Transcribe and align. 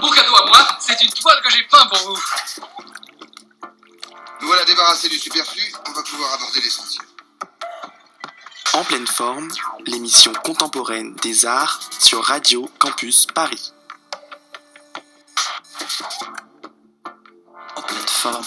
Mon 0.00 0.10
cadeau 0.10 0.36
à 0.36 0.46
moi, 0.46 0.68
c'est 0.80 1.00
une 1.02 1.10
toile 1.10 1.40
que 1.42 1.50
j'ai 1.50 1.62
peint 1.64 1.86
pour 1.86 1.98
vous. 1.98 2.22
Nous 4.40 4.46
voilà 4.46 4.64
débarrassés 4.64 5.08
du 5.08 5.18
superflu, 5.18 5.62
on 5.88 5.92
va 5.92 6.02
pouvoir 6.02 6.32
aborder 6.34 6.60
l'essentiel. 6.60 7.06
En 8.72 8.84
pleine 8.84 9.06
forme, 9.06 9.48
l'émission 9.86 10.32
contemporaine 10.32 11.14
des 11.16 11.44
arts 11.44 11.80
sur 11.98 12.24
Radio 12.24 12.70
Campus 12.78 13.26
Paris. 13.26 13.72
En 17.76 17.82
pleine 17.82 18.08
forme. 18.08 18.46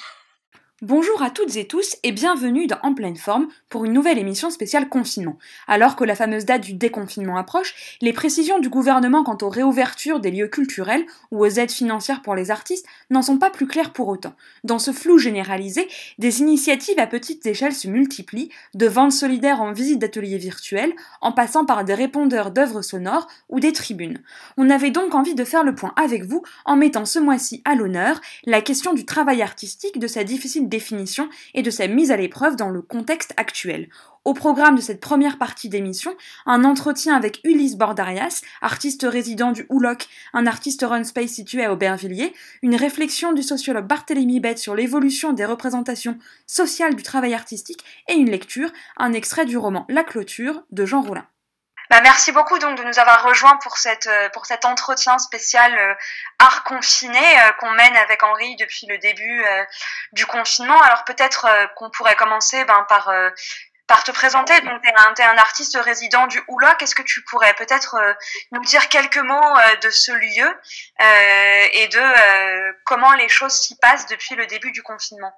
Bonjour 0.83 1.21
à 1.21 1.29
toutes 1.29 1.57
et 1.57 1.67
tous 1.67 1.95
et 2.01 2.11
bienvenue 2.11 2.65
dans 2.65 2.79
En 2.81 2.95
pleine 2.95 3.15
forme 3.15 3.49
pour 3.69 3.85
une 3.85 3.93
nouvelle 3.93 4.17
émission 4.17 4.49
spéciale 4.49 4.89
confinement. 4.89 5.37
Alors 5.67 5.95
que 5.95 6.03
la 6.03 6.15
fameuse 6.15 6.45
date 6.45 6.63
du 6.63 6.73
déconfinement 6.73 7.37
approche, 7.37 7.97
les 8.01 8.13
précisions 8.13 8.57
du 8.57 8.67
gouvernement 8.67 9.23
quant 9.23 9.37
aux 9.43 9.49
réouvertures 9.49 10.19
des 10.19 10.31
lieux 10.31 10.47
culturels 10.47 11.05
ou 11.29 11.45
aux 11.45 11.49
aides 11.49 11.69
financières 11.69 12.23
pour 12.23 12.33
les 12.33 12.49
artistes 12.49 12.87
n'en 13.11 13.21
sont 13.21 13.37
pas 13.37 13.51
plus 13.51 13.67
claires 13.67 13.93
pour 13.93 14.07
autant. 14.07 14.33
Dans 14.63 14.79
ce 14.79 14.91
flou 14.91 15.19
généralisé, 15.19 15.87
des 16.17 16.39
initiatives 16.39 16.97
à 16.97 17.05
petite 17.05 17.45
échelle 17.45 17.75
se 17.75 17.87
multiplient, 17.87 18.49
de 18.73 18.87
ventes 18.87 19.11
solidaires 19.11 19.61
en 19.61 19.73
visite 19.73 19.99
d'ateliers 19.99 20.39
virtuels, 20.39 20.93
en 21.21 21.31
passant 21.31 21.63
par 21.63 21.85
des 21.85 21.93
répondeurs 21.93 22.49
d'œuvres 22.49 22.81
sonores 22.81 23.27
ou 23.49 23.59
des 23.59 23.71
tribunes. 23.71 24.17
On 24.57 24.71
avait 24.71 24.89
donc 24.89 25.13
envie 25.13 25.35
de 25.35 25.43
faire 25.43 25.63
le 25.63 25.75
point 25.75 25.93
avec 25.95 26.23
vous 26.23 26.41
en 26.65 26.75
mettant 26.75 27.05
ce 27.05 27.19
mois-ci 27.19 27.61
à 27.65 27.75
l'honneur 27.75 28.19
la 28.45 28.63
question 28.63 28.95
du 28.95 29.05
travail 29.05 29.43
artistique, 29.43 29.99
de 29.99 30.07
sa 30.07 30.23
difficile 30.23 30.69
définition 30.71 31.29
et 31.53 31.61
de 31.61 31.69
sa 31.69 31.85
mise 31.85 32.11
à 32.11 32.17
l'épreuve 32.17 32.55
dans 32.55 32.69
le 32.69 32.81
contexte 32.81 33.35
actuel. 33.37 33.89
Au 34.23 34.33
programme 34.33 34.75
de 34.75 34.81
cette 34.81 34.99
première 34.99 35.39
partie 35.39 35.67
d'émission, 35.67 36.15
un 36.45 36.63
entretien 36.63 37.15
avec 37.15 37.41
Ulysse 37.43 37.75
Bordarias, 37.75 38.41
artiste 38.61 39.03
résident 39.09 39.51
du 39.51 39.65
Houloc, 39.69 40.07
un 40.33 40.45
artiste 40.45 40.85
run 40.87 41.03
space 41.03 41.31
situé 41.31 41.65
à 41.65 41.73
Aubervilliers, 41.73 42.33
une 42.61 42.75
réflexion 42.75 43.33
du 43.33 43.41
sociologue 43.41 43.87
Barthélemy 43.87 44.39
Bette 44.39 44.59
sur 44.59 44.75
l'évolution 44.75 45.33
des 45.33 45.45
représentations 45.45 46.19
sociales 46.45 46.95
du 46.95 47.01
travail 47.01 47.33
artistique 47.33 47.83
et 48.07 48.13
une 48.13 48.29
lecture, 48.29 48.71
un 48.97 49.13
extrait 49.13 49.45
du 49.45 49.57
roman 49.57 49.85
La 49.89 50.03
clôture 50.03 50.63
de 50.71 50.85
Jean 50.85 51.01
Rollin. 51.01 51.25
Bah, 51.91 51.99
merci 51.99 52.31
beaucoup 52.31 52.57
donc 52.57 52.77
de 52.77 52.85
nous 52.85 52.99
avoir 52.99 53.21
rejoints 53.21 53.57
pour 53.57 53.77
cette 53.77 54.07
euh, 54.07 54.29
pour 54.29 54.45
cet 54.45 54.63
entretien 54.63 55.19
spécial 55.19 55.77
euh, 55.77 55.93
art 56.39 56.63
confiné 56.63 57.19
euh, 57.19 57.51
qu'on 57.59 57.69
mène 57.71 57.97
avec 57.97 58.23
Henri 58.23 58.55
depuis 58.55 58.87
le 58.87 58.97
début 58.97 59.43
euh, 59.43 59.65
du 60.13 60.25
confinement. 60.25 60.79
Alors 60.83 61.03
peut-être 61.03 61.43
euh, 61.43 61.67
qu'on 61.75 61.89
pourrait 61.89 62.15
commencer 62.15 62.63
ben, 62.63 62.85
par 62.87 63.09
euh, 63.09 63.29
par 63.87 64.05
te 64.05 64.11
présenter. 64.11 64.57
Donc 64.61 64.81
tu 64.81 64.87
es 65.21 65.25
un, 65.25 65.37
artiste 65.37 65.77
résident 65.81 66.27
du 66.27 66.41
Houloc. 66.47 66.81
Est-ce 66.81 66.95
que 66.95 67.01
tu 67.01 67.23
pourrais 67.25 67.53
peut-être 67.55 67.97
nous 68.53 68.61
dire 68.61 68.87
quelques 68.87 69.17
mots 69.17 69.57
de 69.81 69.89
ce 69.89 70.13
lieu 70.13 70.59
et 71.73 71.87
de 71.89 72.83
comment 72.85 73.11
les 73.15 73.27
choses 73.27 73.51
s'y 73.51 73.77
passent 73.79 74.05
depuis 74.05 74.35
le 74.35 74.47
début 74.47 74.71
du 74.71 74.81
confinement? 74.81 75.33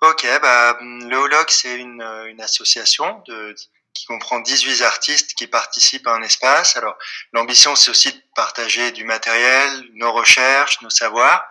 Ok, 0.00 0.26
bah, 0.40 0.78
le 0.80 1.14
Holoc, 1.14 1.50
c'est 1.50 1.76
une, 1.76 2.00
une 2.28 2.40
association 2.40 3.22
de, 3.26 3.54
qui 3.98 4.06
comprend 4.06 4.38
18 4.38 4.82
artistes 4.82 5.34
qui 5.34 5.48
participent 5.48 6.06
à 6.06 6.12
un 6.12 6.22
espace. 6.22 6.76
Alors, 6.76 6.96
l'ambition, 7.32 7.74
c'est 7.74 7.90
aussi 7.90 8.12
de 8.12 8.22
partager 8.36 8.92
du 8.92 9.04
matériel, 9.04 9.84
nos 9.94 10.12
recherches, 10.12 10.80
nos 10.82 10.90
savoirs. 10.90 11.44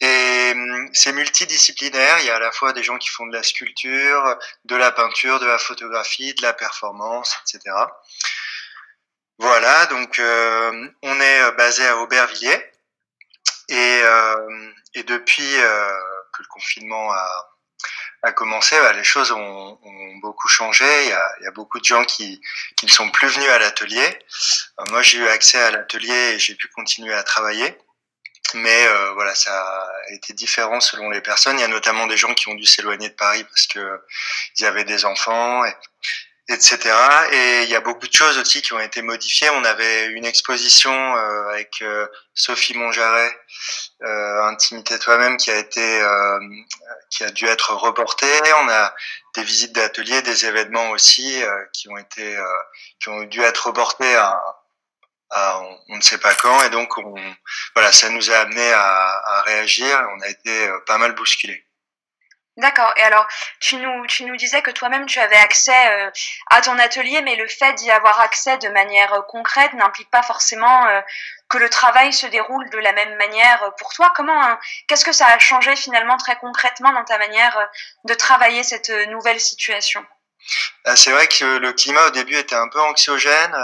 Et 0.00 0.52
hum, 0.54 0.88
c'est 0.92 1.12
multidisciplinaire. 1.12 2.18
Il 2.20 2.26
y 2.26 2.30
a 2.30 2.36
à 2.36 2.40
la 2.40 2.52
fois 2.52 2.72
des 2.72 2.82
gens 2.82 2.98
qui 2.98 3.08
font 3.08 3.26
de 3.26 3.32
la 3.32 3.42
sculpture, 3.44 4.38
de 4.64 4.76
la 4.76 4.90
peinture, 4.90 5.38
de 5.38 5.46
la 5.46 5.58
photographie, 5.58 6.34
de 6.34 6.42
la 6.42 6.52
performance, 6.52 7.36
etc. 7.42 7.74
Voilà, 9.38 9.86
donc 9.86 10.18
euh, 10.18 10.88
on 11.02 11.20
est 11.20 11.42
euh, 11.42 11.52
basé 11.52 11.86
à 11.86 11.96
Aubervilliers. 11.98 12.72
Et, 13.68 14.00
euh, 14.02 14.72
et 14.94 15.04
depuis 15.04 15.56
euh, 15.60 15.92
que 16.32 16.42
le 16.42 16.48
confinement 16.48 17.12
a, 17.12 17.57
a 18.22 18.32
commencé, 18.32 18.76
bah, 18.80 18.92
les 18.92 19.04
choses 19.04 19.30
ont, 19.32 19.78
ont, 19.82 20.16
beaucoup 20.20 20.48
changé. 20.48 20.84
Il 21.04 21.08
y, 21.10 21.12
a, 21.12 21.34
il 21.40 21.44
y, 21.44 21.46
a, 21.46 21.52
beaucoup 21.52 21.78
de 21.78 21.84
gens 21.84 22.04
qui, 22.04 22.40
qui 22.76 22.86
ne 22.86 22.90
sont 22.90 23.08
plus 23.10 23.28
venus 23.28 23.48
à 23.50 23.58
l'atelier. 23.58 24.18
Moi, 24.88 25.02
j'ai 25.02 25.18
eu 25.18 25.28
accès 25.28 25.58
à 25.58 25.70
l'atelier 25.70 26.34
et 26.34 26.38
j'ai 26.38 26.56
pu 26.56 26.66
continuer 26.68 27.14
à 27.14 27.22
travailler. 27.22 27.78
Mais 28.54 28.86
euh, 28.86 29.12
voilà, 29.12 29.34
ça 29.34 29.52
a 29.52 30.12
été 30.12 30.32
différent 30.32 30.80
selon 30.80 31.10
les 31.10 31.20
personnes. 31.20 31.58
Il 31.58 31.60
y 31.60 31.64
a 31.64 31.68
notamment 31.68 32.06
des 32.06 32.16
gens 32.16 32.34
qui 32.34 32.48
ont 32.48 32.54
dû 32.54 32.64
s'éloigner 32.64 33.10
de 33.10 33.14
Paris 33.14 33.44
parce 33.44 33.66
que 33.66 34.00
ils 34.58 34.64
avaient 34.64 34.84
des 34.84 35.04
enfants, 35.04 35.64
et, 35.64 35.74
etc. 36.48 36.78
Et 37.32 37.62
il 37.64 37.68
y 37.70 37.74
a 37.74 37.80
beaucoup 37.80 38.06
de 38.06 38.12
choses 38.12 38.38
aussi 38.38 38.62
qui 38.62 38.72
ont 38.72 38.80
été 38.80 39.02
modifiées. 39.02 39.50
On 39.50 39.64
avait 39.64 40.06
une 40.06 40.24
exposition 40.24 40.92
euh, 40.92 41.48
avec 41.50 41.82
euh, 41.82 42.06
Sophie 42.34 42.76
Monjaret, 42.76 43.38
euh, 44.02 44.42
Intimité 44.44 44.98
toi-même, 44.98 45.36
qui 45.36 45.50
a 45.50 45.56
été, 45.56 46.00
euh, 46.00 46.38
qui 47.10 47.24
a 47.24 47.30
dû 47.30 47.46
être 47.46 47.74
reportée. 47.74 48.40
On 48.62 48.68
a 48.68 48.94
des 49.34 49.42
visites 49.42 49.74
d'ateliers, 49.74 50.22
des 50.22 50.46
événements 50.46 50.90
aussi 50.90 51.42
euh, 51.42 51.64
qui 51.72 51.88
ont 51.90 51.98
été, 51.98 52.36
euh, 52.36 52.44
qui 53.00 53.10
ont 53.10 53.22
dû 53.24 53.42
être 53.42 53.66
reportés 53.66 54.14
à, 54.16 54.40
à 55.30 55.60
on, 55.60 55.78
on, 55.90 55.96
ne 55.96 56.02
sait 56.02 56.18
pas 56.18 56.34
quand. 56.34 56.62
Et 56.64 56.70
donc, 56.70 56.96
on, 56.96 57.14
voilà, 57.74 57.92
ça 57.92 58.08
nous 58.08 58.30
a 58.30 58.36
amené 58.36 58.72
à, 58.72 59.22
à 59.36 59.42
réagir. 59.42 60.02
On 60.16 60.20
a 60.22 60.28
été 60.28 60.70
pas 60.86 60.96
mal 60.96 61.12
bousculés. 61.14 61.67
D'accord. 62.58 62.92
Et 62.96 63.02
alors, 63.02 63.24
tu 63.60 63.76
nous, 63.76 64.06
tu 64.06 64.24
nous 64.24 64.34
disais 64.34 64.62
que 64.62 64.72
toi-même, 64.72 65.06
tu 65.06 65.20
avais 65.20 65.36
accès 65.36 65.90
euh, 65.92 66.10
à 66.50 66.60
ton 66.60 66.76
atelier, 66.80 67.22
mais 67.22 67.36
le 67.36 67.46
fait 67.46 67.72
d'y 67.74 67.88
avoir 67.88 68.18
accès 68.18 68.58
de 68.58 68.68
manière 68.70 69.14
euh, 69.14 69.22
concrète 69.22 69.72
n'implique 69.74 70.10
pas 70.10 70.24
forcément 70.24 70.86
euh, 70.86 71.00
que 71.48 71.58
le 71.58 71.70
travail 71.70 72.12
se 72.12 72.26
déroule 72.26 72.68
de 72.70 72.78
la 72.78 72.92
même 72.92 73.16
manière 73.16 73.72
pour 73.78 73.92
toi. 73.92 74.12
Comment, 74.16 74.42
hein, 74.42 74.58
qu'est-ce 74.88 75.04
que 75.04 75.12
ça 75.12 75.26
a 75.26 75.38
changé 75.38 75.76
finalement 75.76 76.16
très 76.16 76.34
concrètement 76.36 76.92
dans 76.92 77.04
ta 77.04 77.16
manière 77.18 77.68
de 78.04 78.14
travailler 78.14 78.64
cette 78.64 78.90
nouvelle 79.08 79.38
situation? 79.38 80.04
C'est 80.96 81.12
vrai 81.12 81.28
que 81.28 81.58
le 81.58 81.72
climat 81.72 82.06
au 82.06 82.10
début 82.10 82.34
était 82.34 82.56
un 82.56 82.68
peu 82.68 82.80
anxiogène. 82.80 83.56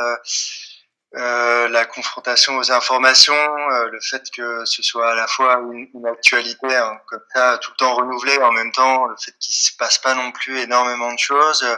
Euh, 1.17 1.69
la 1.69 1.87
confrontation 1.87 2.57
aux 2.57 2.73
informations, 2.73 3.35
euh, 3.35 3.89
le 3.89 4.01
fait 4.01 4.23
que 4.35 4.65
ce 4.65 4.83
soit 4.83 5.13
à 5.13 5.15
la 5.15 5.29
fois 5.29 5.61
une, 5.73 5.89
une 5.95 6.07
actualité 6.09 6.75
hein, 6.75 6.99
comme 7.07 7.23
ça, 7.33 7.59
tout 7.59 7.71
le 7.71 7.77
temps 7.77 7.95
renouvelée, 7.95 8.37
en 8.39 8.51
même 8.51 8.73
temps 8.73 9.07
le 9.07 9.15
fait 9.17 9.33
qu'il 9.39 9.55
se 9.55 9.77
passe 9.77 9.99
pas 9.99 10.15
non 10.15 10.33
plus 10.33 10.59
énormément 10.59 11.13
de 11.13 11.19
choses. 11.19 11.63
Euh, 11.63 11.77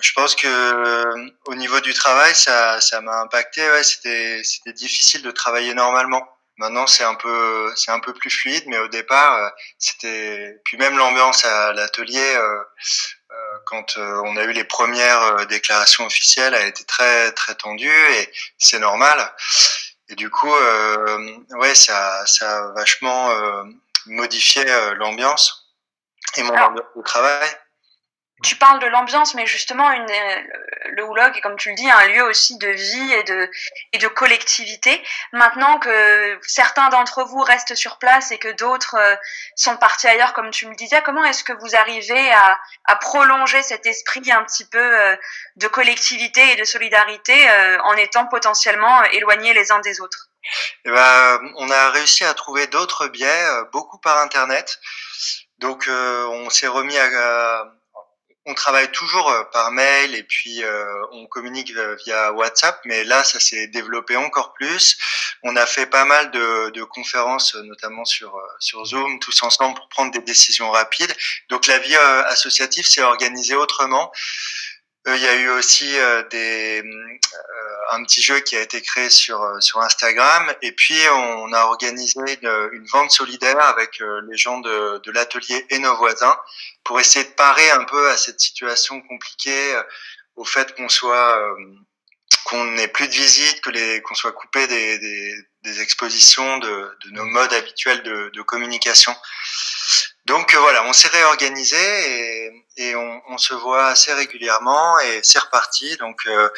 je 0.00 0.12
pense 0.12 0.36
que 0.36 1.28
au 1.46 1.54
niveau 1.56 1.80
du 1.80 1.92
travail, 1.92 2.32
ça, 2.34 2.80
ça 2.80 3.00
m'a 3.00 3.20
impacté. 3.20 3.68
Ouais, 3.68 3.82
c'était, 3.82 4.42
c'était 4.44 4.74
difficile 4.74 5.22
de 5.22 5.30
travailler 5.32 5.74
normalement. 5.74 6.22
Maintenant, 6.58 6.86
c'est 6.86 7.04
un 7.04 7.14
peu, 7.14 7.72
c'est 7.74 7.90
un 7.90 8.00
peu 8.00 8.12
plus 8.12 8.30
fluide, 8.30 8.64
mais 8.66 8.78
au 8.78 8.88
départ, 8.88 9.50
c'était, 9.78 10.60
puis 10.64 10.76
même 10.76 10.96
l'ambiance 10.98 11.44
à 11.46 11.72
l'atelier 11.72 12.36
quand 13.66 13.96
on 13.96 14.36
a 14.36 14.44
eu 14.44 14.52
les 14.52 14.64
premières 14.64 15.46
déclarations 15.46 16.06
officielles, 16.06 16.54
a 16.54 16.66
été 16.66 16.84
très 16.84 17.32
très 17.32 17.54
tendue 17.54 17.88
et 17.88 18.32
c'est 18.58 18.78
normal. 18.78 19.32
Et 20.10 20.16
du 20.16 20.28
coup, 20.28 20.52
euh, 20.52 21.36
ouais, 21.50 21.74
ça, 21.74 22.26
ça 22.26 22.58
a 22.58 22.72
vachement 22.72 23.30
euh, 23.30 23.62
modifié 24.06 24.64
l'ambiance 24.96 25.72
et 26.36 26.42
mon 26.42 26.56
ambiance 26.56 26.86
de 26.96 27.02
travail 27.02 27.48
tu 28.42 28.56
parles 28.56 28.80
de 28.80 28.86
l'ambiance, 28.86 29.34
mais 29.34 29.46
justement, 29.46 29.90
une, 29.92 30.06
le 30.92 31.04
Houlog 31.04 31.36
est, 31.36 31.40
comme 31.40 31.56
tu 31.56 31.70
le 31.70 31.74
dis, 31.74 31.90
un 31.90 32.06
lieu 32.08 32.22
aussi 32.24 32.56
de 32.58 32.68
vie 32.68 33.12
et 33.12 33.22
de, 33.24 33.50
et 33.92 33.98
de 33.98 34.08
collectivité. 34.08 35.02
Maintenant 35.32 35.78
que 35.78 36.38
certains 36.42 36.88
d'entre 36.88 37.24
vous 37.24 37.40
restent 37.40 37.74
sur 37.74 37.98
place 37.98 38.30
et 38.32 38.38
que 38.38 38.52
d'autres 38.52 38.96
sont 39.56 39.76
partis 39.76 40.06
ailleurs, 40.06 40.32
comme 40.32 40.50
tu 40.50 40.66
me 40.66 40.74
disais, 40.74 41.02
comment 41.02 41.24
est-ce 41.24 41.44
que 41.44 41.52
vous 41.52 41.76
arrivez 41.76 42.32
à, 42.32 42.58
à, 42.84 42.96
prolonger 42.96 43.62
cet 43.62 43.86
esprit 43.86 44.30
un 44.32 44.44
petit 44.44 44.66
peu 44.66 45.16
de 45.56 45.68
collectivité 45.68 46.52
et 46.52 46.56
de 46.56 46.64
solidarité 46.64 47.34
en 47.84 47.94
étant 47.94 48.26
potentiellement 48.26 49.02
éloignés 49.04 49.54
les 49.54 49.72
uns 49.72 49.80
des 49.80 50.00
autres? 50.00 50.28
Eh 50.84 50.90
ben, 50.90 51.40
On 51.56 51.70
a 51.70 51.90
réussi 51.90 52.24
à 52.24 52.34
trouver 52.34 52.66
d'autres 52.66 53.08
biais, 53.08 53.46
beaucoup 53.72 53.98
par 53.98 54.18
Internet. 54.18 54.78
Donc, 55.58 55.88
euh, 55.88 56.24
on 56.26 56.48
s'est 56.48 56.66
remis 56.66 56.96
à, 56.96 57.04
à 57.04 57.64
on 58.50 58.54
travaille 58.54 58.90
toujours 58.90 59.32
par 59.52 59.70
mail 59.70 60.14
et 60.16 60.24
puis 60.24 60.64
euh, 60.64 60.84
on 61.12 61.26
communique 61.26 61.72
via 62.04 62.32
WhatsApp, 62.32 62.80
mais 62.84 63.04
là 63.04 63.22
ça 63.22 63.38
s'est 63.38 63.68
développé 63.68 64.16
encore 64.16 64.52
plus. 64.54 64.98
On 65.44 65.54
a 65.54 65.66
fait 65.66 65.86
pas 65.86 66.04
mal 66.04 66.30
de, 66.32 66.82
conférences, 66.82 67.54
notamment 67.54 68.04
sur 68.04 68.36
sur 68.58 68.84
Zoom, 68.84 69.20
tous 69.20 69.42
ensemble 69.42 69.76
pour 69.76 69.88
prendre 69.88 70.10
des 70.10 70.20
décisions 70.20 70.70
rapides. 70.70 71.14
Donc 71.48 71.66
la 71.66 71.78
vie 71.78 71.94
euh, 71.94 72.24
associative 72.24 72.86
s'est 72.86 73.02
organisée 73.02 73.54
autrement. 73.54 74.10
Il 75.06 75.20
y 75.22 75.26
a 75.26 75.34
eu 75.36 75.48
aussi 75.50 75.90
des, 76.30 76.82
un 77.90 78.02
petit 78.04 78.22
jeu 78.22 78.40
qui 78.40 78.56
a 78.56 78.60
été 78.60 78.80
créé 78.82 79.08
sur, 79.10 79.40
sur 79.60 79.80
Instagram. 79.80 80.52
Et 80.62 80.72
puis, 80.72 80.98
on 81.10 81.52
a 81.52 81.64
organisé 81.64 82.20
une, 82.42 82.86
vente 82.92 83.10
solidaire 83.10 83.60
avec 83.60 84.00
les 84.00 84.36
gens 84.36 84.58
de, 84.60 85.00
de 85.04 85.10
l'atelier 85.10 85.66
et 85.70 85.78
nos 85.78 85.96
voisins 85.96 86.36
pour 86.84 87.00
essayer 87.00 87.24
de 87.24 87.30
parer 87.30 87.70
un 87.70 87.84
peu 87.84 88.10
à 88.10 88.16
cette 88.16 88.40
situation 88.40 89.00
compliquée, 89.02 89.80
au 90.36 90.44
fait 90.44 90.74
qu'on 90.74 90.88
soit 90.88 91.56
qu'on 92.44 92.64
n'ait 92.64 92.88
plus 92.88 93.06
de 93.06 93.12
visites, 93.12 93.60
que 93.60 93.70
les 93.70 94.02
qu'on 94.02 94.14
soit 94.14 94.32
coupé 94.32 94.66
des, 94.66 94.98
des, 94.98 95.34
des 95.62 95.80
expositions, 95.80 96.58
de, 96.58 96.68
de, 97.04 97.10
nos 97.10 97.24
modes 97.24 97.52
habituels 97.52 98.02
de, 98.02 98.30
de 98.32 98.42
communication. 98.42 99.14
Donc 100.26 100.54
euh, 100.54 100.58
voilà, 100.58 100.84
on 100.84 100.92
s'est 100.92 101.08
réorganisé 101.08 101.76
et, 101.76 102.66
et 102.76 102.94
on, 102.94 103.22
on, 103.28 103.38
se 103.38 103.54
voit 103.54 103.86
assez 103.86 104.12
régulièrement 104.12 104.98
et 105.00 105.20
c'est 105.22 105.38
reparti. 105.38 105.96
Donc 105.96 106.20
euh, 106.26 106.48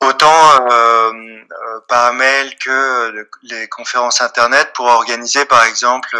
autant 0.00 0.66
euh, 0.70 1.12
euh, 1.12 1.80
par 1.88 2.14
mail 2.14 2.56
que 2.58 3.28
les 3.42 3.68
conférences 3.68 4.20
internet 4.20 4.72
pour 4.74 4.86
organiser 4.86 5.44
par 5.44 5.64
exemple 5.64 6.16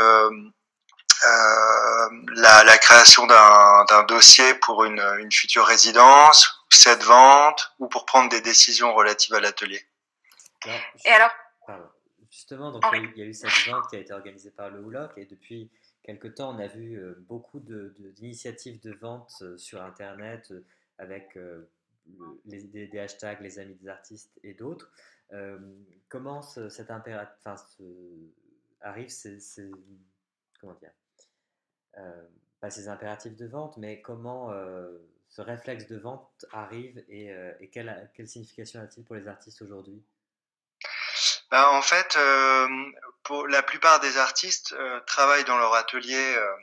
la, 2.35 2.65
la, 2.65 2.79
création 2.79 3.27
d'un 3.27 4.03
dossier 4.05 4.55
pour 4.55 4.85
une, 4.85 5.01
une 5.19 5.33
future 5.33 5.67
résidence 5.67 6.61
cette 6.71 7.03
vente 7.03 7.75
ou 7.79 7.89
pour 7.89 8.07
prendre 8.07 8.31
des 8.31 8.41
décisions 8.41 8.95
relatives 8.95 9.35
à 9.35 9.41
l'atelier. 9.41 9.85
Et 11.05 11.11
alors? 11.11 11.31
Justement, 12.31 12.71
donc, 12.71 12.85
il 12.93 13.19
y 13.19 13.23
a 13.23 13.27
eu 13.27 13.35
cette 13.35 13.51
vente 13.69 13.89
qui 13.91 13.97
a 13.97 13.99
été 13.99 14.13
organisée 14.13 14.51
par 14.51 14.71
le 14.71 14.81
Houloc 14.81 15.11
et 15.17 15.27
depuis 15.27 15.71
quelque 16.03 16.29
temps, 16.29 16.55
on 16.55 16.59
a 16.59 16.67
vu 16.67 16.99
euh, 16.99 17.15
beaucoup 17.29 17.61
d'initiatives 17.61 18.81
de, 18.81 18.91
de, 18.93 18.97
vente 18.97 19.33
euh, 19.43 19.57
sur 19.57 19.83
Internet 19.83 20.51
euh, 20.51 20.65
avec 20.99 21.39
des, 22.45 22.99
hashtags 22.99 23.41
les 23.41 23.59
amis 23.59 23.75
des 23.77 23.89
artistes 23.89 24.39
et 24.43 24.53
d'autres. 24.53 24.93
Comment 26.09 26.43
ce, 26.43 26.69
cet 26.69 26.91
arrive 28.83 29.09
ces, 29.09 29.39
impératifs 32.89 33.37
de 33.37 33.47
vente, 33.47 33.79
mais 33.79 34.03
comment 34.03 34.53
ce 35.29 35.41
réflexe 35.41 35.87
de 35.87 35.97
vente 35.97 36.45
arrive 36.53 37.03
et, 37.09 37.33
quelle, 37.73 38.29
signification 38.29 38.83
a-t-il 38.83 39.05
pour 39.05 39.15
les 39.15 39.27
artistes 39.27 39.63
aujourd'hui? 39.63 40.03
Ben, 41.51 41.65
En 41.65 41.83
fait, 41.83 42.17
euh, 42.17 42.69
pour 43.25 43.47
la 43.49 43.63
plupart 43.63 44.01
des 44.01 44.17
artistes 44.19 44.73
euh, 44.73 45.01
travaillent 45.07 45.45
dans 45.45 45.59
leur 45.59 45.75
atelier, 45.75 46.35
euh, 46.37 46.55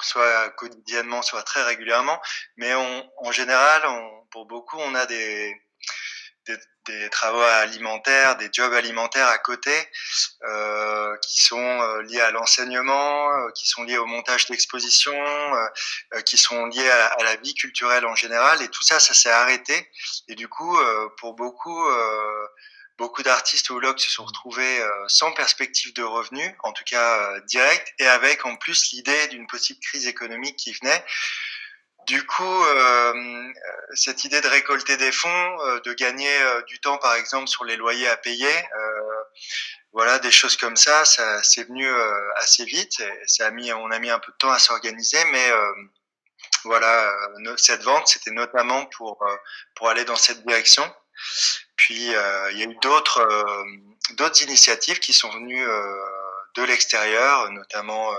soit 0.00 0.50
quotidiennement, 0.50 1.22
soit 1.22 1.42
très 1.42 1.62
régulièrement, 1.62 2.20
mais 2.56 2.74
on, 2.74 3.10
en 3.18 3.32
général, 3.32 3.82
on, 3.86 4.26
pour 4.30 4.46
beaucoup, 4.46 4.78
on 4.78 4.94
a 4.94 5.06
des, 5.06 5.54
des, 6.46 6.56
des, 6.86 7.10
travaux 7.10 7.40
alimentaires, 7.40 8.36
des 8.36 8.50
jobs 8.52 8.72
alimentaires 8.74 9.28
à 9.28 9.38
côté, 9.38 9.74
euh, 10.44 11.16
qui 11.18 11.42
sont 11.42 11.98
liés 12.02 12.20
à 12.20 12.30
l'enseignement, 12.30 13.30
euh, 13.30 13.50
qui 13.54 13.68
sont 13.68 13.84
liés 13.84 13.98
au 13.98 14.06
montage 14.06 14.46
d'expositions, 14.46 15.14
euh, 15.14 16.20
qui 16.22 16.36
sont 16.36 16.66
liés 16.66 16.90
à, 16.90 17.06
à, 17.06 17.22
la 17.24 17.36
vie 17.36 17.54
culturelle 17.54 18.06
en 18.06 18.14
général. 18.14 18.62
Et 18.62 18.68
tout 18.68 18.82
ça, 18.82 19.00
ça 19.00 19.14
s'est 19.14 19.30
arrêté. 19.30 19.90
Et 20.28 20.34
du 20.34 20.48
coup, 20.48 20.78
pour 21.18 21.34
beaucoup, 21.34 21.88
beaucoup 22.98 23.22
d'artistes 23.22 23.70
au 23.70 23.78
log 23.78 23.98
se 23.98 24.10
sont 24.10 24.24
retrouvés 24.24 24.82
sans 25.08 25.32
perspective 25.32 25.92
de 25.94 26.02
revenus, 26.02 26.52
en 26.62 26.72
tout 26.72 26.84
cas 26.84 27.40
direct, 27.40 27.92
et 27.98 28.06
avec 28.06 28.44
en 28.46 28.56
plus 28.56 28.92
l'idée 28.92 29.26
d'une 29.28 29.46
possible 29.46 29.80
crise 29.80 30.06
économique 30.06 30.56
qui 30.56 30.72
venait. 30.72 31.04
Du 32.06 32.24
coup, 32.24 32.64
euh, 32.64 33.52
cette 33.94 34.22
idée 34.24 34.40
de 34.40 34.46
récolter 34.46 34.96
des 34.96 35.10
fonds, 35.10 35.60
euh, 35.62 35.80
de 35.80 35.92
gagner 35.92 36.40
euh, 36.40 36.62
du 36.62 36.78
temps, 36.78 36.98
par 36.98 37.16
exemple, 37.16 37.48
sur 37.48 37.64
les 37.64 37.74
loyers 37.74 38.06
à 38.06 38.16
payer, 38.16 38.46
euh, 38.48 39.22
voilà, 39.92 40.20
des 40.20 40.30
choses 40.30 40.56
comme 40.56 40.76
ça, 40.76 41.04
ça 41.04 41.42
c'est 41.42 41.64
venu 41.64 41.84
euh, 41.84 42.32
assez 42.36 42.64
vite. 42.64 43.00
Et 43.00 43.22
ça 43.26 43.48
a 43.48 43.50
mis, 43.50 43.72
on 43.72 43.90
a 43.90 43.98
mis 43.98 44.10
un 44.10 44.20
peu 44.20 44.30
de 44.30 44.36
temps 44.36 44.52
à 44.52 44.60
s'organiser, 44.60 45.18
mais 45.32 45.50
euh, 45.50 45.72
voilà, 46.62 47.12
cette 47.56 47.82
vente, 47.82 48.06
c'était 48.06 48.30
notamment 48.30 48.86
pour 48.86 49.24
pour 49.74 49.88
aller 49.88 50.04
dans 50.04 50.16
cette 50.16 50.46
direction. 50.46 50.84
Puis 51.76 52.06
il 52.06 52.58
y 52.58 52.62
a 52.62 52.66
eu 52.66 52.76
d'autres 52.82 53.26
d'autres 54.14 54.42
initiatives 54.42 54.98
qui 54.98 55.12
sont 55.12 55.30
venues 55.30 55.66
de 56.54 56.62
l'extérieur, 56.62 57.50
notamment 57.50 58.12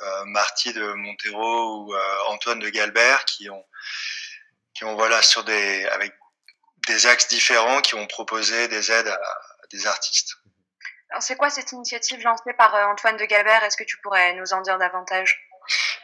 euh, 0.00 0.24
Marty 0.26 0.72
de 0.72 0.92
Montero 0.92 1.82
ou 1.82 1.94
euh, 1.94 2.18
Antoine 2.28 2.60
de 2.60 2.68
Galbert 2.68 3.24
qui 3.24 3.50
ont 3.50 3.64
qui 4.72 4.84
ont 4.84 4.94
voilà 4.94 5.22
sur 5.22 5.42
des 5.42 5.86
avec 5.86 6.14
des 6.86 7.06
axes 7.06 7.26
différents 7.26 7.80
qui 7.80 7.96
ont 7.96 8.06
proposé 8.06 8.68
des 8.68 8.92
aides 8.92 9.08
à, 9.08 9.14
à 9.14 9.66
des 9.72 9.88
artistes. 9.88 10.36
Alors 11.10 11.22
c'est 11.22 11.36
quoi 11.36 11.50
cette 11.50 11.72
initiative 11.72 12.22
lancée 12.22 12.52
par 12.56 12.76
euh, 12.76 12.84
Antoine 12.84 13.16
de 13.16 13.24
Galbert? 13.24 13.64
Est-ce 13.64 13.76
que 13.76 13.82
tu 13.82 13.98
pourrais 13.98 14.34
nous 14.34 14.52
en 14.52 14.60
dire 14.60 14.78
davantage? 14.78 15.47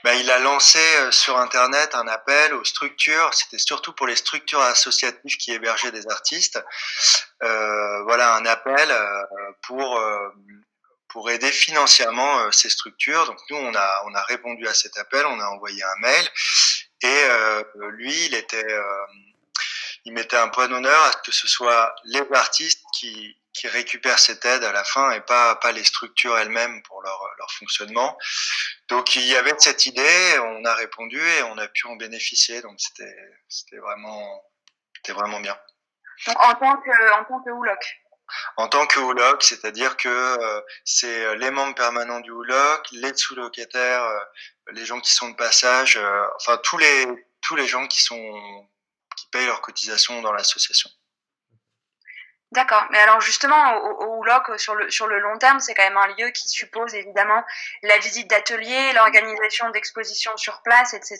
Ben, 0.02 0.14
il 0.14 0.31
a 0.31 0.38
lancé 0.38 0.81
sur 1.11 1.38
Internet 1.38 1.94
un 1.94 2.06
appel 2.08 2.55
aux 2.55 2.64
structures, 2.64 3.32
c'était 3.34 3.58
surtout 3.58 3.93
pour 3.93 4.06
les 4.06 4.16
structures 4.16 4.61
associatives 4.61 5.37
qui 5.37 5.52
hébergeaient 5.52 5.93
des 5.93 6.08
artistes. 6.08 6.62
Euh, 7.43 8.02
voilà, 8.05 8.34
un 8.34 8.46
appel 8.46 8.90
euh, 8.90 9.22
pour 9.62 9.99
euh, 9.99 10.28
pour 11.14 11.31
aider 11.31 11.52
financièrement 11.52 12.40
euh, 12.40 12.50
ces 12.50 12.69
structures. 12.69 13.25
Donc 13.26 13.38
nous, 13.49 13.56
on 13.56 13.75
a, 13.75 14.02
on 14.06 14.14
a 14.14 14.22
répondu 14.25 14.66
à 14.66 14.75
cet 14.75 14.99
appel, 14.99 15.25
on 15.26 15.38
a 15.38 15.46
envoyé 15.46 15.81
un 15.82 15.96
mail 16.00 16.28
et 17.02 17.25
euh, 17.31 17.62
lui, 17.93 18.26
il 18.26 18.34
était, 18.34 18.72
euh, 18.72 19.06
il 20.05 20.12
mettait 20.12 20.37
un 20.37 20.49
point 20.49 20.66
d'honneur 20.66 21.00
à 21.05 21.12
ce 21.12 21.19
que 21.19 21.32
ce 21.32 21.46
soit 21.46 21.94
les 22.05 22.25
artistes 22.32 22.82
qui, 22.94 23.37
qui 23.54 23.68
récupèrent 23.68 24.18
cette 24.18 24.44
aide 24.44 24.64
à 24.64 24.72
la 24.72 24.84
fin 24.84 25.10
et 25.12 25.20
pas, 25.20 25.56
pas 25.56 25.72
les 25.72 25.84
structures 25.84 26.36
elles-mêmes 26.36 26.82
pour 26.82 27.02
leur, 27.02 27.18
leur 27.38 27.50
fonctionnement. 27.52 28.18
Donc 28.88 29.16
il 29.16 29.24
y 29.24 29.36
avait 29.36 29.54
cette 29.58 29.86
idée, 29.86 30.38
on 30.40 30.64
a 30.64 30.74
répondu 30.74 31.20
et 31.20 31.42
on 31.44 31.56
a 31.58 31.68
pu 31.68 31.86
en 31.86 31.96
bénéficier. 31.96 32.60
Donc 32.62 32.74
c'était, 32.78 33.16
c'était 33.48 33.78
vraiment, 33.78 34.42
c'était 34.96 35.12
vraiment 35.12 35.40
bien. 35.40 35.56
Donc 36.26 36.36
en 36.38 36.54
tant 36.54 36.76
que, 36.76 37.20
en 37.20 37.24
tant 37.24 37.40
que 37.42 37.50
Houloc 37.50 37.78
en 38.56 38.68
tant 38.68 38.86
que 38.86 39.00
HULOC, 39.00 39.42
c'est-à-dire 39.42 39.96
que 39.96 40.08
euh, 40.08 40.60
c'est 40.84 41.36
les 41.36 41.50
membres 41.50 41.74
permanents 41.74 42.20
du 42.20 42.30
HULOC, 42.30 42.90
les 42.92 43.14
sous-locataires, 43.14 44.02
euh, 44.02 44.20
les 44.72 44.84
gens 44.84 45.00
qui 45.00 45.12
sont 45.12 45.30
de 45.30 45.36
passage, 45.36 45.96
euh, 45.96 46.26
enfin 46.36 46.58
tous 46.62 46.78
les 46.78 47.06
tous 47.42 47.56
les 47.56 47.66
gens 47.66 47.86
qui 47.86 48.02
sont 48.02 48.68
qui 49.16 49.26
payent 49.30 49.46
leurs 49.46 49.60
cotisations 49.60 50.22
dans 50.22 50.32
l'association. 50.32 50.90
D'accord. 52.54 52.86
Mais 52.90 52.98
alors 52.98 53.20
justement, 53.20 53.78
au, 53.78 54.04
au 54.04 54.18
Houloc, 54.18 54.60
sur 54.60 54.76
le, 54.76 54.88
sur 54.88 55.08
le 55.08 55.18
long 55.18 55.36
terme, 55.38 55.58
c'est 55.58 55.75
quand 55.75 55.82
même 55.82 55.96
un 55.96 56.06
lieu 56.14 56.30
qui 56.30 56.49
suppose 56.49 56.94
évidemment 56.94 57.42
la 57.82 57.99
visite 57.99 58.30
d'ateliers, 58.30 58.92
l'organisation 58.92 59.68
d'expositions 59.70 60.37
sur 60.37 60.62
place, 60.62 60.94
etc. 60.94 61.18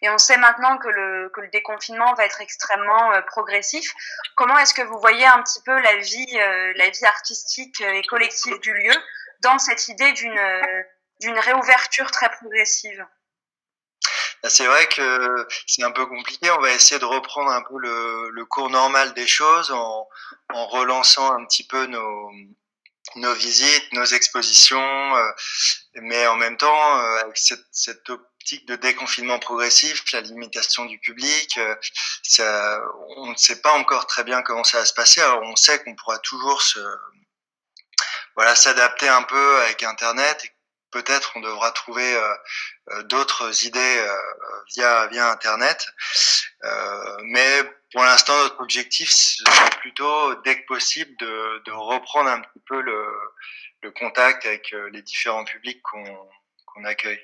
Et 0.00 0.08
on 0.08 0.16
sait 0.16 0.38
maintenant 0.38 0.78
que 0.78 0.88
le, 0.88 1.30
que 1.34 1.42
le 1.42 1.48
déconfinement 1.48 2.14
va 2.14 2.24
être 2.24 2.40
extrêmement 2.40 3.12
euh, 3.12 3.20
progressif. 3.20 3.92
Comment 4.34 4.56
est-ce 4.56 4.72
que 4.72 4.80
vous 4.80 4.98
voyez 4.98 5.26
un 5.26 5.42
petit 5.42 5.60
peu 5.62 5.78
la 5.78 5.96
vie, 5.96 6.40
euh, 6.40 6.72
la 6.76 6.88
vie 6.88 7.04
artistique 7.04 7.82
et 7.82 8.02
collective 8.04 8.58
du 8.60 8.72
lieu 8.72 8.94
dans 9.42 9.58
cette 9.58 9.88
idée 9.88 10.12
d'une 10.12 10.38
euh, 10.38 10.82
d'une 11.20 11.38
réouverture 11.38 12.10
très 12.10 12.30
progressive? 12.30 13.06
C'est 14.48 14.66
vrai 14.66 14.86
que 14.88 15.46
c'est 15.66 15.84
un 15.84 15.92
peu 15.92 16.06
compliqué. 16.06 16.50
On 16.50 16.60
va 16.60 16.72
essayer 16.72 16.98
de 16.98 17.04
reprendre 17.04 17.50
un 17.50 17.62
peu 17.62 17.78
le, 17.78 18.30
le 18.30 18.44
cours 18.44 18.70
normal 18.70 19.14
des 19.14 19.26
choses 19.26 19.70
en, 19.70 20.08
en, 20.52 20.66
relançant 20.66 21.32
un 21.32 21.44
petit 21.46 21.66
peu 21.66 21.86
nos, 21.86 22.30
nos 23.16 23.34
visites, 23.34 23.92
nos 23.92 24.04
expositions, 24.04 25.16
euh, 25.16 25.30
mais 25.94 26.26
en 26.26 26.36
même 26.36 26.56
temps, 26.56 26.98
euh, 26.98 27.20
avec 27.20 27.36
cette, 27.36 27.66
cette, 27.70 28.08
optique 28.10 28.66
de 28.66 28.74
déconfinement 28.74 29.38
progressif, 29.38 30.02
la 30.12 30.20
limitation 30.20 30.84
du 30.86 30.98
public, 30.98 31.56
euh, 31.58 31.76
ça, 32.24 32.82
on 33.16 33.30
ne 33.30 33.36
sait 33.36 33.60
pas 33.60 33.72
encore 33.74 34.08
très 34.08 34.24
bien 34.24 34.42
comment 34.42 34.64
ça 34.64 34.78
va 34.78 34.84
se 34.84 34.94
passer. 34.94 35.20
Alors 35.20 35.42
on 35.42 35.54
sait 35.54 35.80
qu'on 35.84 35.94
pourra 35.94 36.18
toujours 36.18 36.60
se 36.60 36.80
voilà 38.34 38.56
s'adapter 38.56 39.08
un 39.08 39.22
peu 39.22 39.62
avec 39.62 39.84
Internet 39.84 40.42
peut-être 40.92 41.32
on 41.34 41.40
devra 41.40 41.72
trouver 41.72 42.14
euh, 42.14 42.34
euh, 42.90 43.02
d'autres 43.04 43.66
idées 43.66 43.98
euh, 43.98 44.16
via 44.74 45.06
via 45.08 45.30
internet. 45.30 45.88
Mais 47.24 47.62
pour 47.92 48.04
l'instant 48.04 48.36
notre 48.44 48.60
objectif 48.60 49.10
c'est 49.10 49.78
plutôt 49.80 50.34
dès 50.42 50.60
que 50.60 50.66
possible 50.66 51.10
de, 51.18 51.62
de 51.64 51.72
reprendre 51.72 52.30
un 52.30 52.40
petit 52.40 52.62
peu 52.66 52.80
le, 52.80 53.04
le 53.82 53.90
contact 53.90 54.46
avec 54.46 54.72
les 54.92 55.02
différents 55.02 55.44
publics 55.44 55.82
qu'on 55.82 56.04
qu'on 56.66 56.84
accueille 56.84 57.20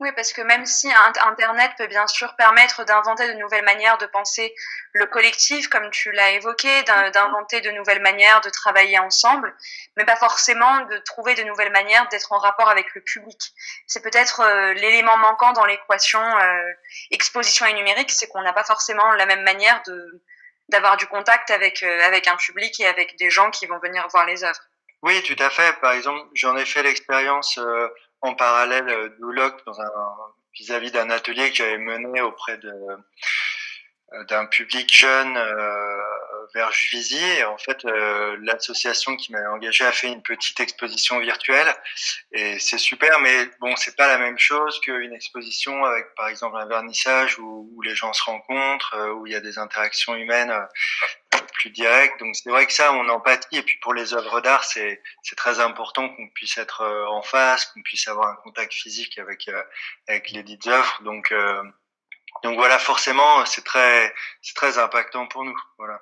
Oui, 0.00 0.12
parce 0.12 0.32
que 0.32 0.42
même 0.42 0.64
si 0.64 0.88
Internet 0.92 1.72
peut 1.76 1.88
bien 1.88 2.06
sûr 2.06 2.36
permettre 2.36 2.84
d'inventer 2.84 3.26
de 3.26 3.32
nouvelles 3.32 3.64
manières 3.64 3.98
de 3.98 4.06
penser 4.06 4.54
le 4.92 5.06
collectif, 5.06 5.68
comme 5.68 5.90
tu 5.90 6.12
l'as 6.12 6.30
évoqué, 6.30 6.68
d'inventer 6.84 7.60
de 7.60 7.72
nouvelles 7.72 8.00
manières 8.00 8.40
de 8.42 8.50
travailler 8.50 9.00
ensemble, 9.00 9.52
mais 9.96 10.04
pas 10.04 10.14
forcément 10.14 10.82
de 10.82 10.98
trouver 10.98 11.34
de 11.34 11.42
nouvelles 11.42 11.72
manières 11.72 12.06
d'être 12.10 12.30
en 12.30 12.38
rapport 12.38 12.68
avec 12.68 12.94
le 12.94 13.00
public. 13.00 13.52
C'est 13.88 14.00
peut-être 14.00 14.40
euh, 14.40 14.72
l'élément 14.74 15.16
manquant 15.16 15.52
dans 15.52 15.64
l'équation 15.64 16.20
euh, 16.20 16.72
exposition 17.10 17.66
et 17.66 17.72
numérique, 17.72 18.12
c'est 18.12 18.28
qu'on 18.28 18.42
n'a 18.42 18.52
pas 18.52 18.64
forcément 18.64 19.10
la 19.14 19.26
même 19.26 19.42
manière 19.42 19.82
de 19.86 20.22
d'avoir 20.68 20.98
du 20.98 21.06
contact 21.06 21.50
avec 21.50 21.82
euh, 21.82 22.06
avec 22.06 22.28
un 22.28 22.36
public 22.36 22.78
et 22.78 22.86
avec 22.86 23.16
des 23.18 23.30
gens 23.30 23.50
qui 23.50 23.66
vont 23.66 23.78
venir 23.80 24.06
voir 24.12 24.26
les 24.26 24.44
œuvres. 24.44 24.60
Oui, 25.02 25.20
tout 25.24 25.42
à 25.42 25.50
fait. 25.50 25.72
Par 25.80 25.92
exemple, 25.92 26.28
j'en 26.34 26.56
ai 26.56 26.64
fait 26.64 26.82
l'expérience 26.82 27.58
en 28.20 28.34
parallèle 28.34 28.88
euh, 28.88 29.08
d'Ouloc 29.18 29.64
dans 29.66 29.80
un 29.80 29.90
vis-à-vis 30.54 30.90
d'un 30.90 31.10
atelier 31.10 31.50
que 31.50 31.56
j'avais 31.56 31.78
mené 31.78 32.20
auprès 32.20 32.58
de 32.58 32.72
euh, 34.12 34.24
d'un 34.24 34.46
public 34.46 34.92
jeune 34.94 35.36
euh, 35.36 36.02
vers 36.54 36.72
Juvisy. 36.72 37.22
Et 37.22 37.44
en 37.44 37.58
fait, 37.58 37.84
euh, 37.84 38.36
l'association 38.42 39.16
qui 39.16 39.32
m'avait 39.32 39.46
engagé 39.46 39.84
a 39.84 39.92
fait 39.92 40.08
une 40.08 40.22
petite 40.22 40.60
exposition 40.60 41.18
virtuelle. 41.18 41.74
Et 42.32 42.58
c'est 42.58 42.78
super, 42.78 43.20
mais 43.20 43.50
bon, 43.60 43.74
c'est 43.76 43.96
pas 43.96 44.06
la 44.06 44.18
même 44.18 44.38
chose 44.38 44.80
qu'une 44.80 45.12
exposition 45.12 45.84
avec, 45.84 46.14
par 46.14 46.28
exemple, 46.28 46.56
un 46.56 46.66
vernissage 46.66 47.38
où, 47.38 47.70
où 47.74 47.82
les 47.82 47.94
gens 47.94 48.12
se 48.12 48.22
rencontrent, 48.22 48.96
où 49.16 49.26
il 49.26 49.32
y 49.32 49.36
a 49.36 49.40
des 49.40 49.58
interactions 49.58 50.14
humaines 50.14 50.54
plus 51.54 51.70
directes. 51.70 52.20
Donc 52.20 52.36
c'est 52.36 52.50
vrai 52.50 52.66
que 52.66 52.72
ça, 52.72 52.92
on 52.92 53.08
empathie. 53.08 53.58
Et 53.58 53.62
puis 53.62 53.78
pour 53.80 53.94
les 53.94 54.14
œuvres 54.14 54.40
d'art, 54.40 54.64
c'est 54.64 55.00
très 55.36 55.60
important 55.60 56.08
qu'on 56.08 56.28
puisse 56.28 56.56
être 56.58 56.84
en 57.10 57.22
face, 57.22 57.66
qu'on 57.66 57.82
puisse 57.82 58.06
avoir 58.08 58.28
un 58.28 58.36
contact 58.36 58.72
physique 58.72 59.18
avec 59.18 59.50
avec 60.08 60.30
les 60.30 60.42
dites 60.42 60.66
œuvres. 60.66 61.00
Donc 61.02 61.32
donc 62.42 62.56
voilà, 62.56 62.78
forcément, 62.78 63.44
c'est 63.46 63.64
très, 63.64 64.14
c'est 64.42 64.54
très 64.54 64.78
impactant 64.78 65.26
pour 65.26 65.44
nous. 65.44 65.58
Voilà. 65.78 66.00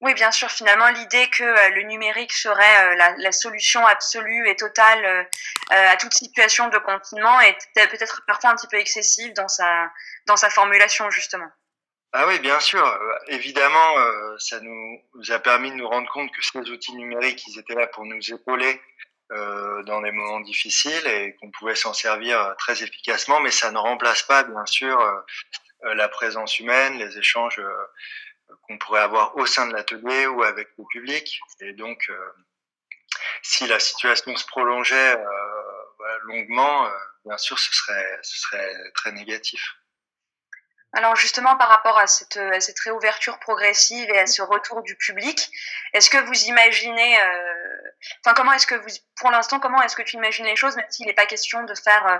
Oui, 0.00 0.14
bien 0.14 0.30
sûr. 0.30 0.50
Finalement, 0.50 0.88
l'idée 0.88 1.28
que 1.28 1.42
euh, 1.42 1.68
le 1.74 1.82
numérique 1.82 2.32
serait 2.32 2.86
euh, 2.86 3.12
la, 3.18 3.32
solution 3.32 3.86
absolue 3.86 4.48
et 4.48 4.56
totale 4.56 5.04
euh, 5.04 5.24
à 5.70 5.96
toute 5.96 6.14
situation 6.14 6.68
de 6.68 6.78
confinement 6.78 7.38
est 7.40 7.58
peut-être 7.74 8.22
parfois 8.26 8.50
un 8.50 8.56
petit 8.56 8.66
peu 8.68 8.78
excessive 8.78 9.32
dans 9.34 9.48
sa 9.48 9.90
dans 10.26 10.36
sa 10.36 10.48
formulation 10.48 11.10
justement. 11.10 11.48
Ah 12.12 12.26
oui, 12.26 12.38
bien 12.40 12.58
sûr. 12.58 12.82
évidemment, 13.28 13.94
ça 14.38 14.58
nous, 14.60 14.98
nous, 15.14 15.30
a 15.30 15.38
permis 15.38 15.70
de 15.70 15.76
nous 15.76 15.88
rendre 15.88 16.10
compte 16.10 16.32
que 16.32 16.42
ces 16.42 16.58
outils 16.58 16.94
numériques, 16.96 17.46
ils 17.46 17.60
étaient 17.60 17.76
là 17.76 17.86
pour 17.86 18.04
nous 18.04 18.32
épauler 18.32 18.82
dans 19.30 20.00
des 20.00 20.10
moments 20.10 20.40
difficiles 20.40 21.06
et 21.06 21.36
qu'on 21.36 21.52
pouvait 21.52 21.76
s'en 21.76 21.92
servir 21.94 22.56
très 22.58 22.82
efficacement, 22.82 23.38
mais 23.38 23.52
ça 23.52 23.70
ne 23.70 23.78
remplace 23.78 24.24
pas, 24.24 24.42
bien 24.42 24.66
sûr, 24.66 24.98
la 25.84 26.08
présence 26.08 26.58
humaine, 26.58 26.98
les 26.98 27.16
échanges 27.16 27.60
qu'on 28.62 28.78
pourrait 28.78 29.00
avoir 29.00 29.36
au 29.36 29.46
sein 29.46 29.66
de 29.66 29.72
l'atelier 29.72 30.26
ou 30.26 30.42
avec 30.42 30.68
le 30.78 30.84
public. 30.90 31.40
Et 31.60 31.72
donc, 31.72 32.10
si 33.42 33.66
la 33.66 33.80
situation 33.80 34.34
se 34.36 34.46
prolongeait 34.46 35.16
voilà, 35.98 36.18
longuement, 36.24 36.88
bien 37.24 37.38
sûr, 37.38 37.58
ce 37.58 37.72
serait, 37.72 38.74
très 38.94 39.12
négatif. 39.12 39.60
Alors 40.92 41.14
justement, 41.14 41.56
par 41.56 41.68
rapport 41.68 41.98
à 41.98 42.08
cette, 42.08 42.38
réouverture 42.84 43.38
progressive 43.38 44.08
et 44.10 44.18
à 44.18 44.26
ce 44.26 44.42
retour 44.42 44.82
du 44.82 44.96
public, 44.96 45.48
est-ce 45.92 46.10
que 46.10 46.18
vous 46.18 46.44
imaginez, 46.44 47.20
euh, 47.20 47.90
enfin 48.24 48.34
comment 48.34 48.52
est-ce 48.52 48.66
que 48.66 48.74
vous, 48.74 48.88
pour 49.20 49.30
l'instant, 49.30 49.60
comment 49.60 49.80
est-ce 49.82 49.94
que 49.94 50.02
tu 50.02 50.16
imagines 50.16 50.46
les 50.46 50.56
choses, 50.56 50.74
même 50.74 50.90
s'il 50.90 51.06
n'est 51.06 51.14
pas 51.14 51.26
question 51.26 51.62
de 51.62 51.74
faire 51.74 52.06
euh, 52.08 52.18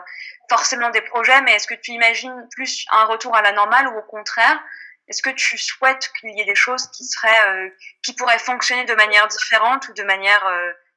forcément 0.49 0.91
des 0.91 1.01
projets, 1.01 1.43
mais 1.43 1.55
est-ce 1.55 1.67
que 1.67 1.75
tu 1.75 1.91
imagines 1.91 2.47
plus 2.53 2.87
un 2.93 3.07
retour 3.07 3.35
à 3.35 3.43
la 3.43 3.51
normale 3.51 3.89
ou 3.89 3.99
au 3.99 4.03
contraire, 4.03 4.63
est-ce 5.11 5.23
que 5.23 5.31
tu 5.31 5.59
souhaites 5.59 6.13
qu'il 6.19 6.31
y 6.31 6.41
ait 6.41 6.45
des 6.45 6.55
choses 6.55 6.87
qui 6.93 7.05
seraient, 7.05 7.51
euh, 7.51 7.69
qui 8.03 8.15
pourraient 8.15 8.39
fonctionner 8.39 8.85
de 8.85 8.95
manière 8.95 9.27
différente 9.27 9.89
ou 9.89 9.93
de 9.93 10.05
manière 10.05 10.47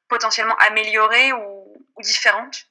potentiellement 0.08 0.56
améliorée 0.58 1.32
ou, 1.32 1.84
différente? 2.00 2.66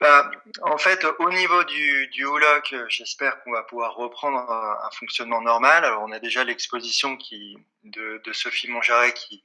Bah, 0.00 0.30
en 0.62 0.76
fait, 0.76 1.04
au 1.18 1.30
niveau 1.30 1.64
du, 1.64 2.08
du 2.08 2.24
Houloc, 2.24 2.74
j'espère 2.88 3.42
qu'on 3.42 3.52
va 3.52 3.62
pouvoir 3.62 3.94
reprendre 3.94 4.38
un, 4.38 4.90
fonctionnement 4.90 5.40
normal. 5.40 5.84
Alors, 5.84 6.02
on 6.02 6.12
a 6.12 6.18
déjà 6.18 6.44
l'exposition 6.44 7.16
qui 7.16 7.56
de, 7.84 8.20
Sophie 8.32 8.68
Monjaret 8.68 9.12
qui, 9.12 9.42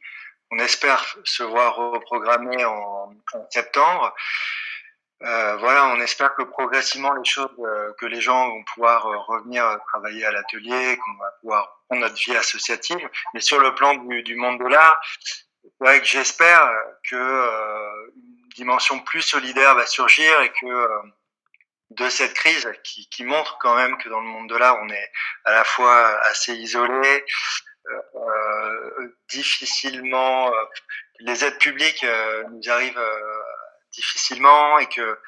on 0.52 0.60
espère 0.60 1.06
se 1.24 1.44
voir 1.44 1.76
reprogrammer 1.76 2.66
en, 2.66 3.14
en 3.34 3.48
septembre. 3.50 4.14
Euh, 5.22 5.58
voilà, 5.58 5.88
on 5.88 6.00
espère 6.00 6.34
que 6.36 6.44
progressivement 6.44 7.14
les 7.14 7.26
choses, 7.26 7.50
euh, 7.60 7.92
que 8.00 8.06
les 8.06 8.22
gens 8.22 8.50
vont 8.50 8.64
pouvoir 8.64 9.06
euh, 9.06 9.18
revenir 9.18 9.78
travailler 9.88 10.26
à 10.26 10.32
l'atelier, 10.32 10.98
qu'on 10.98 11.24
va 11.24 11.32
pouvoir 11.42 11.82
prendre 11.88 12.04
notre 12.04 12.16
vie 12.16 12.38
associative. 12.38 13.10
Mais 13.34 13.42
sur 13.42 13.60
le 13.60 13.76
plan 13.76 13.96
du, 13.96 14.24
du 14.24 14.36
monde 14.38 14.60
de 14.60 14.68
l'art, 14.68 15.02
ouais, 15.82 16.02
j'espère 16.04 16.72
que 17.10 17.16
euh, 17.16 18.14
dimension 18.56 19.00
plus 19.00 19.22
solidaire 19.22 19.76
va 19.76 19.86
surgir 19.86 20.42
et 20.42 20.50
que 20.50 20.66
euh, 20.68 21.02
de 21.92 22.10
cette 22.10 22.34
crise 22.34 22.68
qui, 22.84 23.10
qui, 23.10 23.24
montre 23.24 23.58
quand 23.60 23.76
même 23.76 23.98
que 23.98 24.10
dans 24.10 24.20
le 24.20 24.28
monde 24.28 24.50
de 24.50 24.56
l'art, 24.56 24.78
on 24.82 24.90
est 24.90 25.12
à 25.46 25.52
la 25.52 25.64
fois 25.64 26.20
assez 26.26 26.54
isolé, 26.54 27.26
euh, 27.88 28.02
euh 28.16 29.16
difficilement, 29.30 30.52
euh, 30.54 30.66
les 31.20 31.46
aides 31.46 31.58
publiques 31.60 32.06
nous 32.52 32.70
arrivent 32.70 33.06
difficilement 33.92 34.80
et 34.80 34.88
que 34.88 35.20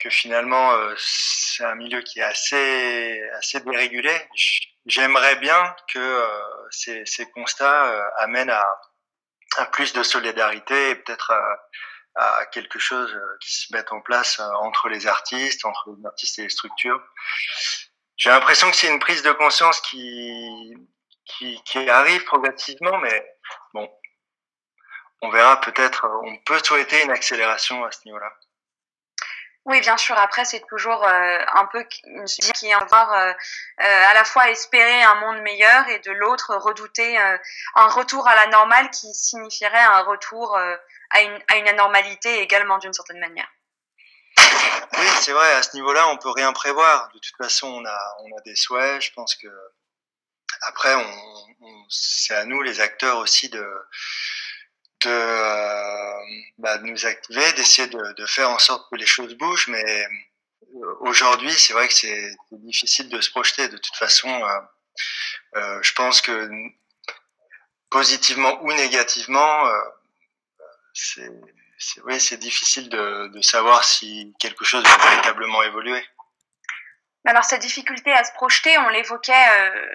que 0.00 0.10
finalement 0.10 0.72
c'est 0.96 1.64
un 1.64 1.74
milieu 1.74 2.00
qui 2.02 2.20
est 2.20 2.22
assez 2.22 3.20
assez 3.38 3.60
dérégulé. 3.60 4.14
J'aimerais 4.86 5.36
bien 5.36 5.74
que 5.92 6.24
ces, 6.70 7.04
ces 7.04 7.28
constats 7.30 8.08
amènent 8.18 8.50
à, 8.50 8.64
à 9.56 9.66
plus 9.66 9.92
de 9.92 10.02
solidarité 10.02 10.90
et 10.90 10.94
peut-être 10.94 11.32
à, 12.14 12.46
quelque 12.46 12.78
chose 12.78 13.12
euh, 13.14 13.36
qui 13.40 13.54
se 13.54 13.72
mette 13.72 13.92
en 13.92 14.00
place 14.00 14.40
euh, 14.40 14.50
entre 14.60 14.88
les 14.88 15.06
artistes, 15.06 15.64
entre 15.64 15.94
les 15.96 16.06
artistes 16.06 16.38
et 16.40 16.42
les 16.42 16.48
structures. 16.48 17.00
J'ai 18.16 18.30
l'impression 18.30 18.68
que 18.70 18.76
c'est 18.76 18.88
une 18.88 18.98
prise 18.98 19.22
de 19.22 19.30
conscience 19.32 19.80
qui, 19.80 20.74
qui 21.64 21.88
arrive 21.88 22.24
progressivement, 22.24 22.98
mais 22.98 23.36
bon, 23.72 23.88
on 25.22 25.30
verra 25.30 25.60
peut-être, 25.60 26.06
on 26.24 26.36
peut 26.38 26.60
souhaiter 26.62 27.02
une 27.02 27.10
accélération 27.10 27.84
à 27.84 27.90
ce 27.92 28.00
niveau-là. 28.06 28.32
Oui, 29.64 29.80
bien 29.80 29.98
sûr. 29.98 30.16
Après, 30.16 30.46
c'est 30.46 30.64
toujours 30.66 31.04
euh, 31.04 31.38
un 31.52 31.66
peu 31.66 31.84
une 32.04 32.24
qui 32.24 32.68
est 32.68 32.72
avoir 32.72 33.12
euh, 33.12 33.32
euh, 33.82 34.04
à 34.10 34.14
la 34.14 34.24
fois 34.24 34.48
espérer 34.48 35.02
un 35.02 35.16
monde 35.16 35.42
meilleur 35.42 35.86
et 35.88 35.98
de 35.98 36.10
l'autre 36.12 36.56
redouter 36.56 37.20
euh, 37.20 37.36
un 37.74 37.88
retour 37.88 38.26
à 38.26 38.34
la 38.34 38.46
normale 38.46 38.88
qui 38.90 39.12
signifierait 39.12 39.78
un 39.78 40.00
retour 40.04 40.56
euh, 40.56 40.74
à, 41.10 41.20
une, 41.20 41.38
à 41.48 41.56
une 41.56 41.68
anormalité 41.68 42.40
également 42.40 42.78
d'une 42.78 42.94
certaine 42.94 43.20
manière. 43.20 43.48
Oui, 44.38 45.06
c'est 45.20 45.32
vrai. 45.32 45.52
À 45.52 45.62
ce 45.62 45.74
niveau-là, 45.76 46.08
on 46.08 46.16
peut 46.16 46.30
rien 46.30 46.52
prévoir. 46.54 47.08
De 47.12 47.18
toute 47.18 47.36
façon, 47.36 47.66
on 47.68 47.84
a 47.84 48.16
on 48.20 48.38
a 48.38 48.40
des 48.46 48.56
souhaits. 48.56 49.02
Je 49.02 49.12
pense 49.12 49.34
que 49.34 49.48
après, 50.62 50.94
on, 50.94 51.14
on 51.60 51.84
c'est 51.90 52.34
à 52.34 52.46
nous 52.46 52.62
les 52.62 52.80
acteurs 52.80 53.18
aussi 53.18 53.50
de 53.50 53.62
de, 55.00 55.10
euh, 55.10 56.14
bah, 56.58 56.78
de 56.78 56.84
nous 56.84 57.06
activer, 57.06 57.52
d'essayer 57.54 57.88
de, 57.88 58.12
de, 58.14 58.26
faire 58.26 58.50
en 58.50 58.58
sorte 58.58 58.88
que 58.90 58.96
les 58.96 59.06
choses 59.06 59.34
bougent. 59.34 59.68
Mais 59.68 60.06
euh, 60.74 60.94
aujourd'hui, 61.00 61.52
c'est 61.52 61.72
vrai 61.72 61.88
que 61.88 61.94
c'est 61.94 62.36
difficile 62.52 63.08
de 63.08 63.20
se 63.20 63.30
projeter. 63.30 63.68
De 63.68 63.78
toute 63.78 63.96
façon, 63.96 64.28
euh, 64.28 64.60
euh 65.56 65.82
je 65.82 65.92
pense 65.94 66.20
que 66.20 66.50
positivement 67.90 68.62
ou 68.62 68.72
négativement, 68.72 69.66
euh, 69.66 69.72
c'est 70.94 71.30
oui, 72.04 72.18
difficile 72.38 72.88
de, 72.88 73.28
de 73.28 73.40
savoir 73.40 73.84
si 73.84 74.34
quelque 74.40 74.64
chose 74.64 74.82
va 74.82 74.96
véritablement 75.10 75.62
évoluer. 75.62 76.04
Alors 77.26 77.44
cette 77.44 77.60
difficulté 77.60 78.12
à 78.12 78.22
se 78.22 78.32
projeter, 78.32 78.78
on 78.78 78.88
l'évoquait 78.88 79.32
euh, 79.32 79.94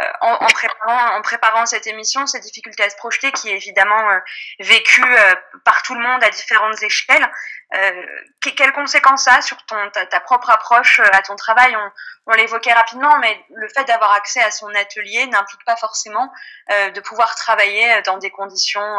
euh, 0.00 0.04
en, 0.20 0.32
en, 0.32 0.46
préparant, 0.48 1.16
en 1.16 1.22
préparant 1.22 1.64
cette 1.64 1.86
émission, 1.86 2.26
cette 2.26 2.42
difficulté 2.42 2.82
à 2.82 2.90
se 2.90 2.96
projeter 2.96 3.30
qui 3.32 3.48
est 3.48 3.54
évidemment 3.54 4.10
euh, 4.10 4.18
vécue 4.58 5.04
euh, 5.04 5.34
par 5.64 5.82
tout 5.82 5.94
le 5.94 6.00
monde 6.00 6.22
à 6.24 6.28
différentes 6.28 6.82
échelles. 6.82 7.30
Euh, 7.74 8.02
quelles 8.40 8.72
conséquences 8.72 9.24
ça 9.24 9.36
a 9.36 9.42
sur 9.42 9.64
ton, 9.66 9.90
ta, 9.90 10.06
ta, 10.06 10.20
propre 10.20 10.50
approche 10.50 11.00
à 11.00 11.22
ton 11.22 11.36
travail? 11.36 11.74
On, 11.76 12.32
on 12.32 12.34
l'évoquait 12.34 12.72
rapidement, 12.72 13.16
mais 13.20 13.44
le 13.54 13.68
fait 13.68 13.84
d'avoir 13.84 14.12
accès 14.12 14.42
à 14.42 14.50
son 14.50 14.68
atelier 14.74 15.26
n'implique 15.28 15.64
pas 15.64 15.76
forcément 15.76 16.32
de 16.68 17.00
pouvoir 17.00 17.36
travailler 17.36 18.02
dans 18.02 18.18
des 18.18 18.30
conditions 18.30 18.96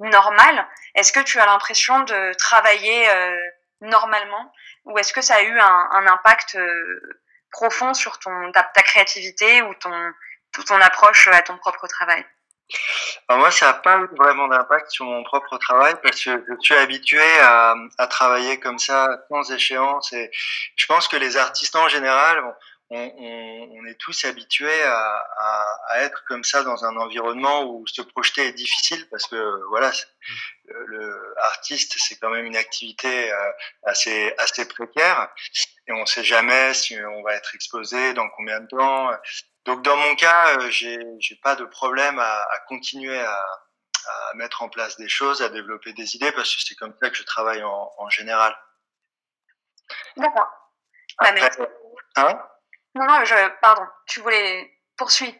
normales. 0.00 0.66
Est-ce 0.96 1.12
que 1.12 1.20
tu 1.20 1.38
as 1.38 1.46
l'impression 1.46 2.00
de 2.00 2.32
travailler 2.34 3.06
normalement 3.80 4.52
ou 4.84 4.98
est-ce 4.98 5.12
que 5.12 5.20
ça 5.20 5.36
a 5.36 5.42
eu 5.42 5.58
un, 5.58 5.88
un 5.92 6.06
impact 6.06 6.56
euh, 6.56 7.20
profond 7.50 7.94
sur 7.94 8.18
ton, 8.18 8.52
ta, 8.52 8.62
ta, 8.62 8.82
créativité 8.82 9.62
ou 9.62 9.74
ton, 9.74 10.12
ton 10.66 10.80
approche 10.80 11.28
à 11.28 11.42
ton 11.42 11.56
propre 11.58 11.86
travail? 11.86 12.24
Moi, 13.28 13.50
ça 13.50 13.66
n'a 13.66 13.74
pas 13.74 13.98
eu 13.98 14.08
vraiment 14.16 14.48
d'impact 14.48 14.90
sur 14.90 15.04
mon 15.04 15.22
propre 15.22 15.56
travail 15.58 15.94
parce 16.02 16.22
que 16.24 16.44
je 16.48 16.54
suis 16.60 16.74
habitué 16.74 17.22
à, 17.40 17.74
à, 17.98 18.06
travailler 18.08 18.58
comme 18.58 18.78
ça 18.78 19.08
sans 19.28 19.52
échéance 19.52 20.12
et 20.12 20.30
je 20.74 20.86
pense 20.86 21.06
que 21.06 21.16
les 21.16 21.36
artistes 21.36 21.76
en 21.76 21.88
général, 21.88 22.42
on, 22.90 22.98
on, 23.18 23.68
on 23.72 23.86
est 23.86 23.98
tous 23.98 24.24
habitués 24.24 24.82
à, 24.82 25.24
à, 25.38 25.64
à, 25.90 26.00
être 26.00 26.24
comme 26.26 26.42
ça 26.42 26.64
dans 26.64 26.84
un 26.84 26.96
environnement 26.96 27.64
où 27.64 27.86
se 27.86 28.02
projeter 28.02 28.46
est 28.46 28.52
difficile 28.52 29.08
parce 29.10 29.26
que 29.26 29.62
voilà, 29.68 29.92
le 30.86 31.34
artiste 31.42 31.94
c'est 31.98 32.16
quand 32.16 32.30
même 32.30 32.46
une 32.46 32.56
activité 32.56 33.32
euh, 33.32 33.52
assez 33.84 34.34
assez 34.38 34.66
précaire 34.66 35.28
et 35.86 35.92
on 35.92 36.00
ne 36.00 36.06
sait 36.06 36.24
jamais 36.24 36.74
si 36.74 36.98
on 36.98 37.22
va 37.22 37.34
être 37.34 37.54
exposé 37.54 38.14
dans 38.14 38.28
combien 38.30 38.60
de 38.60 38.66
temps. 38.66 39.10
Donc 39.64 39.82
dans 39.82 39.96
mon 39.96 40.14
cas, 40.14 40.58
euh, 40.58 40.70
j'ai 40.70 40.98
j'ai 41.18 41.36
pas 41.36 41.56
de 41.56 41.64
problème 41.64 42.18
à, 42.18 42.42
à 42.42 42.58
continuer 42.68 43.18
à, 43.18 43.32
à, 43.32 44.34
mettre 44.34 44.62
en 44.62 44.68
place 44.68 44.96
des 44.96 45.08
choses, 45.08 45.42
à 45.42 45.48
développer 45.48 45.92
des 45.92 46.14
idées 46.16 46.32
parce 46.32 46.54
que 46.54 46.62
c'est 46.62 46.76
comme 46.76 46.94
ça 47.00 47.10
que 47.10 47.16
je 47.16 47.24
travaille 47.24 47.62
en, 47.62 47.92
en 47.98 48.08
général. 48.08 48.56
D'accord. 50.16 50.48
Bah, 51.20 51.30
hein? 52.16 52.42
Non, 52.94 53.06
non, 53.06 53.24
je, 53.24 53.34
pardon, 53.60 53.86
tu 54.06 54.20
voulais 54.20 54.70
poursuivre. 54.96 55.36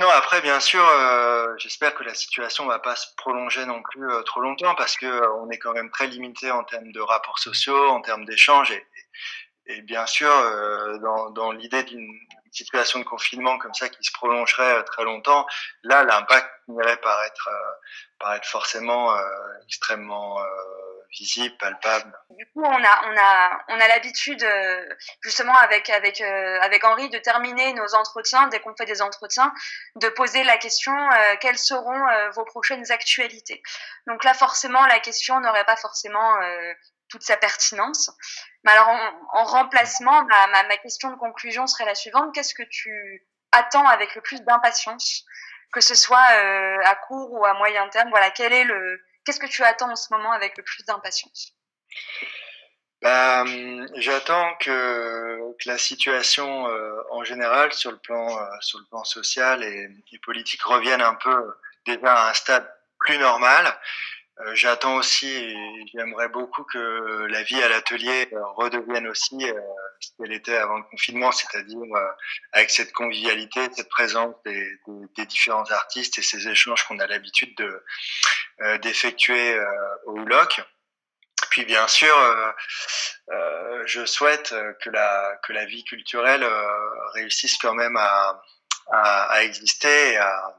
Non, 0.00 0.08
après, 0.10 0.40
bien 0.40 0.58
sûr, 0.58 0.84
euh, 0.84 1.54
j'espère 1.58 1.94
que 1.94 2.02
la 2.02 2.14
situation 2.14 2.66
va 2.66 2.80
pas 2.80 2.96
se 2.96 3.06
prolonger 3.16 3.64
non 3.64 3.80
plus 3.82 4.10
euh, 4.10 4.22
trop 4.22 4.40
longtemps 4.40 4.74
parce 4.74 4.96
que 4.96 5.06
euh, 5.06 5.32
on 5.36 5.48
est 5.50 5.58
quand 5.58 5.72
même 5.72 5.90
très 5.90 6.08
limité 6.08 6.50
en 6.50 6.64
termes 6.64 6.90
de 6.90 7.00
rapports 7.00 7.38
sociaux, 7.38 7.88
en 7.90 8.00
termes 8.00 8.24
d'échanges 8.24 8.72
et, 8.72 8.84
et 9.66 9.82
bien 9.82 10.04
sûr, 10.06 10.28
euh, 10.30 10.98
dans, 10.98 11.30
dans 11.30 11.52
l'idée 11.52 11.84
d'une 11.84 12.12
situation 12.50 12.98
de 12.98 13.04
confinement 13.04 13.56
comme 13.58 13.74
ça 13.74 13.88
qui 13.88 14.02
se 14.02 14.12
prolongerait 14.12 14.78
euh, 14.78 14.82
très 14.82 15.04
longtemps, 15.04 15.46
là, 15.84 16.02
l'impact 16.02 16.48
finirait 16.66 16.96
par 16.98 17.22
être, 17.22 17.48
euh, 17.48 17.72
par 18.18 18.34
être 18.34 18.46
forcément 18.46 19.14
extrêmement 19.64 20.38
visible, 21.18 21.56
palpable. 21.58 22.12
Du 22.30 22.46
coup, 22.46 22.62
on 22.62 22.84
a, 22.84 23.02
on 23.06 23.16
a, 23.16 23.64
on 23.68 23.80
a 23.80 23.88
l'habitude, 23.88 24.46
justement, 25.22 25.54
avec, 25.56 25.88
avec, 25.90 26.20
avec 26.20 26.84
Henri, 26.84 27.08
de 27.10 27.18
terminer 27.18 27.72
nos 27.74 27.94
entretiens, 27.94 28.48
dès 28.48 28.60
qu'on 28.60 28.74
fait 28.74 28.84
des 28.86 29.02
entretiens, 29.02 29.52
de 29.96 30.08
poser 30.08 30.44
la 30.44 30.56
question 30.56 30.92
euh, 30.92 31.36
quelles 31.40 31.58
seront 31.58 32.08
euh, 32.08 32.30
vos 32.30 32.44
prochaines 32.44 32.90
actualités. 32.90 33.62
Donc 34.06 34.24
là, 34.24 34.34
forcément, 34.34 34.84
la 34.86 35.00
question 35.00 35.40
n'aurait 35.40 35.64
pas 35.64 35.76
forcément 35.76 36.40
euh, 36.40 36.72
toute 37.08 37.22
sa 37.22 37.36
pertinence. 37.36 38.10
Mais 38.64 38.72
alors, 38.72 38.88
en, 38.88 39.40
en 39.40 39.44
remplacement, 39.44 40.24
ma, 40.24 40.62
ma, 40.64 40.76
question 40.78 41.10
de 41.10 41.16
conclusion 41.16 41.66
serait 41.66 41.84
la 41.84 41.94
suivante 41.94 42.34
qu'est-ce 42.34 42.54
que 42.54 42.62
tu 42.62 43.26
attends 43.52 43.86
avec 43.86 44.14
le 44.14 44.20
plus 44.20 44.42
d'impatience, 44.42 45.24
que 45.72 45.80
ce 45.80 45.94
soit 45.94 46.18
à 46.18 46.94
court 47.06 47.32
ou 47.32 47.44
à 47.44 47.54
moyen 47.54 47.88
terme? 47.88 48.10
Voilà, 48.10 48.30
quel 48.30 48.52
est 48.52 48.64
le 48.64 49.00
Qu'est-ce 49.24 49.40
que 49.40 49.46
tu 49.46 49.62
attends 49.62 49.90
en 49.90 49.96
ce 49.96 50.12
moment 50.12 50.32
avec 50.32 50.56
le 50.56 50.62
plus 50.62 50.84
d'impatience? 50.84 51.54
Bah, 53.04 53.44
J'attends 53.96 54.54
que, 54.60 55.40
la 55.66 55.78
situation 55.78 56.68
euh, 56.68 57.00
en 57.10 57.22
général 57.24 57.72
sur 57.72 57.90
le 57.90 57.96
plan, 57.98 58.38
euh, 58.38 58.44
sur 58.60 58.78
le 58.78 58.84
plan 58.86 59.04
social 59.04 59.62
et, 59.62 59.88
politique 60.22 60.62
revienne 60.62 61.02
un 61.02 61.14
peu 61.14 61.54
déjà 61.86 62.14
à 62.14 62.30
un 62.30 62.34
stade 62.34 62.66
plus 62.98 63.18
normal. 63.18 63.78
Euh, 64.40 64.54
J'attends 64.54 64.96
aussi 64.96 65.54
j'aimerais 65.92 66.28
beaucoup 66.28 66.64
que 66.64 67.26
la 67.28 67.42
vie 67.42 67.62
à 67.62 67.68
l'atelier 67.68 68.28
redevienne 68.56 69.06
aussi 69.06 69.36
ce 70.00 70.10
qu'elle 70.18 70.32
était 70.32 70.56
avant 70.56 70.78
le 70.78 70.84
confinement, 70.84 71.32
c'est-à-dire 71.32 71.78
avec 72.52 72.70
cette 72.70 72.92
convivialité, 72.92 73.68
cette 73.74 73.88
présence 73.88 74.34
des, 74.44 74.78
différents 75.26 75.70
artistes 75.70 76.18
et 76.18 76.22
ces 76.22 76.48
échanges 76.48 76.84
qu'on 76.84 76.98
a 76.98 77.06
l'habitude 77.06 77.56
de 77.56 78.78
d'effectuer 78.82 79.58
au 80.06 80.18
LOC. 80.18 80.62
Puis 81.50 81.64
bien 81.64 81.86
sûr, 81.86 82.16
euh, 82.16 82.50
euh, 83.30 83.82
je 83.86 84.04
souhaite 84.04 84.54
que 84.80 84.90
la, 84.90 85.36
que 85.44 85.52
la 85.52 85.64
vie 85.66 85.84
culturelle 85.84 86.42
euh, 86.42 87.10
réussisse 87.12 87.56
quand 87.58 87.74
même 87.74 87.96
à 87.96 89.42
exister 89.42 90.12
et 90.12 90.16
à, 90.16 90.56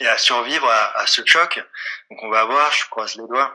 et 0.00 0.08
à 0.08 0.18
survivre 0.18 0.68
à, 0.68 0.98
à, 0.98 1.06
ce 1.06 1.22
choc. 1.26 1.62
Donc 2.10 2.22
on 2.22 2.30
va 2.30 2.44
voir, 2.44 2.72
je 2.72 2.88
croise 2.88 3.14
les 3.16 3.26
doigts. 3.26 3.54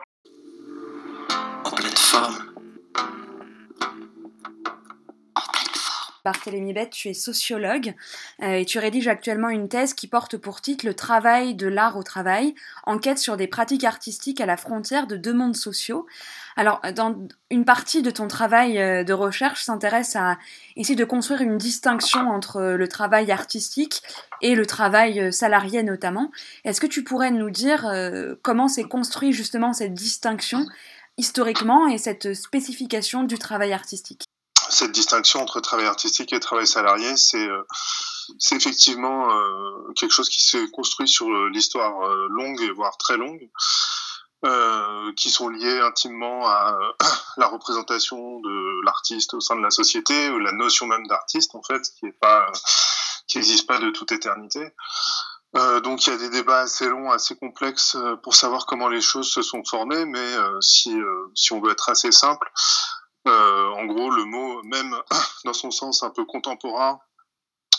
En 1.64 1.70
pleine 1.70 1.96
forme. 1.96 2.47
Barthélémy 6.28 6.74
Bette, 6.74 6.90
tu 6.90 7.08
es 7.08 7.14
sociologue 7.14 7.94
euh, 8.42 8.56
et 8.56 8.66
tu 8.66 8.78
rédiges 8.78 9.08
actuellement 9.08 9.48
une 9.48 9.66
thèse 9.66 9.94
qui 9.94 10.06
porte 10.06 10.36
pour 10.36 10.60
titre 10.60 10.84
Le 10.84 10.92
travail 10.92 11.54
de 11.54 11.66
l'art 11.66 11.96
au 11.96 12.02
travail, 12.02 12.54
enquête 12.84 13.16
sur 13.16 13.38
des 13.38 13.46
pratiques 13.46 13.84
artistiques 13.84 14.42
à 14.42 14.44
la 14.44 14.58
frontière 14.58 15.06
de 15.06 15.16
deux 15.16 15.32
mondes 15.32 15.56
sociaux. 15.56 16.06
Alors, 16.54 16.82
dans 16.94 17.16
une 17.50 17.64
partie 17.64 18.02
de 18.02 18.10
ton 18.10 18.28
travail 18.28 18.78
euh, 18.78 19.04
de 19.04 19.14
recherche 19.14 19.62
s'intéresse 19.62 20.16
à 20.16 20.36
essayer 20.76 20.96
de 20.96 21.04
construire 21.06 21.40
une 21.40 21.56
distinction 21.56 22.20
entre 22.28 22.60
le 22.60 22.88
travail 22.88 23.32
artistique 23.32 24.02
et 24.42 24.54
le 24.54 24.66
travail 24.66 25.32
salarié 25.32 25.82
notamment. 25.82 26.30
Est-ce 26.64 26.82
que 26.82 26.86
tu 26.86 27.04
pourrais 27.04 27.30
nous 27.30 27.48
dire 27.48 27.86
euh, 27.86 28.34
comment 28.42 28.68
s'est 28.68 28.84
construit 28.84 29.32
justement 29.32 29.72
cette 29.72 29.94
distinction 29.94 30.66
historiquement 31.16 31.88
et 31.88 31.96
cette 31.96 32.34
spécification 32.34 33.24
du 33.24 33.38
travail 33.38 33.72
artistique? 33.72 34.26
Cette 34.68 34.92
distinction 34.92 35.40
entre 35.40 35.60
travail 35.60 35.86
artistique 35.86 36.32
et 36.32 36.40
travail 36.40 36.66
salarié, 36.66 37.16
c'est 37.16 37.48
euh, 37.48 37.62
effectivement 38.52 39.30
euh, 39.30 39.92
quelque 39.94 40.12
chose 40.12 40.28
qui 40.28 40.42
s'est 40.42 40.68
construit 40.70 41.08
sur 41.08 41.28
l'histoire 41.48 42.02
euh, 42.02 42.26
longue 42.30 42.60
voire 42.74 42.96
très 42.98 43.16
longue, 43.16 43.48
euh, 44.44 45.12
qui 45.16 45.30
sont 45.30 45.48
liés 45.48 45.80
intimement 45.80 46.46
à 46.46 46.78
la 47.36 47.46
représentation 47.46 48.40
de 48.40 48.84
l'artiste 48.84 49.34
au 49.34 49.40
sein 49.40 49.56
de 49.56 49.62
la 49.62 49.70
société, 49.70 50.30
ou 50.30 50.38
la 50.38 50.52
notion 50.52 50.86
même 50.86 51.06
d'artiste 51.06 51.54
en 51.54 51.62
fait, 51.62 51.82
qui 51.98 52.06
est 52.06 52.18
pas 52.20 52.50
n'existe 53.34 53.66
pas 53.66 53.78
de 53.78 53.90
toute 53.90 54.12
éternité. 54.12 54.72
Euh, 55.56 55.80
donc 55.80 56.06
il 56.06 56.10
y 56.10 56.12
a 56.12 56.18
des 56.18 56.28
débats 56.30 56.60
assez 56.60 56.88
longs, 56.88 57.10
assez 57.10 57.36
complexes 57.36 57.96
pour 58.22 58.34
savoir 58.34 58.66
comment 58.66 58.88
les 58.88 59.00
choses 59.00 59.30
se 59.30 59.42
sont 59.42 59.64
formées, 59.64 60.04
mais 60.04 60.34
si, 60.60 60.94
si 61.34 61.52
on 61.52 61.60
veut 61.60 61.72
être 61.72 61.88
assez 61.88 62.12
simple, 62.12 62.50
euh, 63.26 63.70
en 63.70 63.84
gros, 63.86 64.10
le 64.10 64.24
mot, 64.24 64.62
même 64.64 64.96
dans 65.44 65.52
son 65.52 65.70
sens 65.70 66.02
un 66.02 66.10
peu 66.10 66.24
contemporain, 66.24 67.00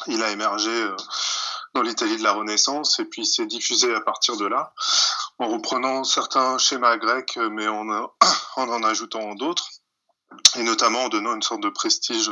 il 0.08 0.21
a 0.23 0.32
émergé 0.32 0.69
euh, 0.69 0.95
dans 1.73 1.82
l'Italie 1.82 2.17
de 2.17 2.23
la 2.23 2.34
Renaissance 2.34 2.99
et 2.99 3.06
puis 3.06 3.25
s'est 3.25 3.45
diffusé 3.45 3.93
à 3.93 4.02
partir 4.02 4.38
de 4.38 4.45
là, 4.45 4.73
en 5.38 5.47
reprenant 5.47 6.04
certains 6.04 6.58
schémas 6.58 6.97
grecs, 6.97 7.38
mais 7.52 7.67
en, 7.67 7.88
en 8.56 8.69
en 8.69 8.84
ajoutant 8.84 9.36
d'autres, 9.36 9.67
et 10.56 10.63
notamment 10.63 11.04
en 11.04 11.10
donnant 11.10 11.36
une 11.36 11.41
sorte 11.41 11.62
de 11.62 11.69
prestige 11.69 12.32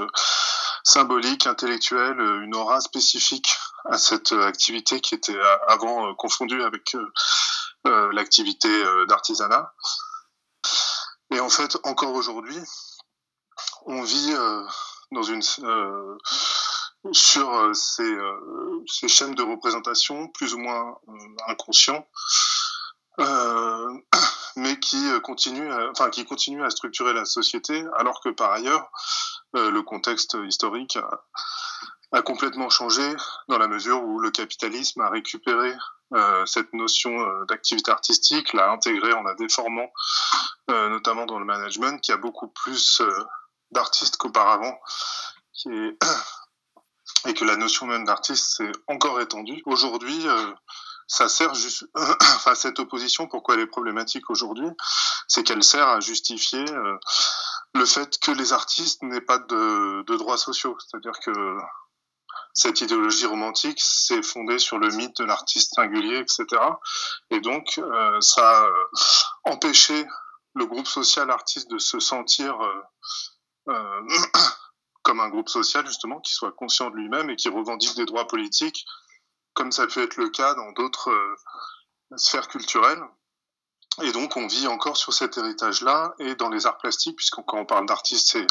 symbolique, 0.84 1.48
intellectuel, 1.48 2.20
une 2.20 2.56
aura 2.56 2.80
spécifique 2.80 3.56
à 3.86 3.98
cette 3.98 4.32
activité 4.32 5.02
qui 5.02 5.15
était 5.15 5.38
avant 5.67 6.13
confondue 6.15 6.62
avec 6.63 6.96
euh, 7.86 8.12
l'activité 8.13 8.70
d'artisanat. 9.08 9.74
Et 11.32 11.39
en 11.39 11.50
fait, 11.50 11.78
encore 11.84 12.13
aujourd'hui, 12.13 12.58
on 13.88 14.02
vit 14.04 14.34
euh, 14.34 14.63
dans 15.12 15.23
une 15.23 15.41
euh, 15.63 16.17
sur 17.13 17.54
euh, 17.54 17.73
ces, 17.73 19.08
chaînes 19.08 19.34
de 19.34 19.43
représentation 19.43 20.28
plus 20.28 20.54
ou 20.54 20.60
moins 20.60 20.97
inconscients, 21.47 22.06
mais 24.58 24.80
qui 24.80 25.04
continuent, 25.23 25.71
à, 25.71 26.69
structurer 26.69 27.13
la 27.13 27.26
société, 27.26 27.86
alors 27.97 28.21
que 28.21 28.30
par 28.30 28.52
ailleurs 28.52 28.91
le 29.54 29.82
contexte 29.82 30.38
historique 30.45 30.97
a, 32.12 32.21
complètement 32.21 32.69
changé 32.69 33.15
dans 33.47 33.58
la 33.58 33.67
mesure 33.67 34.04
où 34.04 34.19
le 34.19 34.30
capitalisme 34.30 35.02
a 35.02 35.10
récupéré 35.10 35.73
cette 36.45 36.73
notion 36.73 37.12
d'activité 37.45 37.91
artistique, 37.91 38.54
l'a 38.54 38.71
intégrée 38.71 39.13
en 39.13 39.23
la 39.23 39.36
déformant, 39.36 39.91
notamment 40.67 41.26
dans 41.26 41.39
le 41.39 41.45
management, 41.45 42.02
qui 42.02 42.12
a 42.12 42.17
beaucoup 42.17 42.50
plus 42.50 43.02
d'artiste 43.71 44.17
qu'auparavant, 44.17 44.77
et 47.25 47.34
que 47.34 47.45
la 47.45 47.56
notion 47.56 47.86
même 47.86 48.06
d'artiste 48.06 48.58
s'est 48.58 48.71
encore 48.88 49.19
étendue. 49.21 49.62
Aujourd'hui, 49.65 50.27
euh, 50.27 50.51
ça 51.08 51.30
sert 51.30 51.53
juste, 51.56 51.86
enfin 51.95 52.56
cette 52.56 52.80
opposition, 52.80 53.27
pourquoi 53.27 53.56
elle 53.56 53.62
est 53.62 53.67
problématique 53.67 54.30
aujourd'hui, 54.30 54.69
c'est 55.27 55.43
qu'elle 55.43 55.63
sert 55.63 55.88
à 55.88 55.99
justifier 55.99 56.65
euh, 56.69 56.97
le 57.73 57.86
fait 57.86 58.17
que 58.19 58.32
les 58.32 58.53
artistes 58.53 59.01
n'aient 59.03 59.21
pas 59.21 59.39
de, 59.39 60.15
droits 60.17 60.38
sociaux, 60.38 60.77
c'est-à-dire 60.80 61.19
que 61.19 61.58
cette 62.53 62.82
idéologie 62.82 63.25
romantique 63.25 63.80
s'est 63.80 64.23
fondée 64.23 64.58
sur 64.58 64.80
le 64.80 64.89
mythe 64.89 65.17
de 65.17 65.25
l'artiste 65.25 65.75
singulier, 65.75 66.17
etc. 66.17 66.45
Et 67.30 67.39
donc, 67.39 67.77
euh, 67.77 68.19
ça 68.19 68.63
a 68.63 68.69
empêché 69.43 70.08
le 70.56 70.65
groupe 70.65 70.88
social 70.88 71.30
artiste 71.30 71.69
de 71.69 71.77
se 71.77 71.99
sentir 71.99 72.58
comme 75.03 75.19
un 75.19 75.30
groupe 75.30 75.49
social 75.49 75.86
justement 75.86 76.19
qui 76.19 76.34
soit 76.34 76.51
conscient 76.51 76.89
de 76.89 76.95
lui-même 76.95 77.30
et 77.30 77.36
qui 77.36 77.49
revendique 77.49 77.95
des 77.95 78.06
droits 78.06 78.27
politiques, 78.27 78.86
comme 79.53 79.71
ça 79.71 79.88
peut 79.88 80.03
être 80.03 80.17
le 80.17 80.30
cas 80.30 80.53
dans 80.56 80.71
d'autres 80.73 81.10
euh, 81.10 81.36
la 82.12 82.17
sphère 82.17 82.47
culturelle. 82.47 83.01
Et 84.03 84.12
donc, 84.12 84.38
on 84.38 84.45
vit 84.45 84.67
encore 84.67 84.95
sur 84.95 85.12
cet 85.12 85.38
héritage-là 85.38 86.13
et 86.19 86.36
dans 86.36 86.49
les 86.49 86.67
arts 86.67 86.77
plastiques, 86.77 87.15
puisqu'on 87.15 87.41
quand 87.41 87.58
on 87.58 87.65
parle 87.65 87.88
d'artistes, 87.88 88.30
c'est 88.32 88.45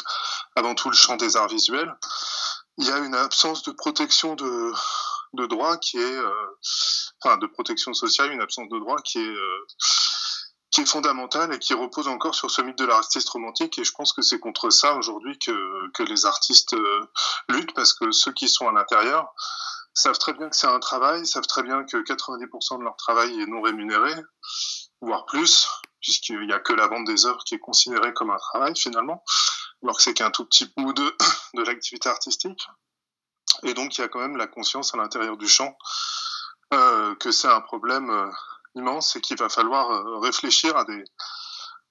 avant 0.55 0.75
tout 0.75 0.89
le 0.89 0.95
champ 0.95 1.15
des 1.15 1.37
arts 1.37 1.47
visuels. 1.47 1.95
Il 2.77 2.85
y 2.85 2.91
a 2.91 2.97
une 2.97 3.15
absence 3.15 3.63
de 3.63 3.71
protection 3.71 4.35
de, 4.35 4.73
de 5.33 5.45
droit 5.45 5.77
qui 5.77 5.97
est, 5.97 6.17
euh, 6.17 6.57
enfin, 7.21 7.37
de 7.37 7.47
protection 7.47 7.93
sociale, 7.93 8.31
une 8.31 8.41
absence 8.41 8.67
de 8.69 8.79
droit 8.79 8.97
qui 9.03 9.19
est, 9.19 9.29
euh, 9.29 9.65
qui 10.77 10.83
est 10.83 10.85
fondamentale 10.85 11.51
et 11.55 11.57
qui 11.57 11.73
repose 11.73 12.07
encore 12.07 12.35
sur 12.35 12.51
ce 12.51 12.61
mythe 12.61 12.77
de 12.77 12.85
l'artiste 12.85 13.27
romantique. 13.29 13.79
Et 13.79 13.83
je 13.83 13.91
pense 13.93 14.13
que 14.13 14.21
c'est 14.21 14.37
contre 14.37 14.69
ça 14.69 14.93
aujourd'hui 14.93 15.39
que, 15.39 15.89
que 15.93 16.03
les 16.03 16.27
artistes 16.27 16.73
euh, 16.73 17.11
luttent, 17.49 17.73
parce 17.73 17.93
que 17.93 18.11
ceux 18.11 18.31
qui 18.31 18.47
sont 18.47 18.67
à 18.67 18.71
l'intérieur 18.71 19.33
savent 19.95 20.19
très 20.19 20.33
bien 20.33 20.47
que 20.49 20.55
c'est 20.55 20.67
un 20.67 20.79
travail, 20.79 21.25
savent 21.25 21.47
très 21.47 21.63
bien 21.63 21.83
que 21.83 21.97
90% 21.97 22.77
de 22.77 22.83
leur 22.83 22.95
travail 22.95 23.41
est 23.41 23.47
non 23.47 23.63
rémunéré 23.63 24.13
voire 25.01 25.25
plus, 25.25 25.67
puisqu'il 25.99 26.45
n'y 26.45 26.53
a 26.53 26.59
que 26.59 26.73
la 26.73 26.85
vente 26.85 27.05
des 27.05 27.25
œuvres 27.25 27.43
qui 27.43 27.55
est 27.55 27.59
considérée 27.59 28.13
comme 28.13 28.29
un 28.29 28.37
travail 28.37 28.75
finalement, 28.75 29.23
alors 29.81 29.97
que 29.97 30.03
c'est 30.03 30.13
qu'un 30.13 30.29
tout 30.29 30.45
petit 30.45 30.71
bout 30.77 30.93
de, 30.93 31.17
de 31.55 31.63
l'activité 31.63 32.07
artistique. 32.07 32.67
Et 33.63 33.73
donc 33.73 33.97
il 33.97 34.01
y 34.01 34.03
a 34.03 34.09
quand 34.09 34.19
même 34.19 34.37
la 34.37 34.45
conscience 34.45 34.93
à 34.93 34.97
l'intérieur 34.97 35.37
du 35.37 35.47
champ 35.47 35.75
euh, 36.75 37.15
que 37.15 37.31
c'est 37.31 37.47
un 37.47 37.61
problème 37.61 38.11
euh, 38.11 38.29
immense 38.77 39.15
et 39.15 39.21
qu'il 39.21 39.37
va 39.37 39.49
falloir 39.49 39.91
euh, 39.91 40.19
réfléchir 40.19 40.75
à 40.77 40.85
des, 40.85 41.03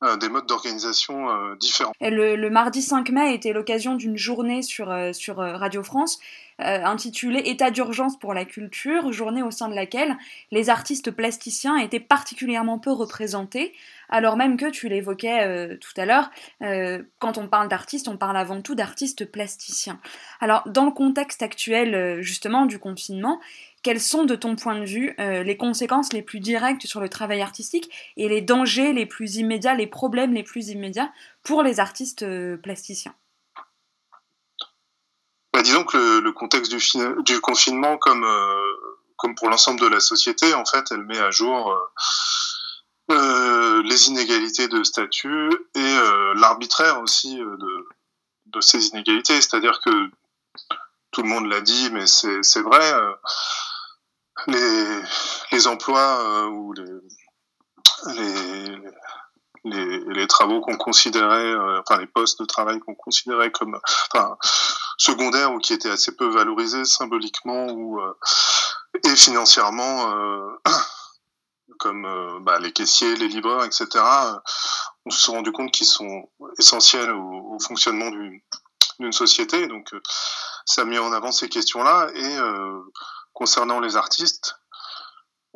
euh, 0.05 0.17
des 0.17 0.29
modes 0.29 0.47
d'organisation 0.47 1.29
euh, 1.31 1.57
différents. 1.57 1.93
Le, 2.01 2.49
mardi 2.49 2.83
5 2.83 3.11
mai 3.11 3.35
était 3.35 3.53
l'occasion 3.53 3.95
d'une 3.95 4.17
journée 4.17 4.63
sur 4.63 4.89
Radio 4.89 5.83
France 5.83 6.19
intitulée 6.59 7.43
État 7.45 7.71
d'urgence 7.71 8.19
pour 8.19 8.35
la 8.35 8.45
culture, 8.45 9.13
journée 9.13 9.43
au 9.43 9.51
sein 9.51 9.69
de 9.69 9.75
laquelle 9.75 10.17
les 10.51 10.71
artistes 10.71 11.11
plasticiens 11.11 11.77
étaient 11.77 12.01
particulièrement 12.01 12.79
peu 12.79 12.93
représentés, 12.93 13.75
alors 14.09 14.37
même 14.37 14.57
que 14.57 14.71
tu 14.71 14.89
l'évoquais 14.89 15.77
tout 15.79 16.01
à 16.01 16.07
l'heure, 16.07 16.31
quand 17.19 17.39
on 17.39 17.49
parle 17.49 17.69
d'artistes, 17.69 18.09
on 18.09 18.17
parle 18.17 18.37
avant 18.37 18.63
tout 18.63 18.75
d'artistes 18.75 19.31
plasticiens. 19.31 20.01
Alors 20.41 20.63
dans 20.67 20.87
le 20.87 20.93
contexte 20.93 21.43
actuel 21.43 22.23
justement 22.23 22.67
du 22.67 22.79
confinement, 22.79 23.41
quelles 23.87 24.01
sont, 24.01 24.25
de 24.25 24.35
ton 24.35 24.57
point 24.57 24.81
de 24.81 24.85
vue, 24.85 25.15
euh, 25.21 25.45
les 25.45 25.57
conséquences 25.57 26.13
les 26.13 26.23
plus 26.23 26.41
directes 26.41 26.89
sur 26.89 27.01
le 27.01 27.09
travail 27.09 27.41
artistique 27.41 27.89
et 28.17 28.29
les 28.29 28.43
dangers 28.43 28.93
les 28.93 29.07
plus 29.07 29.37
immédiats, 29.37 29.77
les 29.77 29.87
problèmes 29.87 30.35
les 30.35 30.43
plus 30.43 30.71
immédiats 30.71 31.13
pour 31.45 31.63
les 31.63 31.79
artistes 31.79 32.25
euh, 32.25 32.57
plasticiens? 32.57 33.15
Disons 35.67 35.85
que 35.85 36.21
le, 36.21 36.33
contexte 36.33 36.73
du, 36.73 37.41
confinement, 37.41 37.99
comme, 37.99 38.25
euh, 38.25 38.63
comme 39.17 39.35
pour 39.35 39.49
l'ensemble 39.49 39.81
de 39.81 39.89
la 39.89 40.01
société, 40.01 40.55
en 40.55 40.65
fait, 40.65 40.85
elle 40.93 41.03
met 41.03 41.19
à 41.19 41.31
jour 41.33 41.75
euh, 43.11 43.83
les 43.83 44.09
inégalités 44.09 44.69
de 44.69 44.85
statut 44.85 45.51
et 45.75 45.97
l'arbitraire 46.37 47.01
aussi 47.01 47.37
de, 47.37 48.61
ces 48.61 48.87
inégalités. 48.87 49.41
C'est-à-dire 49.41 49.81
que 49.85 49.91
tout 51.11 51.23
le 51.23 51.29
monde 51.29 51.47
l'a 51.47 51.61
dit, 51.61 51.91
mais 51.91 52.07
c'est 52.07 52.63
vrai 52.63 52.93
les, 54.47 55.67
emplois 55.67 56.21
euh, 56.21 56.47
ou 56.47 56.73
les, 56.73 56.93
les, 59.67 60.27
travaux 60.27 60.61
qu'on 60.61 60.77
considérait, 60.77 61.53
euh, 61.53 61.81
enfin 61.81 61.99
les 62.01 62.07
postes 62.07 62.41
de 62.41 62.47
travail 62.47 62.79
qu'on 62.81 62.95
considérait 62.95 63.51
comme 63.51 63.79
enfin, 64.13 64.37
secondaires 64.97 65.53
ou 65.53 65.59
qui 65.59 65.73
étaient 65.73 65.91
assez 65.91 66.15
peu 66.15 66.27
valorisés 66.27 66.85
symboliquement 66.85 67.67
ou 67.67 68.01
euh, 68.01 68.15
et 69.05 69.17
financièrement, 69.17 70.11
euh, 70.15 70.49
comme 71.79 72.07
euh, 72.07 72.39
bah, 72.41 72.59
les 72.59 72.73
caissiers, 72.73 73.15
les 73.17 73.29
livreurs, 73.29 73.65
etc. 73.65 73.89
on 75.05 75.11
se 75.11 75.31
rendu 75.31 75.53
compte 75.53 75.73
qu'ils 75.73 75.87
sont 75.87 76.31
essentiels 76.59 77.11
au, 77.11 77.59
fonctionnement 77.59 78.11
d'une 78.99 79.13
société. 79.13 79.67
Donc 79.67 79.91
ça 80.67 80.83
a 80.83 80.85
mis 80.85 80.99
en 80.99 81.13
avant 81.13 81.33
ces 81.33 81.49
questions-là 81.49 82.09
et 82.15 82.37
concernant 83.33 83.81
les 83.81 83.97
artistes, 83.97 84.57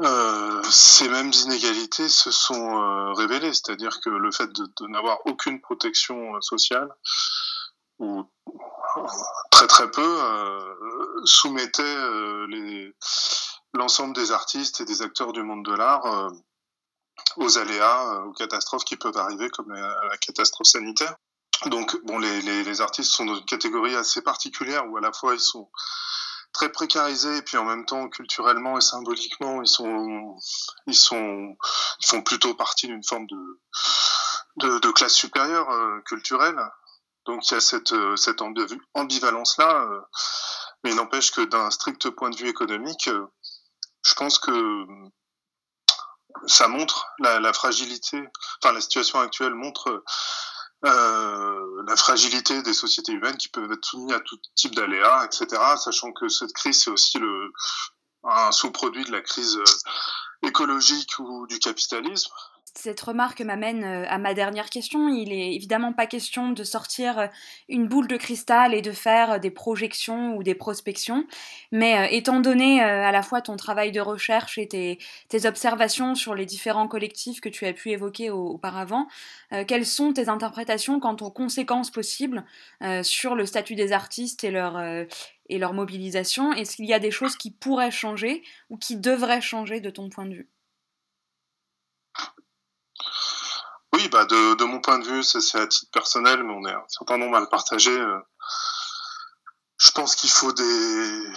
euh, 0.02 0.62
ces 0.70 1.08
mêmes 1.08 1.32
inégalités 1.44 2.08
se 2.08 2.30
sont 2.30 2.80
euh, 2.80 3.12
révélées, 3.12 3.52
c'est-à-dire 3.52 4.00
que 4.00 4.08
le 4.08 4.32
fait 4.32 4.50
de, 4.50 4.86
n'avoir 4.88 5.18
aucune 5.26 5.60
protection 5.60 6.36
euh, 6.36 6.40
sociale 6.40 6.88
ou 7.98 8.24
très 9.50 9.66
très 9.66 9.90
peu 9.90 10.18
soumettait 11.24 11.96
l'ensemble 13.74 14.14
des 14.14 14.32
artistes 14.32 14.80
et 14.80 14.86
des 14.86 15.02
acteurs 15.02 15.34
du 15.34 15.42
monde 15.42 15.66
de 15.66 15.74
l'art 15.74 16.32
aux 17.36 17.58
aléas, 17.58 18.22
aux 18.24 18.32
catastrophes 18.32 18.86
qui 18.86 18.96
peuvent 18.96 19.18
arriver, 19.18 19.50
comme 19.50 19.70
la, 19.70 20.16
catastrophe 20.16 20.68
sanitaire. 20.68 21.14
Donc, 21.66 21.94
bon, 22.04 22.18
les, 22.18 22.40
les, 22.40 22.80
artistes 22.80 23.12
sont 23.12 23.26
dans 23.26 23.36
une 23.36 23.44
catégorie 23.44 23.94
assez 23.94 24.22
particulière 24.22 24.88
où 24.88 24.96
à 24.96 25.02
la 25.02 25.12
fois 25.12 25.34
ils 25.34 25.40
sont 25.40 25.68
très 26.52 26.70
précarisés 26.70 27.38
et 27.38 27.42
puis 27.42 27.56
en 27.56 27.64
même 27.64 27.86
temps 27.86 28.08
culturellement 28.08 28.78
et 28.78 28.80
symboliquement 28.80 29.62
ils 29.62 29.68
sont 29.68 30.36
ils 30.86 30.94
sont 30.94 31.56
font 32.04 32.22
plutôt 32.22 32.54
partie 32.54 32.86
d'une 32.86 33.04
forme 33.04 33.26
de, 33.26 34.78
de, 34.78 34.90
classe 34.90 35.14
supérieure 35.14 35.70
euh, 35.70 36.00
culturelle. 36.06 36.58
Donc 37.26 37.48
il 37.50 37.54
y 37.54 37.56
a 37.56 37.60
cette 37.60 37.92
euh, 37.92 38.16
cette 38.16 38.42
ambivalence 38.94 39.58
là 39.58 39.82
euh, 39.82 40.00
mais 40.82 40.90
il 40.90 40.96
n'empêche 40.96 41.30
que 41.30 41.42
d'un 41.42 41.70
strict 41.70 42.10
point 42.10 42.30
de 42.30 42.36
vue 42.36 42.48
économique 42.48 43.08
je 44.02 44.14
pense 44.14 44.38
que 44.38 44.86
ça 46.46 46.68
montre 46.68 47.06
la, 47.18 47.52
fragilité 47.52 48.26
enfin 48.62 48.72
la 48.72 48.80
situation 48.80 49.20
actuelle 49.20 49.54
montre 49.54 50.02
la 50.82 51.96
fragilité 51.96 52.62
des 52.62 52.72
sociétés 52.72 53.12
humaines 53.12 53.36
qui 53.36 53.48
peuvent 53.48 53.70
être 53.70 53.84
soumises 53.84 54.14
à 54.14 54.20
tout 54.20 54.38
type 54.54 54.74
d'aléas, 54.74 55.24
etc. 55.26 55.60
Sachant 55.76 56.12
que 56.12 56.28
cette 56.28 56.52
crise, 56.52 56.82
c'est 56.82 56.90
aussi 56.90 57.18
le, 57.18 57.52
un 58.24 58.52
sous-produit 58.52 59.04
de 59.04 59.12
la 59.12 59.22
crise 59.22 59.56
euh, 59.56 60.46
écologique 60.48 61.18
ou 61.18 61.46
du 61.46 61.58
capitalisme. 61.58 62.30
Cette 62.74 63.00
remarque 63.00 63.40
m'amène 63.40 63.84
euh, 63.84 64.06
à 64.08 64.18
ma 64.18 64.32
dernière 64.32 64.70
question. 64.70 65.08
Il 65.08 65.32
est 65.32 65.54
évidemment 65.54 65.92
pas 65.92 66.06
question 66.06 66.52
de 66.52 66.64
sortir 66.64 67.18
euh, 67.18 67.26
une 67.68 67.88
boule 67.88 68.06
de 68.06 68.16
cristal 68.16 68.74
et 68.74 68.82
de 68.82 68.92
faire 68.92 69.40
des 69.40 69.50
projections 69.50 70.36
ou 70.36 70.42
des 70.42 70.54
prospections, 70.54 71.26
mais 71.72 72.14
étant 72.14 72.40
donné 72.40 72.80
à 72.80 73.12
la 73.12 73.22
fois 73.22 73.40
ton 73.40 73.56
travail 73.56 73.92
de 73.92 74.00
recherche 74.00 74.58
et 74.58 74.68
tes, 74.68 74.98
tes 75.28 75.46
observations 75.46 76.14
sur 76.14 76.34
les 76.34 76.46
différents 76.46 76.88
collectifs 76.88 77.40
que 77.40 77.48
tu 77.48 77.66
as 77.66 77.72
pu 77.72 77.90
évoquer 77.90 78.30
auparavant, 78.30 79.06
quelles 79.66 79.86
sont 79.86 80.12
tes 80.12 80.28
interprétations 80.28 81.00
quant 81.00 81.16
aux 81.20 81.30
conséquences 81.30 81.90
possibles 81.90 82.44
sur 83.02 83.34
le 83.34 83.46
statut 83.46 83.74
des 83.74 83.92
artistes 83.92 84.44
et 84.44 84.50
leur, 84.50 84.78
et 85.48 85.58
leur 85.58 85.72
mobilisation? 85.74 86.52
Est-ce 86.52 86.76
qu'il 86.76 86.86
y 86.86 86.94
a 86.94 86.98
des 86.98 87.10
choses 87.10 87.36
qui 87.36 87.50
pourraient 87.50 87.90
changer 87.90 88.42
ou 88.70 88.76
qui 88.76 88.96
devraient 88.96 89.40
changer 89.40 89.80
de 89.80 89.90
ton 89.90 90.08
point 90.08 90.26
de 90.26 90.34
vue? 90.34 90.48
Oui, 94.00 94.08
bah 94.08 94.24
de, 94.24 94.64
mon 94.64 94.80
point 94.80 94.98
de 94.98 95.06
vue, 95.06 95.22
c'est 95.22 95.58
à 95.58 95.66
titre 95.66 95.90
personnel, 95.92 96.42
mais 96.42 96.54
on 96.54 96.64
est 96.66 96.72
un 96.72 96.84
certain 96.88 97.18
nombre 97.18 97.36
à 97.36 97.40
le 97.40 97.48
partager. 97.48 97.90
Euh, 97.90 98.18
je 99.76 99.90
pense 99.90 100.16
qu'il 100.16 100.30
faut 100.30 100.52
des, 100.52 101.32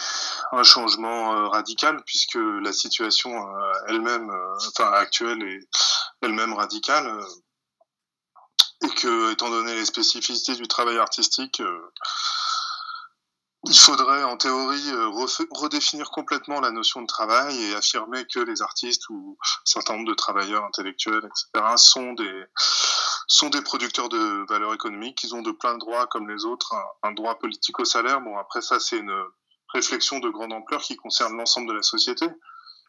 un 0.53 0.63
changement 0.63 1.33
euh, 1.33 1.47
radical 1.49 2.01
puisque 2.05 2.37
la 2.61 2.71
situation 2.71 3.31
euh, 3.31 3.73
elle-même, 3.89 4.31
enfin 4.69 4.93
actuelle 4.93 5.43
est 5.43 5.67
elle-même 6.21 6.53
radicale 6.53 7.19
et 8.83 8.89
que, 8.91 9.33
étant 9.33 9.49
donné 9.49 9.75
les 9.75 9.85
spécificités 9.85 10.55
du 10.55 10.69
travail 10.69 10.97
artistique, 10.99 11.61
il 13.65 13.79
faudrait 13.79 14.23
en 14.23 14.35
théorie 14.35 14.89
euh, 14.91 15.09
redéfinir 15.51 16.09
complètement 16.11 16.59
la 16.59 16.71
notion 16.71 17.01
de 17.01 17.07
travail 17.07 17.61
et 17.63 17.75
affirmer 17.75 18.25
que 18.25 18.39
les 18.39 18.61
artistes 18.61 19.07
ou 19.09 19.37
un 19.41 19.61
certain 19.63 19.93
nombre 19.93 20.09
de 20.09 20.13
travailleurs 20.13 20.65
intellectuels, 20.65 21.23
etc., 21.25 21.65
sont 21.77 22.13
des, 22.13 22.43
sont 23.27 23.49
des 23.49 23.61
producteurs 23.61 24.09
de 24.09 24.45
valeur 24.49 24.73
économique, 24.73 25.23
ils 25.23 25.33
ont 25.33 25.41
de 25.41 25.51
plein 25.51 25.75
de 25.75 25.79
droits 25.79 26.07
comme 26.07 26.29
les 26.29 26.43
autres, 26.43 26.73
un, 26.73 27.09
un 27.09 27.11
droit 27.13 27.39
politique 27.39 27.79
au 27.79 27.85
salaire. 27.85 28.19
Bon, 28.21 28.37
après 28.37 28.61
ça, 28.61 28.79
c'est 28.79 28.97
une 28.97 29.15
réflexion 29.73 30.19
de 30.19 30.29
grande 30.29 30.53
ampleur 30.53 30.81
qui 30.81 30.97
concerne 30.97 31.37
l'ensemble 31.37 31.69
de 31.69 31.73
la 31.73 31.83
société. 31.83 32.27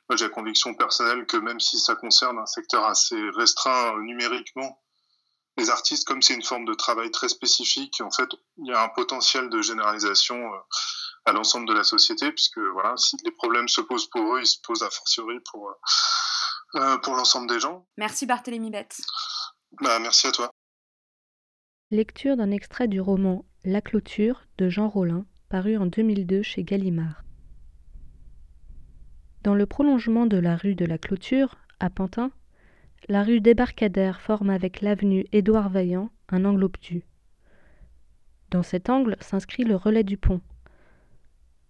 Moi, 0.09 0.17
j'ai 0.17 0.27
la 0.27 0.31
conviction 0.31 0.75
personnelle 0.75 1.25
que 1.27 1.37
même 1.37 1.61
si 1.61 1.79
ça 1.79 1.95
concerne 1.95 2.39
un 2.39 2.47
secteur 2.47 2.85
assez 2.85 3.19
restreint 3.37 3.97
numériquement, 4.01 4.84
les 5.57 5.71
artistes, 5.71 6.07
comme 6.07 6.23
c'est 6.23 6.35
une 6.35 6.43
forme 6.43 6.65
de 6.65 6.75
travail 6.75 7.11
très 7.11 7.29
spécifique, 7.29 8.01
en 8.01 8.11
fait, 8.11 8.29
il 8.59 8.67
y 8.67 8.73
a 8.73 8.83
un 8.83 8.89
potentiel 8.89 9.49
de 9.51 9.63
généralisation 9.63 10.37
euh, 10.37 10.59
à 11.27 11.33
l'ensemble 11.33 11.69
de 11.69 11.73
la 11.73 11.85
société, 11.85 12.31
puisque 12.33 12.59
voilà, 12.59 12.97
si 12.97 13.17
les 13.25 13.31
problèmes 13.31 13.69
se 13.69 13.81
posent 13.81 14.09
pour 14.09 14.35
eux, 14.35 14.41
ils 14.41 14.47
se 14.47 14.59
posent 14.63 14.83
a 14.83 14.91
fortiori 14.91 15.39
pour, 15.51 15.69
euh, 15.69 16.81
euh 16.81 16.99
pour 16.99 17.15
l'ensemble 17.15 17.49
des 17.49 17.61
gens. 17.61 17.87
Merci 17.97 18.27
Barthélémy 18.27 18.71
Bette. 18.71 19.01
Bah, 19.81 19.99
merci 19.99 20.27
à 20.27 20.33
toi. 20.33 20.51
Lecture 21.91 22.37
d'un 22.37 22.51
extrait 22.51 22.89
du 22.89 23.01
roman 23.01 23.45
La 23.65 23.81
clôture 23.81 24.43
de 24.59 24.69
Jean 24.69 24.89
Rollin, 24.89 25.27
paru 25.49 25.77
en 25.77 25.87
2002 25.87 26.43
chez 26.43 26.65
Gallimard. 26.65 27.23
Dans 29.43 29.55
le 29.55 29.67
prolongement 29.67 30.27
de 30.27 30.39
la 30.39 30.57
rue 30.57 30.75
de 30.75 30.87
la 30.87 30.99
clôture, 30.99 31.57
à 31.79 31.91
Pantin, 31.91 32.31
la 33.09 33.23
rue 33.23 33.41
Débarcadère 33.41 34.21
forme 34.21 34.51
avec 34.51 34.81
l'avenue 34.81 35.27
Édouard 35.33 35.69
Vaillant 35.69 36.11
un 36.31 36.45
angle 36.45 36.65
obtus. 36.65 37.03
Dans 38.51 38.63
cet 38.63 38.89
angle 38.89 39.17
s'inscrit 39.21 39.65
le 39.65 39.77
relais 39.77 40.05
du 40.05 40.17
pont, 40.17 40.41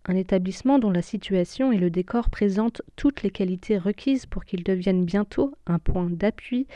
un 0.04 0.14
établissement 0.14 0.78
dont 0.78 0.90
la 0.90 1.02
situation 1.02 1.72
et 1.72 1.78
le 1.78 1.90
décor 1.90 2.30
présentent 2.30 2.82
toutes 2.94 3.22
les 3.22 3.30
qualités 3.30 3.78
requises 3.78 4.26
pour 4.26 4.44
qu'il 4.44 4.62
devienne 4.62 5.04
bientôt 5.04 5.56
un 5.66 5.78
point 5.78 6.08
d'appui 6.08 6.66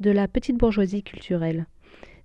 de 0.00 0.10
la 0.10 0.26
petite 0.26 0.56
bourgeoisie 0.56 1.02
culturelle. 1.02 1.66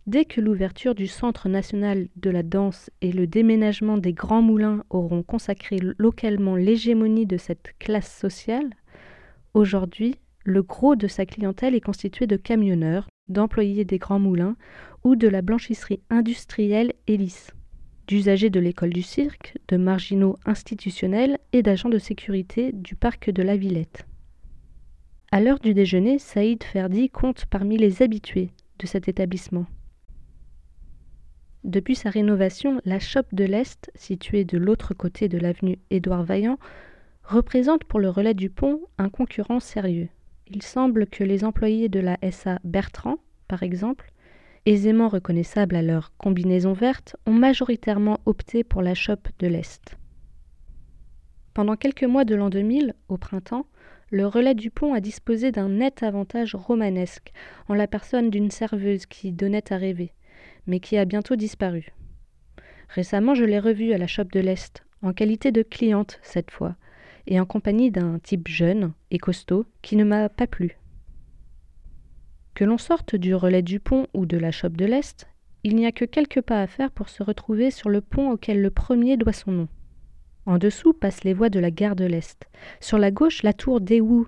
Dès 0.08 0.26
que 0.26 0.40
l'ouverture 0.40 0.96
du 0.96 1.08
Centre 1.08 1.50
national 1.50 2.08
de 2.16 2.30
la 2.30 2.44
danse 2.44 2.90
et 3.02 3.12
le 3.12 3.28
déménagement 3.28 3.98
des 3.98 4.14
grands 4.14 4.42
moulins 4.42 4.84
auront 4.90 5.24
consacré 5.24 5.78
localement 5.98 6.56
l'hégémonie 6.56 7.26
de 7.26 7.38
cette 7.38 7.74
classe 7.80 8.16
sociale, 8.16 8.70
aujourd'hui, 9.54 10.16
le 10.46 10.64
gros 10.64 10.96
de 10.96 11.08
sa 11.08 11.26
clientèle 11.26 11.76
est 11.76 11.82
constitué 11.82 12.28
de 12.28 12.38
camionneurs, 12.38 13.10
d'employés 13.28 13.84
des 13.84 13.98
grands 13.98 14.20
moulins 14.20 14.56
ou 15.04 15.16
de 15.16 15.28
la 15.28 15.42
blanchisserie 15.42 16.02
industrielle 16.10 16.94
Hélice 17.08 17.52
d'usagers 18.08 18.50
de 18.50 18.60
l'école 18.60 18.92
du 18.92 19.02
cirque, 19.02 19.58
de 19.68 19.78
marginaux 19.78 20.38
institutionnels 20.46 21.40
et 21.54 21.64
d'agents 21.64 21.90
de 21.90 21.98
sécurité 21.98 22.72
du 22.72 22.96
parc 22.96 23.30
de 23.30 23.44
la 23.44 23.58
Villette. 23.58 24.06
À 25.32 25.42
l'heure 25.42 25.60
du 25.60 25.74
déjeuner, 25.74 26.20
Saïd 26.20 26.64
Ferdi 26.64 27.10
compte 27.10 27.46
parmi 27.46 27.78
les 27.78 28.02
habitués 28.02 28.52
de 28.80 28.88
cet 28.88 29.08
établissement. 29.08 29.66
Depuis 31.64 31.96
sa 31.96 32.12
rénovation, 32.12 32.80
la 32.86 33.00
Chope 33.00 33.34
de 33.34 33.44
l'Est, 33.44 33.90
située 33.96 34.46
de 34.46 34.58
l'autre 34.58 34.94
côté 34.94 35.28
de 35.28 35.40
l'avenue 35.40 35.80
Édouard 35.90 36.24
Vaillant, 36.24 36.60
représente 37.24 37.86
pour 37.86 38.00
le 38.00 38.10
relais 38.10 38.36
du 38.36 38.52
pont 38.52 38.82
un 39.00 39.10
concurrent 39.10 39.60
sérieux. 39.60 40.10
Il 40.48 40.62
semble 40.62 41.08
que 41.08 41.24
les 41.24 41.44
employés 41.44 41.90
de 41.90 42.00
la 42.00 42.18
SA 42.32 42.60
Bertrand, 42.64 43.18
par 43.48 43.64
exemple, 43.64 44.12
aisément 44.66 45.08
reconnaissables 45.08 45.76
à 45.76 45.82
leur 45.82 46.16
combinaison 46.18 46.74
verte, 46.74 47.16
ont 47.26 47.34
majoritairement 47.34 48.20
opté 48.26 48.64
pour 48.64 48.82
la 48.82 48.94
chope 48.94 49.28
de 49.40 49.48
l'Est. 49.48 49.98
Pendant 51.54 51.76
quelques 51.76 52.04
mois 52.04 52.26
de 52.26 52.36
l'an 52.36 52.50
2000, 52.50 52.94
au 53.08 53.18
printemps, 53.18 53.66
le 54.12 54.28
relais 54.28 54.54
du 54.54 54.70
pont 54.70 54.94
a 54.94 55.00
disposé 55.00 55.52
d'un 55.52 55.70
net 55.70 56.04
avantage 56.04 56.54
romanesque 56.54 57.32
en 57.68 57.74
la 57.74 57.88
personne 57.88 58.30
d'une 58.30 58.52
serveuse 58.52 59.06
qui 59.08 59.32
donnait 59.32 59.74
à 59.74 59.78
rêver, 59.78 60.14
mais 60.68 60.80
qui 60.80 60.98
a 60.98 61.06
bientôt 61.06 61.36
disparu. 61.36 61.92
Récemment, 62.90 63.34
je 63.34 63.46
l'ai 63.46 63.60
revue 63.60 63.94
à 63.94 63.98
la 63.98 64.08
chope 64.08 64.32
de 64.32 64.40
l'Est, 64.40 64.84
en 65.02 65.12
qualité 65.12 65.52
de 65.52 65.64
cliente 65.64 66.20
cette 66.22 66.52
fois, 66.52 66.76
et 67.28 67.40
en 67.40 67.46
compagnie 67.46 67.92
d'un 67.92 68.20
type 68.20 68.48
jeune 68.48 68.94
et 69.12 69.18
costaud 69.18 69.66
qui 69.82 69.96
ne 69.96 70.04
m'a 70.04 70.30
pas 70.30 70.48
plu. 70.48 70.78
Que 72.54 72.64
l'on 72.64 72.78
sorte 72.78 73.16
du 73.16 73.36
relais 73.36 73.62
du 73.62 73.80
pont 73.80 74.08
ou 74.14 74.26
de 74.26 74.38
la 74.38 74.52
chope 74.52 74.78
de 74.78 74.86
l'Est, 74.86 75.28
il 75.64 75.76
n'y 75.76 75.86
a 75.86 75.92
que 75.92 76.06
quelques 76.06 76.42
pas 76.42 76.62
à 76.62 76.68
faire 76.68 76.92
pour 76.92 77.10
se 77.10 77.24
retrouver 77.24 77.72
sur 77.72 77.90
le 77.90 78.02
pont 78.02 78.32
auquel 78.32 78.62
le 78.62 78.70
premier 78.70 79.18
doit 79.18 79.34
son 79.34 79.52
nom. 79.52 79.68
En 80.46 80.58
dessous 80.58 80.94
passent 80.94 81.24
les 81.24 81.34
voies 81.34 81.50
de 81.50 81.60
la 81.60 81.72
gare 81.72 81.96
de 81.96 82.06
l'Est. 82.06 82.48
Sur 82.80 83.00
la 83.00 83.12
gauche, 83.12 83.42
la 83.42 83.54
tour 83.54 83.82
d'Ewu 83.82 84.26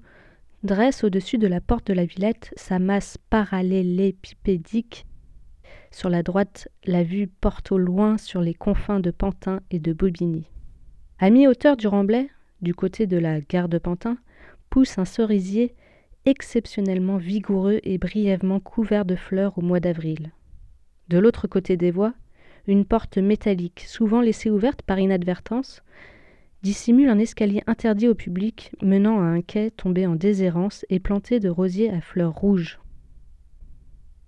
dresse 0.63 1.03
au-dessus 1.03 1.38
de 1.38 1.47
la 1.47 1.62
porte 1.62 1.88
de 1.88 1.93
la 1.93 2.05
Villette 2.05 2.53
sa 2.57 2.79
masse 2.79 3.17
parallélépipédique. 3.29 5.05
Sur 5.91 6.10
la 6.10 6.23
droite, 6.23 6.67
la 6.86 7.03
vue 7.03 7.27
porte 7.27 7.71
au 7.71 7.77
loin 7.77 8.17
sur 8.17 8.41
les 8.41 8.55
confins 8.55 8.99
de 8.99 9.12
Pantin 9.12 9.62
et 9.71 9.79
de 9.79 9.93
Bobigny. 9.93 10.49
À 11.19 11.29
mi-hauteur 11.29 11.77
du 11.77 11.88
remblai, 11.88 12.29
du 12.61 12.73
côté 12.73 13.07
de 13.07 13.17
la 13.17 13.41
gare 13.41 13.69
de 13.69 13.77
Pantin, 13.77 14.17
pousse 14.69 14.97
un 14.97 15.05
cerisier 15.05 15.75
exceptionnellement 16.25 17.17
vigoureux 17.17 17.79
et 17.83 17.97
brièvement 17.97 18.59
couvert 18.59 19.05
de 19.05 19.15
fleurs 19.15 19.57
au 19.57 19.61
mois 19.61 19.79
d'avril. 19.79 20.31
De 21.07 21.17
l'autre 21.17 21.47
côté 21.47 21.77
des 21.77 21.91
voies, 21.91 22.13
une 22.67 22.85
porte 22.85 23.17
métallique, 23.17 23.85
souvent 23.87 24.19
laissée 24.19 24.49
ouverte 24.49 24.81
par 24.81 24.99
inadvertance, 24.99 25.83
dissimule 26.63 27.07
un 27.07 27.19
escalier 27.19 27.63
interdit 27.65 28.09
au 28.09 28.15
public 28.15 28.71
menant 28.81 29.19
à 29.19 29.23
un 29.23 29.41
quai 29.41 29.71
tombé 29.71 30.05
en 30.05 30.15
déshérence 30.15 30.85
et 30.89 30.99
planté 30.99 31.39
de 31.39 31.49
rosiers 31.49 31.89
à 31.91 32.01
fleurs 32.01 32.33
rouges. 32.33 32.79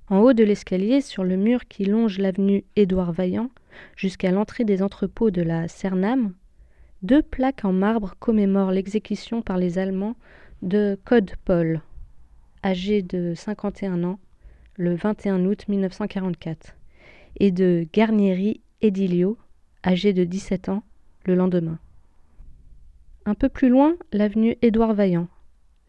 En 0.07 0.19
haut 0.19 0.33
de 0.33 0.43
l'escalier, 0.43 1.01
sur 1.01 1.23
le 1.23 1.35
mur 1.35 1.67
qui 1.67 1.85
longe 1.85 2.17
l'avenue 2.17 2.63
Édouard 2.75 3.11
Vaillant 3.11 3.51
jusqu'à 3.95 4.31
l'entrée 4.31 4.63
des 4.63 4.81
entrepôts 4.81 5.31
de 5.31 5.41
la 5.41 5.67
Cernam, 5.67 6.33
deux 7.01 7.21
plaques 7.21 7.65
en 7.65 7.71
marbre 7.71 8.15
commémorent 8.19 8.71
l'exécution 8.71 9.41
par 9.41 9.57
les 9.57 9.77
Allemands 9.77 10.15
de 10.61 10.97
Code 11.05 11.31
Paul, 11.45 11.81
âgé 12.63 13.01
de 13.01 13.33
51 13.35 14.03
ans, 14.03 14.19
le 14.75 14.95
21 14.95 15.45
août 15.45 15.65
1944, 15.67 16.75
et 17.37 17.51
de 17.51 17.87
Garnieri 17.93 18.61
Edilio, 18.81 19.37
âgé 19.85 20.13
de 20.13 20.23
17 20.23 20.69
ans, 20.69 20.83
le 21.25 21.35
lendemain. 21.35 21.79
Un 23.25 23.35
peu 23.35 23.49
plus 23.49 23.69
loin, 23.69 23.95
l'avenue 24.11 24.57
Édouard 24.61 24.93
Vaillant 24.93 25.27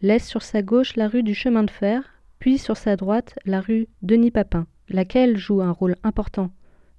laisse 0.02 0.26
sur 0.26 0.42
sa 0.42 0.62
gauche 0.62 0.96
la 0.96 1.08
rue 1.08 1.22
du 1.22 1.34
chemin 1.34 1.62
de 1.62 1.70
fer, 1.70 2.22
puis 2.38 2.56
sur 2.58 2.76
sa 2.76 2.96
droite 2.96 3.38
la 3.44 3.60
rue 3.60 3.86
Denis 4.02 4.30
Papin, 4.30 4.66
laquelle 4.88 5.36
joue 5.36 5.60
un 5.60 5.72
rôle 5.72 5.96
important 6.02 6.50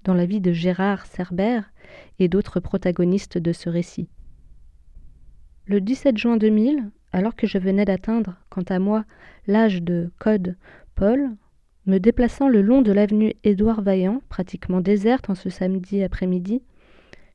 dans 0.03 0.13
la 0.13 0.25
vie 0.25 0.41
de 0.41 0.51
Gérard 0.51 1.05
Cerbère 1.05 1.71
et 2.19 2.27
d'autres 2.27 2.59
protagonistes 2.59 3.37
de 3.37 3.51
ce 3.51 3.69
récit. 3.69 4.09
Le 5.65 5.79
17 5.79 6.17
juin 6.17 6.37
2000, 6.37 6.89
alors 7.11 7.35
que 7.35 7.47
je 7.47 7.57
venais 7.57 7.85
d'atteindre, 7.85 8.35
quant 8.49 8.63
à 8.69 8.79
moi, 8.79 9.05
l'âge 9.47 9.81
de 9.81 10.11
code 10.19 10.55
Paul, 10.95 11.29
me 11.85 11.97
déplaçant 11.97 12.47
le 12.47 12.61
long 12.61 12.81
de 12.81 12.91
l'avenue 12.91 13.33
Édouard 13.43 13.81
Vaillant, 13.81 14.21
pratiquement 14.29 14.81
déserte 14.81 15.29
en 15.29 15.35
ce 15.35 15.49
samedi 15.49 16.03
après-midi, 16.03 16.61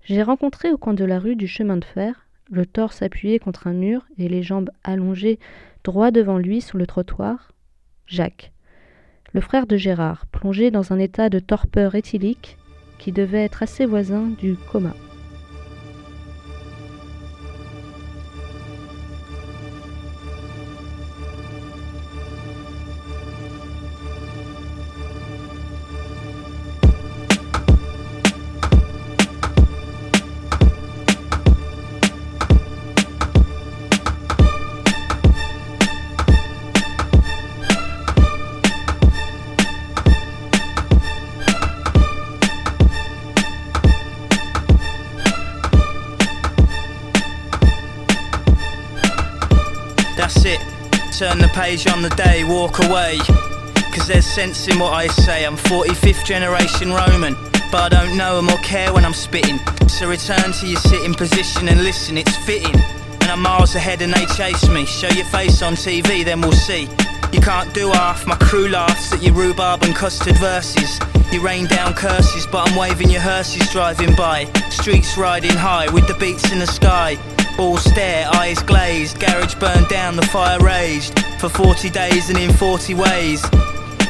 j'ai 0.03 0.23
rencontré 0.23 0.73
au 0.73 0.79
coin 0.79 0.95
de 0.95 1.05
la 1.05 1.19
rue 1.19 1.37
du 1.37 1.49
chemin 1.49 1.77
de 1.77 1.85
fer, 1.85 2.27
le 2.51 2.65
torse 2.65 3.03
appuyé 3.03 3.39
contre 3.39 3.67
un 3.67 3.73
mur 3.73 4.07
et 4.19 4.29
les 4.29 4.43
jambes 4.43 4.71
allongées 4.85 5.41
droit 5.83 6.13
devant 6.13 6.39
lui 6.39 6.61
sur 6.61 6.79
le 6.79 6.87
trottoir, 6.87 7.53
Jacques, 8.07 8.53
le 9.37 9.43
frère 9.43 9.67
de 9.67 9.77
Gérard, 9.77 10.25
plongé 10.33 10.71
dans 10.71 10.95
un 10.95 10.99
état 10.99 11.29
de 11.29 11.41
torpeur 11.41 11.95
éthylique 11.95 12.57
qui 12.97 13.13
devait 13.13 13.45
être 13.45 13.63
assez 13.63 13.85
voisin 13.85 14.29
du 14.39 14.57
coma. 14.73 14.95
Page 51.77 51.93
on 51.93 52.01
the 52.01 52.09
day, 52.11 52.43
walk 52.43 52.79
away. 52.79 53.19
Cause 53.93 54.07
there's 54.07 54.25
sense 54.25 54.67
in 54.67 54.79
what 54.79 54.95
I 54.95 55.09
say. 55.09 55.45
I'm 55.45 55.59
45th 55.59 56.25
generation 56.25 56.91
Roman, 56.91 57.35
but 57.71 57.83
I 57.83 57.89
don't 57.91 58.17
know 58.17 58.37
them 58.37 58.49
or 58.49 58.57
care 58.63 58.95
when 58.95 59.05
I'm 59.05 59.13
spitting. 59.13 59.59
So 59.87 60.09
return 60.09 60.53
to 60.53 60.67
your 60.67 60.81
sitting 60.81 61.13
position 61.13 61.69
and 61.69 61.85
listen, 61.85 62.17
it's 62.17 62.35
fitting. 62.35 62.75
And 63.21 63.25
I'm 63.25 63.43
miles 63.43 63.75
ahead 63.75 64.01
and 64.01 64.11
they 64.11 64.25
chase 64.25 64.67
me. 64.71 64.87
Show 64.87 65.09
your 65.09 65.27
face 65.27 65.61
on 65.61 65.75
TV, 65.75 66.25
then 66.25 66.41
we'll 66.41 66.53
see. 66.53 66.89
You 67.31 67.43
can't 67.43 67.75
do 67.75 67.91
half, 67.91 68.27
my 68.27 68.37
crew 68.37 68.69
laughs 68.69 69.13
at 69.13 69.23
your 69.23 69.35
rhubarb 69.35 69.83
and 69.83 69.95
custard 69.95 70.39
verses. 70.39 70.99
You 71.31 71.43
rain 71.43 71.67
down 71.67 71.93
curses, 71.93 72.47
but 72.47 72.71
I'm 72.71 72.79
waving 72.79 73.11
your 73.11 73.21
hearses 73.21 73.69
driving 73.71 74.15
by. 74.15 74.47
Streets 74.71 75.19
riding 75.19 75.51
high 75.51 75.93
with 75.93 76.09
the 76.09 76.15
beats 76.15 76.51
in 76.53 76.59
the 76.59 76.67
sky. 76.67 77.19
All 77.59 77.79
stare, 77.79 78.29
eyes 78.35 78.63
glazed, 78.63 79.19
garage 79.19 79.55
burned 79.55 79.89
down, 79.89 80.17
the 80.17 80.27
fire 80.27 80.59
raged 80.61 81.19
for 81.39 81.49
40 81.49 81.89
days 81.89 82.29
and 82.29 82.39
in 82.39 82.53
40 82.53 82.95
ways. 82.95 83.43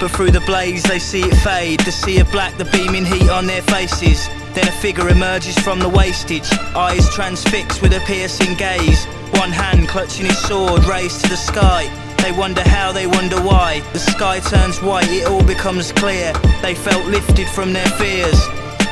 But 0.00 0.10
through 0.10 0.32
the 0.32 0.40
blaze, 0.40 0.82
they 0.82 0.98
see 0.98 1.22
it 1.22 1.34
fade. 1.36 1.80
The 1.80 1.92
sea 1.92 2.18
of 2.18 2.30
black, 2.32 2.56
the 2.58 2.64
beaming 2.66 3.04
heat 3.04 3.30
on 3.30 3.46
their 3.46 3.62
faces. 3.62 4.28
Then 4.52 4.68
a 4.68 4.72
figure 4.72 5.08
emerges 5.08 5.56
from 5.58 5.78
the 5.78 5.88
wastage, 5.88 6.52
eyes 6.74 7.08
transfixed 7.14 7.82
with 7.82 7.92
a 7.94 8.00
piercing 8.00 8.56
gaze. 8.56 9.04
One 9.38 9.52
hand 9.52 9.88
clutching 9.88 10.26
his 10.26 10.38
sword, 10.38 10.84
raised 10.84 11.22
to 11.22 11.30
the 11.30 11.36
sky. 11.36 11.88
They 12.22 12.32
wonder 12.32 12.62
how, 12.68 12.92
they 12.92 13.06
wonder 13.06 13.40
why. 13.40 13.80
The 13.92 14.00
sky 14.00 14.40
turns 14.40 14.82
white, 14.82 15.08
it 15.08 15.26
all 15.26 15.44
becomes 15.44 15.92
clear. 15.92 16.32
They 16.62 16.74
felt 16.74 17.06
lifted 17.06 17.48
from 17.48 17.72
their 17.72 17.86
fears. 17.90 18.40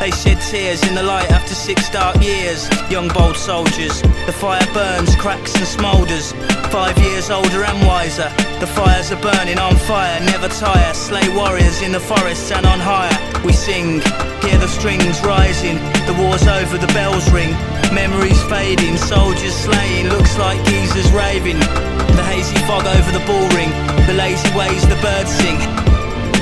They 0.01 0.11
shed 0.11 0.41
tears 0.41 0.87
in 0.87 0.95
the 0.95 1.03
light 1.03 1.31
after 1.31 1.55
six 1.55 1.89
dark 1.89 2.23
years. 2.23 2.69
Young 2.91 3.09
bold 3.09 3.37
soldiers, 3.37 4.03
the 4.27 4.33
fire 4.33 4.67
burns, 4.75 5.17
cracks 5.17 5.55
and 5.57 5.67
smoulders. 5.67 6.33
Five 6.71 6.99
years 6.99 7.31
older 7.31 7.65
and 7.65 7.87
wiser, 7.87 8.29
the 8.61 8.67
fires 8.67 9.13
are 9.13 9.21
burning 9.21 9.59
on 9.59 9.77
fire, 9.77 10.21
never 10.21 10.49
tire. 10.49 10.93
Slay 10.95 11.29
warriors 11.35 11.83
in 11.83 11.93
the 11.93 12.01
forests 12.01 12.51
and 12.51 12.67
on 12.67 12.81
higher. 12.81 13.17
We 13.45 13.53
sing, 13.53 14.03
hear 14.43 14.59
the 14.59 14.69
strings 14.69 15.23
rising. 15.23 15.77
The 16.07 16.17
war's 16.19 16.47
over, 16.47 16.77
the 16.77 16.93
bells 16.93 17.31
ring. 17.31 17.53
Memories 17.95 18.43
fading, 18.45 18.97
soldiers 18.97 19.55
slaying, 19.55 20.09
looks 20.09 20.37
like 20.37 20.63
geezers 20.67 21.11
raving. 21.13 21.59
The 21.59 22.25
hazy 22.29 22.59
fog 22.67 22.87
over 22.87 23.11
the 23.13 23.25
ball 23.27 23.49
ring, 23.57 23.71
the 24.07 24.15
lazy 24.15 24.51
ways 24.57 24.83
the 24.89 24.99
birds 25.01 25.31
sing. 25.31 25.57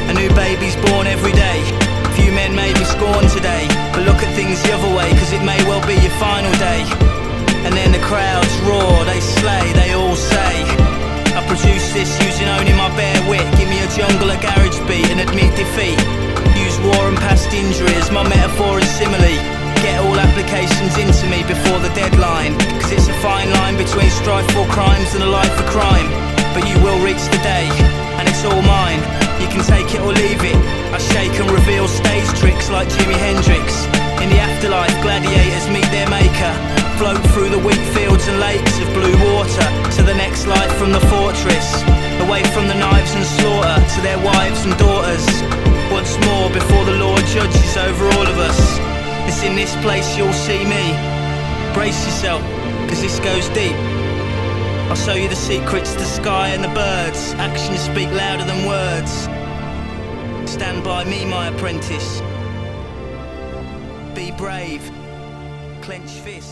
A 0.08 0.14
new 0.14 0.28
baby's 0.34 0.76
born 0.76 1.06
every 1.06 1.32
day. 1.32 1.91
Few 2.16 2.30
men 2.32 2.54
may 2.54 2.72
be 2.72 2.84
scorned 2.84 3.30
today, 3.30 3.64
but 3.92 4.04
look 4.04 4.20
at 4.20 4.30
things 4.36 4.60
the 4.62 4.72
other 4.72 4.90
way, 4.92 5.08
cause 5.16 5.32
it 5.32 5.42
may 5.42 5.58
well 5.64 5.80
be 5.86 5.96
your 5.96 6.14
final 6.20 6.52
day. 6.60 6.84
And 7.64 7.72
then 7.72 7.92
the 7.92 8.02
crowds 8.02 8.52
roar, 8.68 9.04
they 9.04 9.20
slay, 9.20 9.64
they 9.72 9.94
all 9.94 10.16
say. 10.16 10.52
I 11.32 11.40
produce 11.48 11.92
this 11.96 12.12
using 12.20 12.48
only 12.48 12.74
my 12.76 12.92
bare 12.98 13.22
wit. 13.30 13.44
Give 13.56 13.68
me 13.70 13.80
a 13.80 13.88
jungle, 13.96 14.28
a 14.28 14.36
garage 14.36 14.76
beat, 14.84 15.08
and 15.08 15.24
admit 15.24 15.54
defeat. 15.56 15.96
Use 16.58 16.76
war 16.84 17.08
and 17.08 17.16
past 17.16 17.48
injuries, 17.54 18.10
my 18.10 18.26
metaphor 18.28 18.78
is 18.78 18.90
simile. 19.00 19.38
Get 19.80 19.96
all 20.04 20.14
applications 20.14 20.94
into 21.00 21.24
me 21.32 21.40
before 21.48 21.80
the 21.80 21.90
deadline. 21.96 22.52
Cause 22.78 22.92
it's 22.92 23.08
a 23.08 23.16
fine 23.24 23.50
line 23.62 23.80
between 23.80 24.10
strife 24.10 24.46
for 24.52 24.66
crimes 24.68 25.14
and 25.14 25.24
a 25.24 25.30
life 25.30 25.50
for 25.56 25.64
crime. 25.72 26.06
But 26.52 26.68
you 26.68 26.76
will 26.84 27.00
reach 27.00 27.24
the 27.32 27.40
day, 27.40 27.66
and 27.72 28.11
it's 28.42 28.50
all 28.50 28.62
mine. 28.62 28.98
You 29.38 29.46
can 29.46 29.62
take 29.62 29.94
it 29.94 30.00
or 30.02 30.10
leave 30.10 30.42
it. 30.42 30.58
I 30.90 30.98
shake 30.98 31.38
and 31.38 31.48
reveal 31.50 31.86
stage 31.86 32.26
tricks 32.42 32.70
like 32.70 32.88
Jimi 32.88 33.14
Hendrix. 33.14 33.86
In 34.18 34.30
the 34.34 34.38
afterlife, 34.42 34.90
gladiators 35.02 35.70
meet 35.70 35.86
their 35.94 36.10
maker. 36.10 36.50
Float 36.98 37.22
through 37.30 37.50
the 37.54 37.62
wheat 37.62 37.82
fields 37.94 38.26
and 38.26 38.40
lakes 38.40 38.74
of 38.82 38.90
blue 38.98 39.14
water 39.30 39.66
to 39.94 40.02
the 40.02 40.14
next 40.14 40.46
life 40.46 40.72
from 40.74 40.90
the 40.90 41.02
fortress. 41.06 41.86
Away 42.26 42.42
from 42.50 42.66
the 42.66 42.74
knives 42.74 43.14
and 43.14 43.22
slaughter 43.22 43.78
to 43.78 43.98
their 44.02 44.18
wives 44.18 44.66
and 44.66 44.74
daughters. 44.76 45.26
Once 45.94 46.18
more 46.26 46.50
before 46.50 46.84
the 46.84 46.98
Lord 46.98 47.22
judges 47.30 47.76
over 47.76 48.06
all 48.18 48.26
of 48.26 48.38
us. 48.42 48.58
It's 49.30 49.42
in 49.46 49.54
this 49.54 49.74
place 49.86 50.16
you'll 50.18 50.34
see 50.34 50.66
me. 50.66 50.98
Brace 51.74 52.02
yourself, 52.06 52.42
cause 52.90 53.00
this 53.00 53.20
goes 53.20 53.46
deep. 53.54 53.91
I'll 54.92 54.98
show 54.98 55.14
you 55.14 55.26
the 55.26 55.34
secrets, 55.34 55.94
the 55.94 56.04
sky 56.04 56.48
and 56.48 56.62
the 56.62 56.68
birds. 56.68 57.32
Actions 57.38 57.80
speak 57.80 58.10
louder 58.10 58.44
than 58.44 58.66
words. 58.66 59.10
Stand 60.52 60.84
by 60.84 61.02
me, 61.04 61.24
my 61.24 61.48
apprentice. 61.48 62.20
Be 64.14 64.32
brave. 64.32 64.82
Clench 65.80 66.10
fists. 66.10 66.51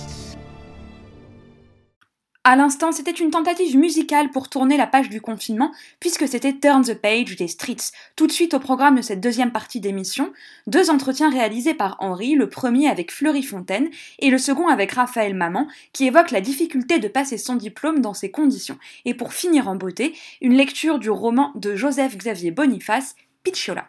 À 2.51 2.57
l'instant, 2.57 2.91
c'était 2.91 3.13
une 3.13 3.31
tentative 3.31 3.79
musicale 3.79 4.33
pour 4.33 4.49
tourner 4.49 4.77
la 4.77 4.89
page 4.89 5.09
du 5.09 5.21
confinement, 5.21 5.71
puisque 6.01 6.27
c'était 6.27 6.53
Turn 6.53 6.83
the 6.83 6.95
Page 6.95 7.37
des 7.37 7.47
Streets. 7.47 7.93
Tout 8.17 8.27
de 8.27 8.33
suite 8.33 8.55
au 8.55 8.59
programme 8.59 8.97
de 8.97 9.03
cette 9.03 9.21
deuxième 9.21 9.53
partie 9.53 9.79
d'émission, 9.79 10.33
deux 10.67 10.91
entretiens 10.91 11.31
réalisés 11.31 11.75
par 11.75 11.95
Henri, 12.01 12.35
le 12.35 12.49
premier 12.49 12.89
avec 12.89 13.13
Fleury 13.13 13.45
Fontaine 13.45 13.89
et 14.19 14.31
le 14.31 14.39
second 14.39 14.67
avec 14.67 14.91
Raphaël 14.91 15.33
Maman, 15.33 15.69
qui 15.93 16.09
évoquent 16.09 16.33
la 16.33 16.41
difficulté 16.41 16.99
de 16.99 17.07
passer 17.07 17.39
son 17.39 17.55
diplôme 17.55 18.01
dans 18.01 18.15
ces 18.15 18.33
conditions. 18.33 18.79
Et 19.05 19.15
pour 19.15 19.33
finir 19.33 19.69
en 19.69 19.77
beauté, 19.77 20.17
une 20.41 20.55
lecture 20.55 20.99
du 20.99 21.09
roman 21.09 21.53
de 21.55 21.77
Joseph-Xavier 21.77 22.51
Boniface, 22.51 23.15
Picciola. 23.45 23.87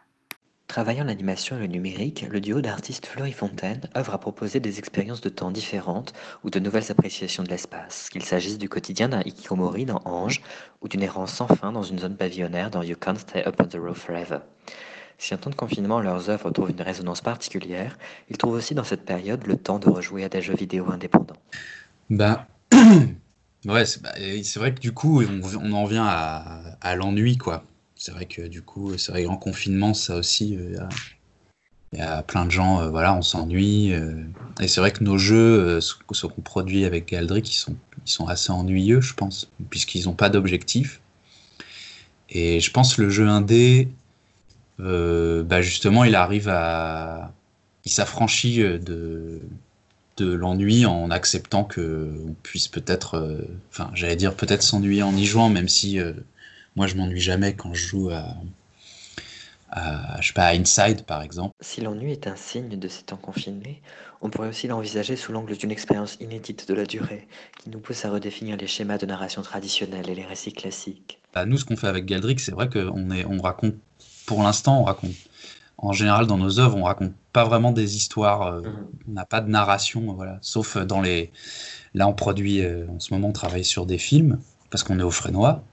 Travaillant 0.71 1.03
l'animation 1.03 1.57
et 1.57 1.60
le 1.60 1.67
numérique, 1.67 2.25
le 2.31 2.39
duo 2.39 2.62
d'artistes 2.62 3.05
Fleury 3.05 3.34
Fontaine 3.34 3.81
œuvre 3.97 4.13
à 4.13 4.17
proposer 4.17 4.62
des 4.62 4.79
expériences 4.79 5.19
de 5.19 5.27
temps 5.27 5.51
différentes 5.51 6.13
ou 6.45 6.49
de 6.49 6.60
nouvelles 6.60 6.89
appréciations 6.93 7.43
de 7.43 7.49
l'espace, 7.49 8.07
qu'il 8.10 8.23
s'agisse 8.23 8.57
du 8.57 8.69
quotidien 8.69 9.10
d'un 9.10 9.19
hikikomori 9.19 9.84
dans 9.84 10.01
Ange 10.05 10.41
ou 10.81 10.88
d'une 10.88 11.03
errance 11.03 11.34
sans 11.34 11.47
fin 11.47 11.73
dans 11.73 11.84
une 11.84 11.99
zone 11.99 12.15
pavillonnaire 12.15 12.71
dans 12.71 12.84
You 12.84 12.95
Can't 12.95 13.17
Stay 13.17 13.45
Up 13.45 13.57
on 13.60 13.65
the 13.65 13.75
Roof 13.75 13.97
Forever. 13.97 14.38
Si 15.17 15.34
en 15.34 15.38
temps 15.39 15.49
de 15.49 15.55
confinement 15.55 15.99
leurs 15.99 16.29
œuvres 16.29 16.51
trouvent 16.51 16.71
une 16.71 16.81
résonance 16.81 17.19
particulière, 17.19 17.97
ils 18.29 18.38
trouvent 18.38 18.53
aussi 18.53 18.73
dans 18.73 18.86
cette 18.86 19.03
période 19.03 19.45
le 19.47 19.57
temps 19.57 19.77
de 19.77 19.89
rejouer 19.89 20.23
à 20.23 20.29
des 20.29 20.41
jeux 20.41 20.55
vidéo 20.55 20.89
indépendants. 20.89 21.36
Bah, 22.10 22.47
ouais, 23.65 23.86
c'est 23.86 24.01
bah, 24.01 24.13
c'est 24.15 24.60
vrai 24.60 24.73
que 24.73 24.79
du 24.79 24.93
coup, 24.93 25.21
on, 25.21 25.41
on 25.62 25.73
en 25.73 25.84
vient 25.84 26.05
à, 26.07 26.77
à 26.79 26.95
l'ennui, 26.95 27.38
quoi. 27.38 27.65
C'est 28.02 28.14
vrai 28.14 28.26
que 28.26 28.42
du 28.42 28.64
coup, 28.64 28.98
c'est 28.98 29.12
vrai 29.12 29.26
qu'en 29.26 29.38
confinement, 29.38 29.94
ça 29.94 30.16
aussi, 30.16 30.54
il 30.54 30.60
euh, 30.60 30.90
y, 31.94 31.98
y, 31.98 32.02
a 32.02 32.24
plein 32.24 32.46
de 32.46 32.50
gens, 32.50 32.82
euh, 32.82 32.90
voilà, 32.90 33.14
on 33.14 33.22
s'ennuie. 33.22 33.94
Euh, 33.94 34.24
et 34.60 34.68
c'est 34.68 34.80
vrai 34.82 34.92
que 34.92 35.04
nos 35.04 35.20
jeux, 35.20 35.80
ceux 35.80 36.28
qu'on 36.28 36.42
produit 36.42 36.86
avec 36.86 37.10
Galdric, 37.10 37.52
ils 37.52 37.60
sont, 37.60 37.76
sont 38.06 38.26
assez 38.26 38.52
ennuyeux, 38.52 39.02
je 39.02 39.14
pense, 39.14 39.52
puisqu'ils 39.70 40.06
n'ont 40.06 40.16
pas 40.16 40.30
d'objectif. 40.30 41.00
Et 42.32 42.60
je 42.60 42.72
pense 42.72 42.98
le 42.98 43.12
jeu 43.12 43.28
indé, 43.28 43.88
bah 44.80 45.62
justement, 45.62 46.04
il 46.04 46.16
arrive 46.16 46.50
à. 46.50 47.32
Il 47.86 47.92
s'affranchit 47.92 48.64
de, 48.64 49.42
de 50.18 50.34
l'ennui 50.34 50.88
en 50.88 51.12
acceptant 51.12 51.66
qu'on 51.66 52.36
puisse 52.42 52.68
peut-être. 52.68 53.46
Enfin, 53.70 53.92
j'allais 53.94 54.16
dire 54.16 54.36
peut-être 54.36 54.64
s'ennuyer 54.64 55.04
en 55.04 55.16
y 55.16 55.26
jouant, 55.26 55.50
même 55.50 55.68
si 55.68 56.00
moi, 56.75 56.88
je 56.88 56.95
m'ennuie 56.95 57.19
jamais 57.19 57.53
quand 57.53 57.73
je 57.73 57.86
joue 57.86 58.10
à, 58.10 58.36
à, 59.71 60.21
je 60.21 60.27
sais 60.27 60.34
pas, 60.34 60.47
à 60.47 60.55
Inside, 60.55 61.03
par 61.03 61.21
exemple. 61.21 61.53
Si 61.62 61.81
l'ennui 61.81 62.12
est 62.12 62.27
un 62.27 62.36
signe 62.36 62.77
de 62.77 62.88
ces 62.88 63.03
temps 63.03 63.17
confinés, 63.17 63.81
on 64.21 64.29
pourrait 64.29 64.49
aussi 64.49 64.67
l'envisager 64.67 65.15
sous 65.15 65.31
l'angle 65.31 65.57
d'une 65.57 65.71
expérience 65.71 66.17
inédite 66.19 66.67
de 66.67 66.73
la 66.73 66.86
durée, 66.86 67.27
qui 67.60 67.69
nous 67.69 67.79
pousse 67.79 68.05
à 68.05 68.12
redéfinir 68.12 68.57
les 68.57 68.67
schémas 68.67 68.97
de 68.97 69.05
narration 69.05 69.41
traditionnels 69.41 70.10
et 70.10 70.15
les 70.15 70.25
récits 70.25 70.53
classiques. 70.53 71.19
Bah, 71.34 71.45
nous, 71.45 71.57
ce 71.57 71.65
qu'on 71.65 71.75
fait 71.75 71.88
avec 71.88 72.05
Galdric, 72.05 72.39
c'est 72.39 72.51
vrai 72.51 72.69
qu'on 72.69 73.10
est, 73.12 73.25
on 73.25 73.41
raconte, 73.41 73.75
pour 74.25 74.43
l'instant, 74.43 74.81
on 74.81 74.84
raconte. 74.84 75.15
En 75.77 75.93
général, 75.93 76.27
dans 76.27 76.38
nos 76.38 76.60
œuvres, 76.60 76.77
on 76.77 76.84
raconte 76.84 77.13
pas 77.34 77.43
vraiment 77.43 77.71
des 77.71 77.95
histoires. 77.95 78.43
Euh, 78.43 78.62
mmh. 78.62 78.88
On 79.07 79.12
n'a 79.13 79.25
pas 79.25 79.41
de 79.41 79.49
narration, 79.49 80.13
voilà. 80.13 80.38
Sauf 80.41 80.77
dans 80.77 81.01
les. 81.01 81.31
Là, 81.95 82.07
on 82.07 82.13
produit. 82.13 82.62
Euh, 82.62 82.86
en 82.88 82.99
ce 82.99 83.12
moment, 83.13 83.29
on 83.29 83.34
travaille 83.34 83.65
sur 83.65 83.88
des 83.88 83.97
films 83.97 84.39
parce 84.69 84.84
qu'on 84.84 84.99
est 84.99 85.03
au 85.03 85.10
Frénois. 85.10 85.63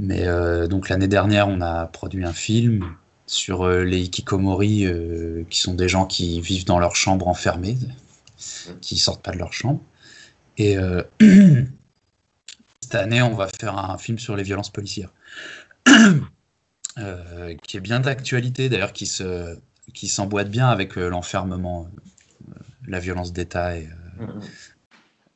Mais 0.00 0.26
euh, 0.26 0.66
donc 0.66 0.88
l'année 0.88 1.08
dernière, 1.08 1.48
on 1.48 1.60
a 1.60 1.86
produit 1.86 2.24
un 2.24 2.32
film 2.32 2.96
sur 3.26 3.66
euh, 3.66 3.84
les 3.84 4.00
hikikomori, 4.00 4.86
euh, 4.86 5.44
qui 5.50 5.60
sont 5.60 5.74
des 5.74 5.90
gens 5.90 6.06
qui 6.06 6.40
vivent 6.40 6.64
dans 6.64 6.78
leur 6.78 6.96
chambre 6.96 7.28
enfermée, 7.28 7.76
qui 8.80 8.96
sortent 8.96 9.22
pas 9.22 9.32
de 9.32 9.38
leur 9.38 9.52
chambre. 9.52 9.82
Et 10.56 10.76
cette 12.80 12.94
année, 12.94 13.20
on 13.20 13.34
va 13.34 13.48
faire 13.48 13.76
un 13.76 13.98
film 13.98 14.18
sur 14.18 14.36
les 14.36 14.42
violences 14.42 14.70
policières, 14.70 15.10
qui 17.62 17.76
est 17.76 17.80
bien 17.80 18.00
d'actualité, 18.00 18.70
d'ailleurs, 18.70 18.92
qui 18.92 19.06
se 19.06 19.56
qui 19.92 20.08
s'emboîte 20.08 20.50
bien 20.50 20.68
avec 20.68 20.96
l'enfermement, 20.96 21.88
la 22.86 23.00
violence 23.00 23.32
d'État 23.32 23.76
et, 23.76 23.88
mmh. 24.18 24.40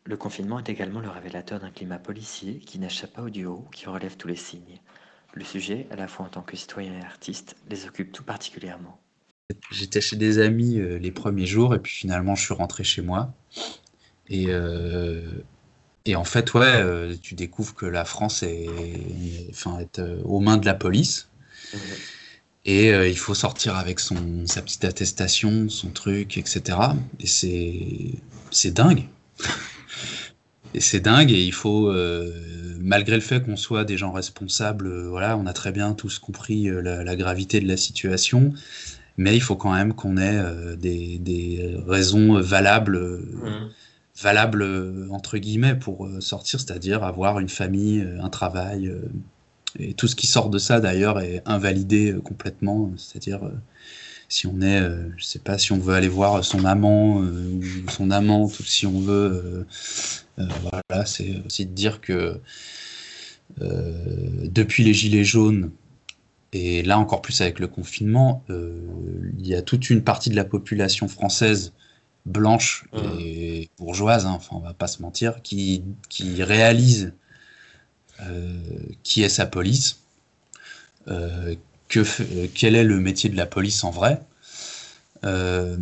Le 0.07 0.19
confinement 0.19 0.59
est 0.59 0.69
également 0.69 1.01
le 1.01 1.09
révélateur 1.09 1.61
d'un 1.61 1.71
climat 1.71 1.99
policier 1.99 2.59
qui 2.59 2.79
n'échappe 2.79 3.15
pas 3.15 3.23
au 3.23 3.31
duo, 3.31 3.65
qui 3.73 3.87
relève 3.87 4.19
tous 4.19 4.29
les 4.29 4.37
signes. 4.37 4.81
Le 5.33 5.45
sujet, 5.45 5.87
à 5.91 5.97
la 5.97 6.09
fois 6.09 6.27
en 6.27 6.29
tant 6.29 6.43
que 6.43 6.59
citoyen 6.59 6.93
et 7.01 7.03
artiste, 7.03 7.57
les 7.71 7.87
occupe 7.87 8.13
tout 8.13 8.23
particulièrement. 8.23 9.01
J'étais 9.71 10.03
chez 10.03 10.17
des 10.17 10.41
amis 10.41 10.79
euh, 10.79 10.99
les 10.99 11.11
premiers 11.11 11.47
jours 11.47 11.75
et 11.75 11.79
puis 11.79 11.93
finalement 11.93 12.35
je 12.35 12.45
suis 12.45 12.55
rentré 12.55 12.85
chez 12.85 13.01
moi. 13.01 13.33
Et, 14.29 14.47
euh, 14.49 15.23
et 16.05 16.17
en 16.17 16.25
fait, 16.25 16.53
ouais, 16.53 16.67
euh, 16.67 17.15
tu 17.21 17.35
découvres 17.35 17.75
que 17.75 17.87
la 17.87 18.05
France 18.05 18.43
est, 18.43 18.69
enfin, 19.51 19.79
est 19.79 20.03
aux 20.25 20.41
mains 20.41 20.59
de 20.59 20.67
la 20.67 20.75
police. 20.75 21.29
Mmh. 21.73 21.79
Et 22.67 22.89
il 22.89 23.19
faut 23.19 23.35
sortir 23.35 23.77
avec 23.77 24.01
son, 24.01 24.47
sa 24.47 24.63
petite 24.63 24.87
attestation, 24.87 25.69
son 25.69 25.91
truc, 25.91 26.39
etc. 26.39 26.79
Et 27.21 27.27
c'est 27.27 28.71
dingue. 28.71 29.07
Et 30.75 30.81
c'est 30.81 31.01
dingue 31.01 31.31
et 31.31 31.43
il 31.43 31.53
faut, 31.53 31.89
euh, 31.89 32.33
malgré 32.81 33.15
le 33.15 33.23
fait 33.23 33.45
qu'on 33.45 33.57
soit 33.57 33.85
des 33.85 33.97
gens 33.97 34.11
responsables, 34.11 34.89
euh, 34.89 35.09
voilà, 35.09 35.37
on 35.37 35.47
a 35.47 35.53
très 35.53 35.71
bien 35.71 35.93
tous 35.95 36.19
compris 36.19 36.69
euh, 36.69 36.83
la, 36.83 37.05
la, 37.05 37.17
gravité 37.17 37.61
de 37.61 37.69
la 37.69 37.77
situation, 37.77 38.53
mais 39.17 39.37
il 39.37 39.41
faut 39.41 39.55
quand 39.55 39.73
même 39.73 39.95
qu'on 39.95 40.17
ait 40.17 40.43
des, 40.77 41.19
des, 41.19 41.77
raisons 41.87 42.41
valables, 42.41 42.99
mmh. 42.99 43.69
valables 44.21 45.09
entre 45.11 45.39
guillemets 45.39 45.77
pour 45.77 46.09
sortir, 46.19 46.59
c'est-à-dire 46.59 47.05
avoir 47.05 47.39
une 47.39 47.49
famille, 47.49 48.05
un 48.21 48.29
travail, 48.29 48.93
et 49.79 49.95
tout 49.95 50.09
ce 50.09 50.17
qui 50.17 50.27
sort 50.27 50.51
de 50.51 50.59
ça 50.59 50.81
d'ailleurs 50.81 51.21
est 51.21 51.43
invalidé 51.47 52.13
complètement, 52.25 52.91
c'est-à-dire 52.97 53.43
si 54.35 54.49
on 54.49 54.61
est, 54.63 54.81
euh, 54.81 55.11
je 55.17 55.25
sais 55.25 55.39
pas, 55.39 55.59
si 55.59 55.71
on 55.71 55.79
veut 55.79 55.95
aller 55.95 56.09
voir 56.09 56.45
son 56.45 56.65
amant 56.65 57.23
euh, 57.23 57.61
ou 57.87 57.89
son 57.89 58.11
amante, 58.11 58.59
ou 58.59 58.65
si 58.65 58.85
on 58.85 58.99
veut, 58.99 59.65
euh, 60.41 60.49
voilà, 60.61 61.07
c'est 61.07 61.41
aussi 61.47 61.67
de 61.67 61.73
dire 61.73 62.01
que 62.01 62.41
depuis 63.71 64.83
les 64.83 64.93
Gilets 64.93 65.25
jaunes 65.25 65.71
et 66.53 66.83
là 66.83 66.99
encore 66.99 67.23
plus 67.23 67.41
avec 67.43 67.61
le 67.61 67.69
confinement, 67.69 68.43
il 68.49 69.47
y 69.47 69.55
a 69.55 69.63
toute 69.63 69.89
une 69.89 70.03
partie 70.03 70.31
de 70.31 70.37
la 70.37 70.45
population 70.45 71.07
française 71.07 71.73
blanche 72.27 72.87
mmh. 72.93 72.99
et 73.21 73.71
bourgeoise, 73.79 74.27
hein, 74.27 74.33
enfin 74.35 74.57
on 74.57 74.61
va 74.61 74.75
pas 74.75 74.89
se 74.89 75.01
mentir, 75.01 75.43
qui, 75.43 75.85
qui 76.09 76.43
réalise 76.43 77.13
qui 79.05 79.23
est 79.23 79.29
sa 79.29 79.47
police, 79.47 80.01
que, 81.95 82.47
quel 82.47 82.75
est 82.75 82.85
le 82.85 82.99
métier 82.99 83.31
de 83.31 83.37
la 83.37 83.47
police 83.47 83.85
en 83.85 83.91
vrai. 83.91 84.21
Euh, 85.25 85.77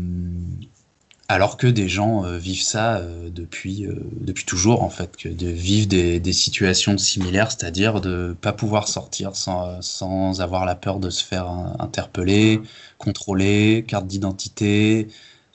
alors 1.28 1.56
que 1.56 1.66
des 1.66 1.88
gens 1.88 2.24
euh, 2.24 2.36
vivent 2.36 2.62
ça 2.62 2.96
euh, 2.96 3.30
depuis, 3.30 3.86
depuis 4.20 4.44
toujours, 4.44 4.82
en 4.82 4.90
fait, 4.90 5.16
que 5.16 5.28
de 5.28 5.46
vivre 5.46 5.88
des, 5.88 6.32
situations 6.32 6.98
similaires, 6.98 7.50
c'est-à-dire 7.50 8.00
de 8.00 8.28
ne 8.28 8.32
pas 8.34 8.52
pouvoir 8.52 8.88
sortir 8.88 9.34
sans, 9.34 9.80
sans, 9.80 10.40
avoir 10.40 10.66
la 10.66 10.74
peur 10.74 10.98
de 11.00 11.08
se 11.08 11.24
faire 11.24 11.48
interpeller, 11.78 12.60
contrôler, 12.98 13.84
carte 13.88 14.06
d'identité, 14.06 15.08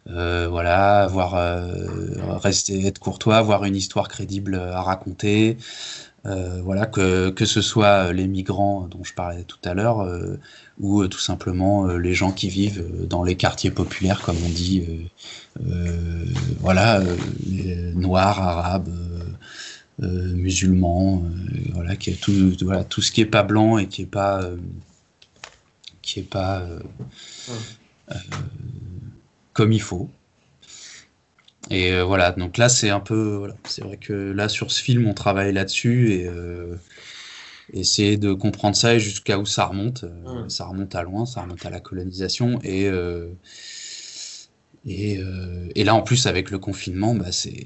voilà, 0.05 1.03
avoir 1.03 1.33
rester 2.41 2.87
être 2.87 2.99
courtois, 2.99 3.37
avoir 3.37 3.65
une 3.65 3.75
histoire 3.75 4.07
crédible 4.07 4.55
à 4.55 4.81
raconter, 4.81 5.57
euh, 6.25 6.61
voilà, 6.63 6.85
que, 6.85 7.29
que, 7.29 7.45
ce 7.45 7.61
soit 7.61 8.11
les 8.11 8.27
migrants 8.27 8.87
dont 8.87 9.03
je 9.03 9.13
parlais 9.13 9.43
tout 9.43 9.59
à 9.63 9.73
l'heure, 9.73 10.01
euh, 10.01 10.37
ou 10.79 11.01
euh, 11.01 11.07
tout 11.07 11.19
simplement 11.19 11.87
les 11.87 12.13
gens 12.13 12.31
qui 12.31 12.49
vivent 12.49 13.05
dans 13.07 13.23
les 13.23 13.35
quartiers 13.35 13.71
populaires, 13.71 14.21
comme 14.21 14.37
on 14.45 14.49
dit, 14.49 15.09
voilà, 16.59 17.01
noirs, 17.93 18.41
arabes, 18.41 18.93
musulmans, 19.99 21.23
voilà, 21.73 21.95
qui 21.95 22.09
est 22.11 22.21
tout, 22.21 22.55
voilà, 22.61 22.83
tout 22.83 23.01
ce 23.01 23.11
qui 23.11 23.21
est 23.21 23.25
pas 23.25 23.43
blanc 23.43 23.77
et 23.77 23.87
qui 23.87 24.01
est 24.03 24.05
pas, 24.05 24.41
qui 26.01 26.19
est 26.19 26.29
pas 26.29 26.63
comme 29.53 29.71
il 29.71 29.81
faut. 29.81 30.09
Et 31.69 31.91
euh, 31.91 32.03
voilà, 32.03 32.31
donc 32.31 32.57
là, 32.57 32.69
c'est 32.69 32.89
un 32.89 32.99
peu. 32.99 33.35
Voilà, 33.35 33.55
c'est 33.65 33.83
vrai 33.83 33.97
que 33.97 34.13
là, 34.13 34.49
sur 34.49 34.71
ce 34.71 34.81
film, 34.81 35.07
on 35.07 35.13
travaille 35.13 35.53
là-dessus 35.53 36.13
et 36.13 36.27
euh, 36.27 36.75
essayer 37.73 38.17
de 38.17 38.33
comprendre 38.33 38.75
ça 38.75 38.95
et 38.95 38.99
jusqu'à 38.99 39.37
où 39.37 39.45
ça 39.45 39.65
remonte. 39.65 40.03
Euh, 40.03 40.43
mmh. 40.45 40.49
Ça 40.49 40.65
remonte 40.65 40.95
à 40.95 41.03
loin, 41.03 41.25
ça 41.25 41.41
remonte 41.41 41.65
à 41.65 41.69
la 41.69 41.79
colonisation. 41.79 42.59
Et, 42.63 42.89
et, 44.85 45.19
et, 45.75 45.83
là, 45.83 45.95
en 45.95 46.01
plus, 46.01 46.27
avec 46.27 46.51
le 46.51 46.59
confinement, 46.59 47.13
bah, 47.13 47.31
c'est. 47.31 47.65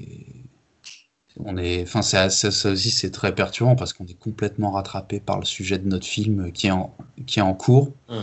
On 1.38 1.56
est, 1.56 1.82
enfin, 1.82 2.02
ça, 2.02 2.28
ça, 2.28 2.70
aussi, 2.70 2.90
c'est 2.90 3.10
très 3.10 3.34
perturbant 3.34 3.74
parce 3.74 3.94
qu'on 3.94 4.04
est 4.04 4.18
complètement 4.18 4.72
rattrapé 4.72 5.18
par 5.18 5.38
le 5.38 5.46
sujet 5.46 5.78
de 5.78 5.88
notre 5.88 6.06
film 6.06 6.52
qui 6.52 6.66
est 6.66 6.72
en, 6.72 6.94
qui 7.26 7.38
est 7.38 7.42
en 7.42 7.54
cours. 7.54 7.94
Mmh. 8.10 8.14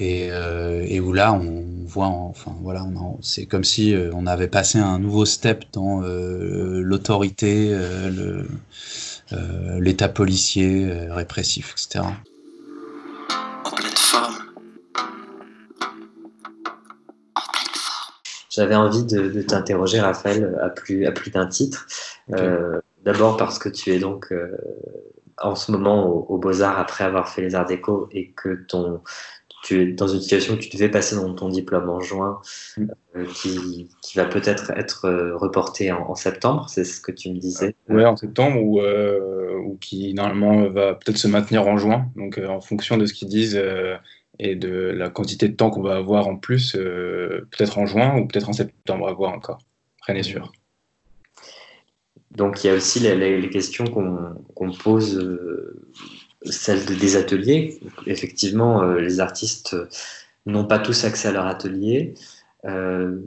Euh, 0.00 0.84
et, 0.86 1.00
où 1.00 1.12
là 1.12 1.32
on 1.32 1.64
voit 1.84 2.06
enfin 2.06 2.54
voilà 2.62 2.86
c'est 3.20 3.46
comme 3.46 3.64
si 3.64 3.94
euh, 3.94 4.12
on 4.14 4.28
avait 4.28 4.46
passé 4.46 4.78
un 4.78 5.00
nouveau 5.00 5.24
step 5.24 5.64
dans 5.72 6.02
euh, 6.04 6.80
l'autorité 6.80 7.76
l'état 9.80 10.08
policier 10.08 10.88
répressif 11.10 11.72
etc 11.72 12.04
en 13.64 13.70
pleine 13.70 13.90
forme. 13.96 14.34
J'avais 18.50 18.76
envie 18.76 19.04
de, 19.04 19.42
t'interroger 19.42 20.00
Raphaël 20.00 20.56
à 20.62 20.68
plus 20.68 21.06
à 21.06 21.12
plus 21.12 21.32
d'un 21.32 21.48
titre 21.48 21.88
d'abord 23.04 23.36
parce 23.36 23.58
que 23.58 23.68
tu 23.68 23.90
es 23.90 23.98
donc 23.98 24.32
en 25.38 25.54
ce 25.54 25.70
moment 25.70 26.06
aux 26.06 26.38
Beaux-Arts 26.38 26.78
après 26.78 27.04
avoir 27.04 27.28
fait 27.28 27.42
les 27.42 27.54
Arts 27.54 27.66
Déco 27.66 28.08
et 28.12 28.32
que 28.32 28.64
ton, 28.66 29.00
tu 29.62 29.80
es 29.80 29.86
dans 29.92 30.08
une 30.08 30.20
situation 30.20 30.54
où 30.54 30.56
tu 30.56 30.68
devais 30.70 30.88
passer 30.88 31.16
dans 31.16 31.34
ton 31.34 31.48
diplôme 31.48 31.88
en 31.88 32.00
juin, 32.00 32.40
mm. 32.76 32.86
euh, 33.16 33.26
qui, 33.34 33.88
qui, 34.02 34.18
va 34.18 34.24
peut-être 34.24 34.70
être, 34.76 35.06
euh, 35.06 35.36
reporté 35.36 35.90
en, 35.92 36.14
septembre, 36.14 36.68
c'est 36.68 36.84
ce 36.84 37.00
que 37.00 37.12
tu 37.12 37.30
me 37.30 37.38
disais. 37.38 37.74
Oui, 37.88 38.04
en 38.04 38.16
septembre, 38.16 38.62
ou, 38.62 38.80
euh, 38.80 39.58
ou 39.58 39.76
qui 39.76 40.14
normalement 40.14 40.68
va 40.68 40.94
peut-être 40.94 41.18
se 41.18 41.28
maintenir 41.28 41.66
en 41.66 41.76
juin. 41.76 42.10
Donc 42.16 42.38
en 42.38 42.60
fonction 42.60 42.96
de 42.96 43.06
ce 43.06 43.14
qu'ils 43.14 43.28
disent 43.28 43.60
et 44.38 44.54
de 44.54 44.70
la 44.70 45.10
quantité 45.10 45.48
de 45.48 45.54
temps 45.54 45.70
qu'on 45.70 45.82
va 45.82 45.96
avoir 45.96 46.28
en 46.28 46.36
plus, 46.36 46.72
peut-être 46.72 47.78
en 47.78 47.86
juin 47.86 48.16
ou 48.18 48.26
peut-être 48.26 48.48
en 48.48 48.52
septembre, 48.52 49.08
à 49.08 49.12
voir 49.12 49.32
encore. 49.32 49.58
Rien 50.06 50.14
n'est 50.14 50.22
sûr. 50.22 50.52
Donc 52.32 52.62
il 52.62 52.68
y 52.68 52.70
a 52.70 52.74
aussi 52.74 53.00
les, 53.00 53.50
questions 53.50 53.84
qu'on 53.86 54.72
pose 54.72 55.18
celle 56.44 56.84
des 56.84 57.16
ateliers. 57.16 57.80
Effectivement, 58.06 58.82
euh, 58.82 59.00
les 59.00 59.20
artistes 59.20 59.76
n'ont 60.46 60.64
pas 60.64 60.78
tous 60.78 61.04
accès 61.04 61.28
à 61.28 61.32
leur 61.32 61.46
atelier. 61.46 62.14
Euh, 62.64 63.18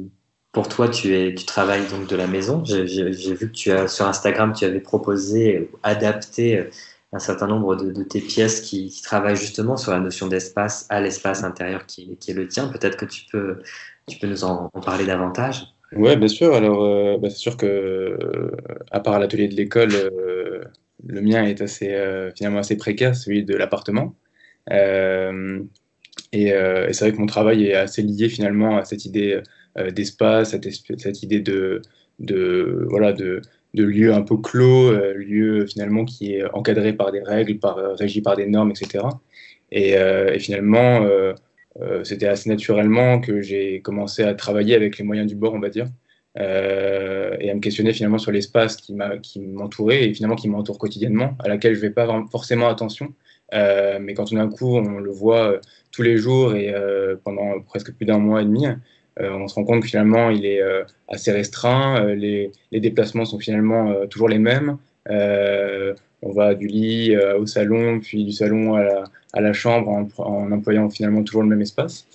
pour 0.52 0.68
toi, 0.68 0.90
tu, 0.90 1.16
es, 1.16 1.34
tu 1.34 1.46
travailles 1.46 1.88
donc 1.88 2.08
de 2.08 2.16
la 2.16 2.28
maison. 2.28 2.64
J'ai 2.66 2.84
vu 3.10 3.50
que 3.50 3.54
tu 3.54 3.72
as, 3.72 3.88
sur 3.88 4.06
Instagram, 4.06 4.54
tu 4.54 4.66
avais 4.66 4.82
proposé, 4.82 5.70
adapté 5.84 6.68
un 7.14 7.20
certain 7.20 7.48
nombre 7.48 7.76
de, 7.76 8.04
tes 8.04 8.22
pièces 8.22 8.62
qui, 8.62 9.02
travaillent 9.04 9.36
justement 9.36 9.78
sur 9.78 9.92
la 9.92 10.00
notion 10.00 10.28
d'espace 10.28 10.86
à 10.90 11.02
l'espace 11.02 11.44
intérieur 11.44 11.86
qui, 11.86 12.18
est 12.28 12.34
le 12.34 12.48
tien. 12.48 12.68
Peut-être 12.68 12.98
que 12.98 13.06
tu 13.06 13.26
peux, 13.32 13.60
tu 14.08 14.18
peux 14.20 14.28
nous 14.28 14.44
en, 14.44 14.70
parler 14.70 15.06
davantage. 15.06 15.68
Oui, 15.94 16.16
bien 16.16 16.28
sûr. 16.28 16.54
Alors, 16.54 16.84
euh, 16.84 17.18
bah, 17.18 17.30
c'est 17.30 17.38
sûr 17.38 17.58
que, 17.58 18.18
à 18.92 19.00
part 19.00 19.20
l'atelier 19.20 19.48
de 19.48 19.56
l'école, 19.56 19.92
le 21.08 21.22
mien 21.22 21.44
est 21.44 21.62
assez, 21.62 21.94
euh, 21.94 22.32
finalement 22.36 22.60
assez 22.60 22.78
précaire, 22.78 23.16
celui 23.16 23.44
de 23.44 23.56
l'appartement. 23.56 24.16
Euh, 24.72 25.62
euh, 26.36 26.88
et, 26.88 26.94
c'est 26.94 27.06
vrai 27.06 27.14
que 27.14 27.18
mon 27.18 27.26
travail 27.26 27.66
est 27.66 27.74
assez 27.74 28.02
lié 28.02 28.30
finalement 28.30 28.78
à 28.78 28.86
cette 28.86 29.06
idée 29.06 29.42
d'espace, 29.94 30.52
cette, 30.52 31.24
idée 31.24 31.40
de, 31.40 31.82
voilà, 32.90 33.14
de, 33.14 33.42
lieu 33.74 34.14
un 34.14 34.22
peu 34.22 34.38
clos, 34.38 34.92
lieu 35.16 35.66
finalement 35.66 36.06
qui 36.06 36.36
est 36.36 36.44
encadré 36.54 36.94
par 36.94 37.12
des 37.12 37.22
règles, 37.22 37.60
par, 37.60 37.78
régi 37.98 38.22
par 38.22 38.36
des 38.36 38.48
normes, 38.48 38.72
etc. 38.72 39.06
Et, 39.72 39.92
et 39.92 40.40
finalement, 40.40 41.06
c'était 42.04 42.28
assez 42.28 42.50
naturellement 42.50 43.20
que 43.20 43.42
j'ai 43.42 43.82
commencé 43.82 44.24
à 44.24 44.34
travailler 44.34 44.76
avec 44.76 44.98
les 44.98 45.04
moyens 45.04 45.28
du 45.28 45.36
bord, 45.36 45.54
on 45.54 45.60
va 45.60 45.70
dire. 45.70 45.88
Euh, 46.40 47.36
et 47.42 47.52
à 47.52 47.54
me 47.54 47.60
questionner 47.60 47.92
finalement 47.92 48.18
sur 48.18 48.32
l'espace 48.32 48.78
qui 48.78 48.94
m'entourait 48.94 50.06
et 50.06 50.14
finalement 50.14 50.36
qui 50.36 50.48
m'entoure 50.48 50.78
quotidiennement, 50.80 51.36
à 51.44 51.50
laquelle 51.50 51.74
je 51.74 51.80
ne 51.80 51.88
vais 51.88 51.94
pas 51.94 52.08
forcément 52.32 52.70
attention. 52.70 53.14
Euh, 53.54 54.00
mais 54.02 54.14
quand 54.14 54.32
on 54.32 54.38
a 54.38 54.42
un 54.42 54.50
coup, 54.50 54.78
on 54.78 55.00
le 55.00 55.12
voit 55.12 55.52
euh, 55.52 55.60
tous 55.92 56.04
les 56.04 56.18
jours 56.18 56.56
et 56.56 56.74
pendant 57.24 57.60
presque 57.62 57.94
plus 57.94 58.06
d'un 58.06 58.20
mois 58.20 58.42
et 58.42 58.46
demi, 58.46 58.66
on 59.20 59.48
se 59.50 59.56
rend 59.56 59.66
compte 59.66 59.82
que 59.82 59.88
finalement 59.88 60.30
il 60.30 60.46
est 60.46 60.62
assez 61.10 61.34
restreint, 61.34 62.06
les, 62.16 62.52
déplacements 62.72 63.26
sont 63.26 63.40
finalement 63.40 64.08
toujours 64.08 64.30
les 64.30 64.40
mêmes. 64.40 64.78
On 66.22 66.32
va 66.32 66.56
du 66.56 66.68
lit 66.68 67.16
au 67.18 67.46
salon, 67.46 68.00
puis 68.00 68.24
du 68.26 68.32
salon 68.32 68.76
à 68.76 69.42
la, 69.42 69.54
chambre 69.54 69.90
en, 70.18 70.52
employant 70.52 70.90
finalement 70.90 71.24
toujours 71.24 71.44
le 71.44 71.50
même 71.50 71.62
espace. 71.62 72.06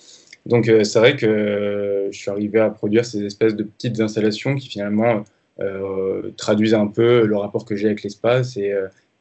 Donc 0.47 0.69
euh, 0.69 0.83
c'est 0.83 0.99
vrai 0.99 1.15
que 1.15 1.25
euh, 1.25 2.11
je 2.11 2.17
suis 2.17 2.31
arrivé 2.31 2.59
à 2.59 2.69
produire 2.69 3.05
ces 3.05 3.23
espèces 3.25 3.55
de 3.55 3.63
petites 3.63 3.99
installations 3.99 4.55
qui 4.55 4.69
finalement 4.69 5.25
euh, 5.59 6.31
traduisent 6.37 6.73
un 6.73 6.87
peu 6.87 7.25
le 7.25 7.37
rapport 7.37 7.65
que 7.65 7.75
j'ai 7.75 7.87
avec 7.87 8.03
l'espace 8.03 8.55
et, 8.55 8.73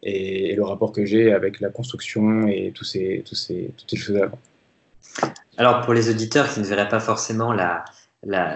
et, 0.03 0.55
le 0.55 0.63
rapport 0.63 0.93
que 0.93 1.05
j'ai 1.05 1.33
avec 1.33 1.61
la 1.61 1.69
construction 1.69 2.47
et 2.47 2.71
tous 2.73 2.85
ces, 2.85 3.25
tous 3.27 3.35
ces, 3.35 3.71
toutes 3.77 3.91
ces 3.91 3.97
choses-là. 3.97 4.31
Alors 5.57 5.81
pour 5.81 5.95
les 5.95 6.11
auditeurs 6.11 6.49
qui 6.53 6.61
ne 6.61 6.65
verraient 6.65 6.89
pas 6.89 7.01
forcément 7.01 7.53
la, 7.53 7.85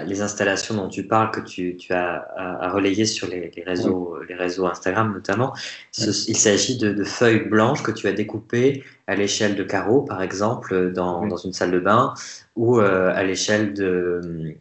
les 0.07 0.21
installations 0.21 0.75
dont 0.75 0.89
tu 0.89 1.07
parles, 1.07 1.31
que 1.31 1.41
tu, 1.41 1.77
as, 1.91 2.27
à, 2.37 2.71
relayer 2.71 3.05
sur 3.05 3.29
les, 3.29 3.53
réseaux, 3.65 4.17
les 4.29 4.35
réseaux 4.35 4.67
Instagram 4.67 5.13
notamment, 5.13 5.55
il 5.99 6.37
s'agit 6.37 6.77
de, 6.79 7.05
feuilles 7.05 7.49
blanches 7.49 7.83
que 7.83 7.93
tu 7.93 8.09
as 8.09 8.13
découpées 8.13 8.83
à 9.07 9.15
l'échelle 9.15 9.55
de 9.55 9.63
carreaux, 9.63 10.03
par 10.03 10.23
exemple, 10.23 10.93
dans, 10.93 11.27
dans, 11.27 11.37
une 11.37 11.53
salle 11.53 11.71
de 11.71 11.79
bain, 11.79 12.15
ou 12.57 12.81
euh, 12.81 13.13
à 13.15 13.23
l'échelle 13.23 13.75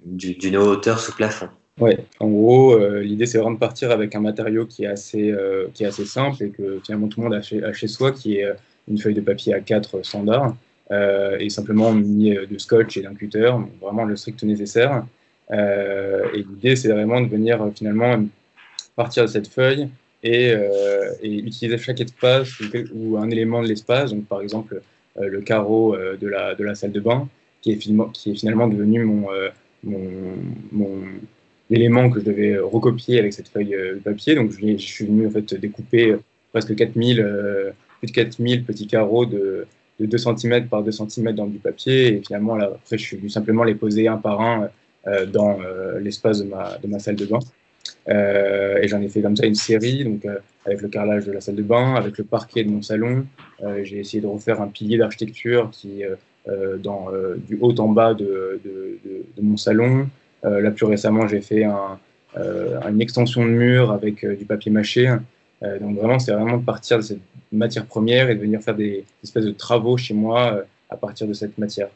d'une 0.06 0.58
hauteur 0.58 1.00
sous 1.00 1.16
plafond. 1.16 1.50
Oui, 1.80 1.94
en 2.20 2.28
gros, 2.28 2.74
euh, 2.74 3.00
l'idée 3.00 3.26
c'est 3.26 3.38
vraiment 3.38 3.54
de 3.54 3.60
partir 3.60 3.92
avec 3.92 4.14
un 4.14 4.20
matériau 4.20 4.66
qui 4.66 4.84
est 4.84 4.88
assez, 4.88 5.32
euh, 5.32 5.68
qui 5.74 5.86
est 5.86 5.88
assez 5.88 6.06
simple 6.06 6.44
et 6.44 6.50
que 6.50 6.80
finalement 6.86 7.08
tout 7.08 7.22
le 7.22 7.30
monde 7.30 7.36
a 7.36 7.42
chez, 7.42 7.64
a 7.64 7.72
chez 7.72 7.88
soi, 7.88 8.12
qui 8.12 8.38
est 8.38 8.54
une 8.90 8.98
feuille 8.98 9.14
de 9.14 9.22
papier 9.22 9.54
à 9.54 9.62
4 9.62 10.04
standard. 10.04 10.56
Euh, 10.92 11.38
et 11.40 11.52
simplement 11.52 11.94
mis 11.94 12.32
de 12.32 12.58
scotch 12.58 12.98
et 12.98 13.04
d'un 13.04 13.14
cutter, 13.14 13.52
vraiment 13.80 14.06
le 14.06 14.16
strict 14.16 14.42
nécessaire. 14.44 15.06
Euh, 15.52 16.26
et 16.34 16.40
l'idée, 16.40 16.76
c'est 16.76 16.90
vraiment 16.90 17.22
de 17.22 17.28
venir 17.28 17.62
euh, 17.62 17.70
finalement 17.70 18.24
partir 18.96 19.24
de 19.24 19.30
cette 19.30 19.48
feuille 19.48 19.88
et, 20.24 20.54
utiliser 21.24 21.78
chaque 21.78 22.02
espace 22.02 22.50
ou, 22.94 23.18
un 23.18 23.30
élément 23.30 23.62
de 23.62 23.68
l'espace, 23.68 24.12
donc 24.12 24.26
par 24.26 24.42
exemple 24.42 24.82
le 25.18 25.40
carreau 25.40 25.96
de, 25.96 26.28
la, 26.28 26.56
de 26.56 26.64
la 26.66 26.76
salle 26.76 26.92
de 26.92 27.00
bain, 27.00 27.30
qui 27.62 27.72
est, 27.72 27.78
qui 27.78 28.32
est 28.32 28.36
finalement 28.36 28.68
devenu 28.68 29.06
mon, 29.06 29.28
mon, 29.84 30.02
mon 30.74 30.90
l'élément 31.70 32.10
que 32.10 32.20
je 32.20 32.26
devais 32.26 32.58
recopier 32.58 33.20
avec 33.20 33.32
cette 33.32 33.48
feuille 33.48 33.70
de 33.70 34.02
papier. 34.04 34.36
Donc 34.36 34.52
je, 34.52 34.60
je 34.60 34.78
suis 34.78 35.06
venu 35.06 35.28
en 35.28 35.32
fait 35.32 35.54
découper 35.54 36.18
presque 36.52 36.76
4000, 36.76 37.74
plus 38.00 38.08
de 38.08 38.12
4000 38.12 38.66
petits 38.66 38.88
carreaux 38.88 39.26
de, 39.26 39.66
de 40.00 40.06
2 40.06 40.18
cm 40.18 40.68
par 40.68 40.84
2 40.84 40.92
cm 40.92 41.34
dans 41.34 41.48
du 41.48 41.60
papier. 41.60 42.14
Et 42.14 42.22
finalement, 42.26 42.56
après, 42.56 42.98
je 42.98 43.04
suis 43.04 43.18
venu 43.18 43.30
simplement 43.30 43.64
les 43.64 43.76
poser 43.76 44.08
un 44.08 44.18
par 44.18 44.42
un 44.42 44.70
dans 45.32 45.58
l'espace 46.00 46.40
de 46.40 46.50
ma, 46.50 46.78
de 46.78 46.88
ma 46.88 47.00
salle 47.00 47.16
de 47.16 47.26
bain. 47.26 47.40
et 48.08 48.88
j'en 48.88 49.02
ai 49.02 49.08
fait 49.08 49.22
comme 49.22 49.36
ça 49.36 49.46
une 49.46 49.56
série, 49.56 50.04
donc 50.04 50.28
avec 50.66 50.82
le 50.82 50.90
carrelage 50.90 51.26
de 51.26 51.32
la 51.32 51.42
salle 51.42 51.56
de 51.56 51.64
bain, 51.64 51.96
avec 51.96 52.18
le 52.18 52.24
parquet 52.26 52.64
de 52.64 52.70
mon 52.70 52.82
salon. 52.82 53.26
J'ai 53.84 54.00
essayé 54.00 54.22
de 54.22 54.28
refaire 54.28 54.62
un 54.62 54.68
pilier 54.68 54.98
d'architecture 54.98 55.70
qui 55.72 56.04
dans, 56.84 57.08
du 57.48 57.58
haut 57.62 57.74
en 57.80 57.88
bas 57.88 58.14
de, 58.14 58.60
de 58.64 59.42
mon 59.42 59.58
salon. 59.58 60.08
là, 60.44 60.72
plus 60.72 60.86
récemment, 60.86 61.28
j'ai 61.28 61.42
fait 61.42 61.64
un, 61.64 61.98
une 62.36 63.02
extension 63.02 63.44
de 63.46 63.52
mur 63.52 63.92
avec 63.92 64.26
du 64.26 64.46
papier 64.46 64.72
mâché. 64.72 65.16
Euh, 65.64 65.80
donc 65.80 65.98
vraiment, 65.98 66.20
c'est 66.20 66.32
vraiment 66.32 66.58
de 66.58 66.64
partir 66.64 66.98
de 66.98 67.02
cette 67.02 67.20
matière 67.52 67.86
première 67.86 68.30
et 68.30 68.36
de 68.36 68.42
venir 68.42 68.62
faire 68.62 68.76
des 68.76 69.06
espèces 69.24 69.46
de 69.46 69.52
travaux 69.52 69.98
chez 69.98 70.14
moi 70.14 70.54
euh, 70.54 70.64
à 70.90 70.98
partir 70.98 71.28
de 71.28 71.34
cette 71.34 71.58
matière. 71.58 71.90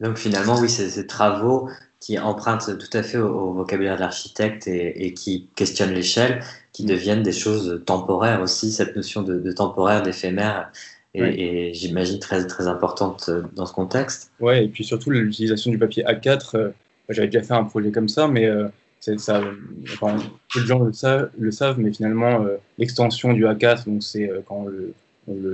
Donc 0.00 0.18
finalement, 0.18 0.58
oui, 0.58 0.68
c'est 0.68 0.90
ces 0.90 1.06
travaux 1.06 1.68
qui 2.00 2.18
empruntent 2.18 2.78
tout 2.78 2.96
à 2.96 3.02
fait 3.02 3.18
au, 3.18 3.52
vocabulaire 3.52 3.96
de 3.96 4.00
l'architecte 4.00 4.68
et, 4.68 5.14
qui 5.14 5.48
questionnent 5.56 5.94
l'échelle, 5.94 6.42
qui 6.72 6.84
mm. 6.84 6.88
deviennent 6.88 7.22
des 7.22 7.32
choses 7.32 7.82
temporaires 7.86 8.42
aussi, 8.42 8.70
cette 8.70 8.94
notion 8.94 9.22
de, 9.22 9.52
temporaire, 9.52 10.02
d'éphémère, 10.02 10.70
et, 11.14 11.72
j'imagine 11.72 12.18
très, 12.18 12.46
très 12.46 12.66
importante 12.66 13.30
euh, 13.30 13.42
dans 13.54 13.64
ce 13.64 13.72
contexte. 13.72 14.30
Oui, 14.38 14.58
et 14.58 14.68
puis 14.68 14.84
surtout 14.84 15.08
l'utilisation 15.08 15.70
du 15.70 15.78
papier 15.78 16.04
A4. 16.04 16.72
J'avais 17.08 17.28
déjà 17.28 17.42
fait 17.42 17.54
un 17.54 17.64
projet 17.64 17.90
comme 17.90 18.08
ça, 18.08 18.28
mais 18.28 18.50
ça, 19.00 19.40
enfin, 19.84 20.16
peu 20.52 20.60
de 20.60 20.66
gens 20.66 20.80
le, 20.80 20.92
savent, 21.50 21.78
mais 21.78 21.92
finalement, 21.92 22.44
euh, 22.44 22.56
l'extension 22.78 23.32
du 23.32 23.44
A4, 23.44 23.86
donc 23.86 24.02
c'est 24.02 24.28
euh, 24.28 24.40
quand 24.46 24.66
on 24.66 24.66
le, 24.66 24.94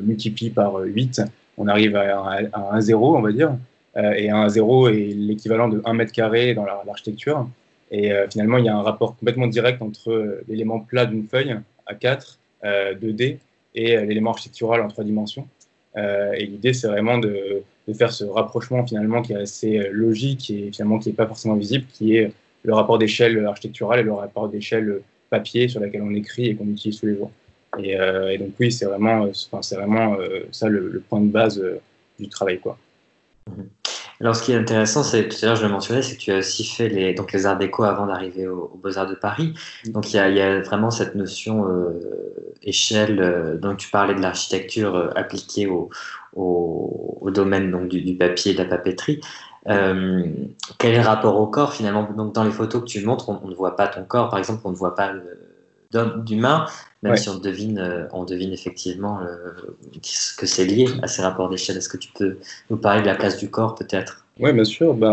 multiplie 0.03 0.51
par 0.51 0.77
8, 0.77 1.19
euh, 1.19 1.25
on 1.59 1.69
arrive 1.69 1.97
à, 1.97 2.39
un 2.55 2.81
0, 2.81 3.17
on 3.17 3.21
va 3.21 3.33
dire. 3.33 3.57
et 3.97 4.31
un 4.31 4.49
0 4.49 4.89
est 4.89 5.15
l'équivalent 5.15 5.69
de 5.69 5.83
1 5.85 5.93
mètre 5.95 6.13
carré 6.13 6.55
dans 6.55 6.65
l'architecture. 6.65 7.47
et 7.91 8.11
finalement, 8.31 8.57
il 8.57 8.65
y 8.65 8.71
a 8.71 8.77
un 8.77 8.83
rapport 8.83 9.17
complètement 9.17 9.47
direct 9.47 9.83
entre 9.83 10.41
l'élément 10.49 10.81
plat 10.81 11.05
d'une 11.05 11.27
feuille 11.27 11.57
A4, 11.91 12.39
2D, 12.65 13.37
et 13.75 13.97
l'élément 13.99 14.31
architectural 14.31 14.81
en 14.81 14.89
trois 14.89 15.05
dimensions. 15.05 15.47
et 15.97 16.47
l'idée, 16.47 16.73
c'est 16.73 16.89
vraiment 16.89 17.19
de, 17.19 17.63
de, 17.87 17.93
faire 17.93 18.13
ce 18.13 18.25
rapprochement 18.25 18.87
finalement 18.87 19.21
qui 19.21 19.35
est 19.35 19.43
assez 19.43 19.91
logique 19.91 20.51
et 20.51 20.71
finalement 20.73 20.99
qui 20.99 21.11
n'est 21.11 21.15
pas 21.15 21.27
forcément 21.27 21.57
visible, 21.57 21.85
qui 21.93 22.17
est 22.17 22.33
le 22.63 22.75
rapport 22.75 22.99
d'échelle 22.99 23.45
architecturale 23.47 24.01
et 24.01 24.03
le 24.03 24.13
rapport 24.13 24.49
d'échelle 24.49 25.03
papier 25.31 25.69
sur 25.69 25.81
laquelle 25.81 26.03
on 26.03 26.15
écrit 26.15 26.47
et 26.47 26.55
qu'on 26.55 26.69
utilise 26.69 27.01
tous 27.01 27.07
les 27.07 27.17
jours. 27.17 27.31
Et, 27.79 27.99
euh, 27.99 28.37
donc 28.39 28.51
oui, 28.61 28.71
c'est 28.71 28.85
vraiment, 28.85 29.27
enfin, 29.31 29.63
c'est 29.63 29.77
vraiment 29.77 30.15
euh, 30.15 30.41
ça 30.51 30.69
le, 30.69 31.03
point 31.09 31.21
de 31.21 31.31
base 31.31 31.59
euh, 31.59 31.81
du 32.19 32.29
travail. 32.29 32.61
Quoi. 32.61 32.77
Mhm. 33.49 33.69
Alors, 34.21 34.37
ce 34.37 34.45
qui 34.45 34.53
est 34.53 34.57
intéressant, 34.57 35.03
c'est 35.03 35.27
tout 35.27 35.37
à 35.43 35.47
l'heure 35.47 35.57
je 35.57 35.65
le 35.65 35.73
mentionnais, 35.73 36.03
c'est 36.03 36.15
que 36.15 36.21
tu 36.21 36.31
as 36.31 36.39
aussi 36.39 36.65
fait 36.65 36.89
les, 36.89 37.13
donc 37.13 37.33
les 37.33 37.45
arts 37.45 37.59
déco 37.59 37.83
avant 37.83 38.07
d'arriver 38.07 38.47
aux 38.47 38.71
au 38.73 38.79
Beaux-Arts 38.81 39.09
de 39.09 39.17
Paris. 39.17 39.55
Mhm. 39.87 39.93
Donc, 39.93 40.13
il 40.13 40.17
y 40.17 40.19
a, 40.19 40.29
il 40.29 40.37
y 40.37 40.41
a 40.41 40.61
vraiment 40.61 40.91
cette 40.91 41.15
notion 41.15 41.65
échelle. 42.63 43.59
donc, 43.61 43.79
tu 43.79 43.89
parlais 43.89 44.15
de 44.15 44.21
l'architecture 44.21 45.11
appliquée 45.17 45.67
au, 45.67 45.91
au, 46.37 47.19
au, 47.21 47.31
domaine 47.31 47.71
donc, 47.71 47.89
du, 47.89 48.03
du, 48.03 48.15
papier 48.15 48.53
et 48.53 48.55
de 48.55 48.63
la 48.63 48.67
papeterie. 48.67 49.21
Euh, 49.69 50.27
quel 50.79 50.95
est 50.95 50.99
le 50.99 51.07
rapport 51.07 51.37
au 51.41 51.47
corps 51.47 51.73
finalement? 51.73 52.09
Donc 52.17 52.35
dans 52.35 52.45
les 52.45 52.51
photos 52.51 52.83
que 52.83 52.87
tu 52.87 53.05
montres, 53.05 53.29
on, 53.29 53.49
ne 53.49 53.55
voit 53.55 53.77
pas 53.77 53.89
ton 53.89 54.05
corps, 54.05 54.29
par 54.29 54.39
exemple, 54.39 54.63
on 54.65 54.71
ne 54.71 54.77
voit 54.77 54.95
pas 54.95 55.13
d'humain, 56.25 56.67
même 57.03 57.17
si 57.17 57.29
on 57.29 57.39
devine, 57.39 57.79
euh, 57.79 58.07
on 58.13 58.25
devine 58.25 58.53
effectivement 58.53 59.21
euh, 59.21 59.53
que 60.39 60.47
c'est 60.47 60.65
lié 60.65 60.89
à 61.03 61.07
ces 61.07 61.23
rapports 61.23 61.49
d'échelle. 61.49 61.77
Est-ce 61.77 61.89
que 61.89 61.99
tu 61.99 62.11
peux 62.13 62.39
nous 62.71 62.77
parler 62.77 63.03
de 63.03 63.07
la 63.07 63.15
place 63.15 63.37
du 63.37 63.51
corps 63.51 63.75
peut-être? 63.75 64.25
Oui, 64.41 64.53
bien 64.53 64.65
sûr. 64.65 64.95
Bah, 64.95 65.13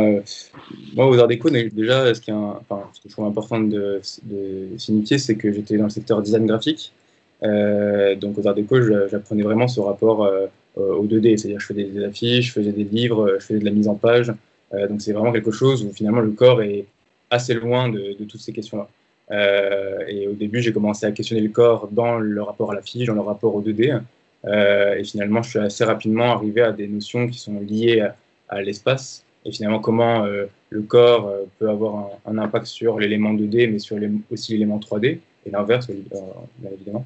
moi, 0.95 1.07
aux 1.07 1.19
Arts 1.19 1.27
Déco, 1.27 1.49
déjà, 1.49 2.13
ce, 2.15 2.21
qui 2.21 2.31
est 2.31 2.33
enfin, 2.33 2.83
ce 2.93 3.01
que 3.01 3.09
je 3.09 3.13
trouve 3.13 3.25
important 3.25 3.59
de, 3.59 4.01
de 4.23 4.77
signifier, 4.77 5.17
c'est 5.17 5.35
que 5.35 5.51
j'étais 5.51 5.77
dans 5.77 5.83
le 5.83 5.89
secteur 5.89 6.21
design 6.21 6.45
graphique. 6.45 6.93
donc 7.41 8.37
aux 8.37 8.47
Arts 8.47 8.55
Déco, 8.55 8.77
j'apprenais 9.09 9.43
vraiment 9.43 9.67
ce 9.67 9.81
rapport 9.81 10.23
euh, 10.23 10.47
au 10.79 11.05
2D, 11.05 11.37
c'est-à-dire 11.37 11.59
je 11.59 11.65
faisais 11.65 11.83
des 11.83 12.03
affiches, 12.03 12.47
je 12.47 12.53
faisais 12.53 12.71
des 12.71 12.83
livres, 12.83 13.35
je 13.39 13.45
faisais 13.45 13.59
de 13.59 13.65
la 13.65 13.71
mise 13.71 13.87
en 13.87 13.95
page. 13.95 14.33
Euh, 14.73 14.87
donc 14.87 15.01
c'est 15.01 15.13
vraiment 15.13 15.31
quelque 15.31 15.51
chose 15.51 15.83
où 15.83 15.91
finalement 15.91 16.21
le 16.21 16.31
corps 16.31 16.61
est 16.61 16.85
assez 17.29 17.53
loin 17.53 17.89
de, 17.89 18.15
toutes 18.27 18.41
ces 18.41 18.53
questions-là. 18.53 18.87
Euh, 19.31 19.99
et 20.07 20.27
au 20.27 20.33
début, 20.33 20.61
j'ai 20.61 20.73
commencé 20.73 21.05
à 21.05 21.11
questionner 21.11 21.41
le 21.41 21.49
corps 21.49 21.87
dans 21.91 22.17
le 22.17 22.41
rapport 22.41 22.71
à 22.71 22.75
l'affiche, 22.75 23.07
dans 23.07 23.13
le 23.13 23.21
rapport 23.21 23.53
au 23.55 23.61
2D. 23.61 24.01
et 24.47 25.03
finalement, 25.03 25.43
je 25.43 25.49
suis 25.49 25.59
assez 25.59 25.83
rapidement 25.83 26.31
arrivé 26.33 26.61
à 26.61 26.71
des 26.71 26.87
notions 26.87 27.27
qui 27.27 27.37
sont 27.37 27.59
liées 27.59 28.07
à, 28.47 28.61
l'espace. 28.61 29.23
Et 29.45 29.51
finalement, 29.51 29.79
comment 29.79 30.25
le 30.25 30.81
corps 30.81 31.31
peut 31.59 31.69
avoir 31.69 32.09
un, 32.25 32.37
impact 32.39 32.65
sur 32.65 32.99
l'élément 32.99 33.33
2D, 33.33 33.71
mais 33.71 33.79
sur 33.79 33.97
aussi 34.31 34.53
l'élément 34.53 34.79
3D, 34.79 35.19
et 35.45 35.51
l'inverse, 35.51 35.87
évidemment. 35.89 37.05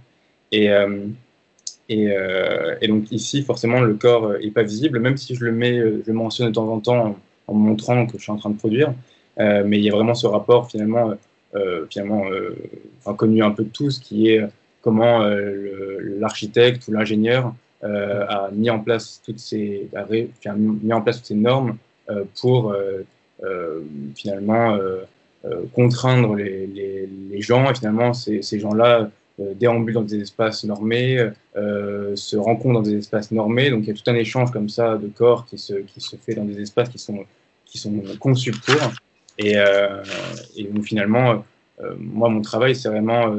Et, 0.51 0.69
euh, 1.91 2.75
et, 2.81 2.87
donc 2.87 3.11
ici, 3.11 3.43
forcément, 3.43 3.81
le 3.81 3.93
corps 3.95 4.33
n'est 4.39 4.51
pas 4.51 4.63
visible, 4.63 4.99
même 4.99 5.17
si 5.17 5.35
je 5.35 5.43
le 5.45 5.51
mets, 5.51 5.77
euh, 5.77 6.01
je 6.05 6.11
le 6.11 6.17
mentionne 6.17 6.47
de 6.47 6.53
temps 6.53 6.71
en 6.71 6.79
temps 6.79 7.17
en, 7.47 7.53
montrant 7.53 8.05
que 8.05 8.17
je 8.17 8.23
suis 8.23 8.31
en 8.31 8.37
train 8.37 8.49
de 8.49 8.57
produire. 8.57 8.93
Euh, 9.39 9.63
mais 9.65 9.77
il 9.77 9.83
y 9.83 9.89
a 9.89 9.93
vraiment 9.93 10.15
ce 10.15 10.27
rapport 10.27 10.69
finalement, 10.69 11.13
finalement 11.89 12.23
connu 13.17 13.43
un 13.43 13.51
peu 13.51 13.63
de 13.63 13.69
tous, 13.69 13.99
qui 13.99 14.29
est 14.29 14.41
comment 14.81 15.23
l'architecte 16.19 16.87
ou 16.87 16.91
l'ingénieur 16.91 17.53
a 17.83 18.49
mis 18.51 18.69
en 18.69 18.79
place 18.79 19.21
toutes 19.23 19.39
ces, 19.39 19.89
mis 20.55 20.93
en 20.93 21.01
place 21.01 21.17
toutes 21.17 21.27
ces 21.27 21.35
normes 21.35 21.77
pour 22.41 22.75
finalement 24.15 24.77
contraindre 25.75 26.35
les, 26.35 27.41
gens. 27.41 27.69
Et 27.69 27.75
finalement, 27.75 28.13
ces, 28.13 28.59
gens-là 28.59 29.01
euh, 29.01 29.05
déambulent 29.39 29.95
dans 29.95 30.01
des 30.01 30.21
espaces 30.21 30.63
normés, 30.63 31.29
euh, 31.55 32.15
se 32.15 32.37
rencontrent 32.37 32.75
dans 32.75 32.81
des 32.81 32.97
espaces 32.97 33.31
normés. 33.31 33.69
Donc 33.69 33.83
il 33.83 33.87
y 33.87 33.91
a 33.91 33.93
tout 33.93 34.09
un 34.09 34.15
échange 34.15 34.51
comme 34.51 34.69
ça 34.69 34.97
de 34.97 35.07
corps 35.07 35.45
qui 35.45 35.57
se, 35.57 35.73
qui 35.73 36.01
se 36.01 36.15
fait 36.15 36.35
dans 36.35 36.45
des 36.45 36.61
espaces 36.61 36.89
qui 36.89 36.99
sont, 36.99 37.25
qui 37.65 37.77
sont 37.77 38.03
conçus 38.19 38.51
pour. 38.51 38.91
Et, 39.39 39.57
euh, 39.57 40.03
et 40.55 40.65
donc 40.65 40.83
finalement, 40.83 41.43
moi, 41.97 42.29
mon 42.29 42.41
travail, 42.41 42.75
c'est 42.75 42.87
vraiment 42.87 43.35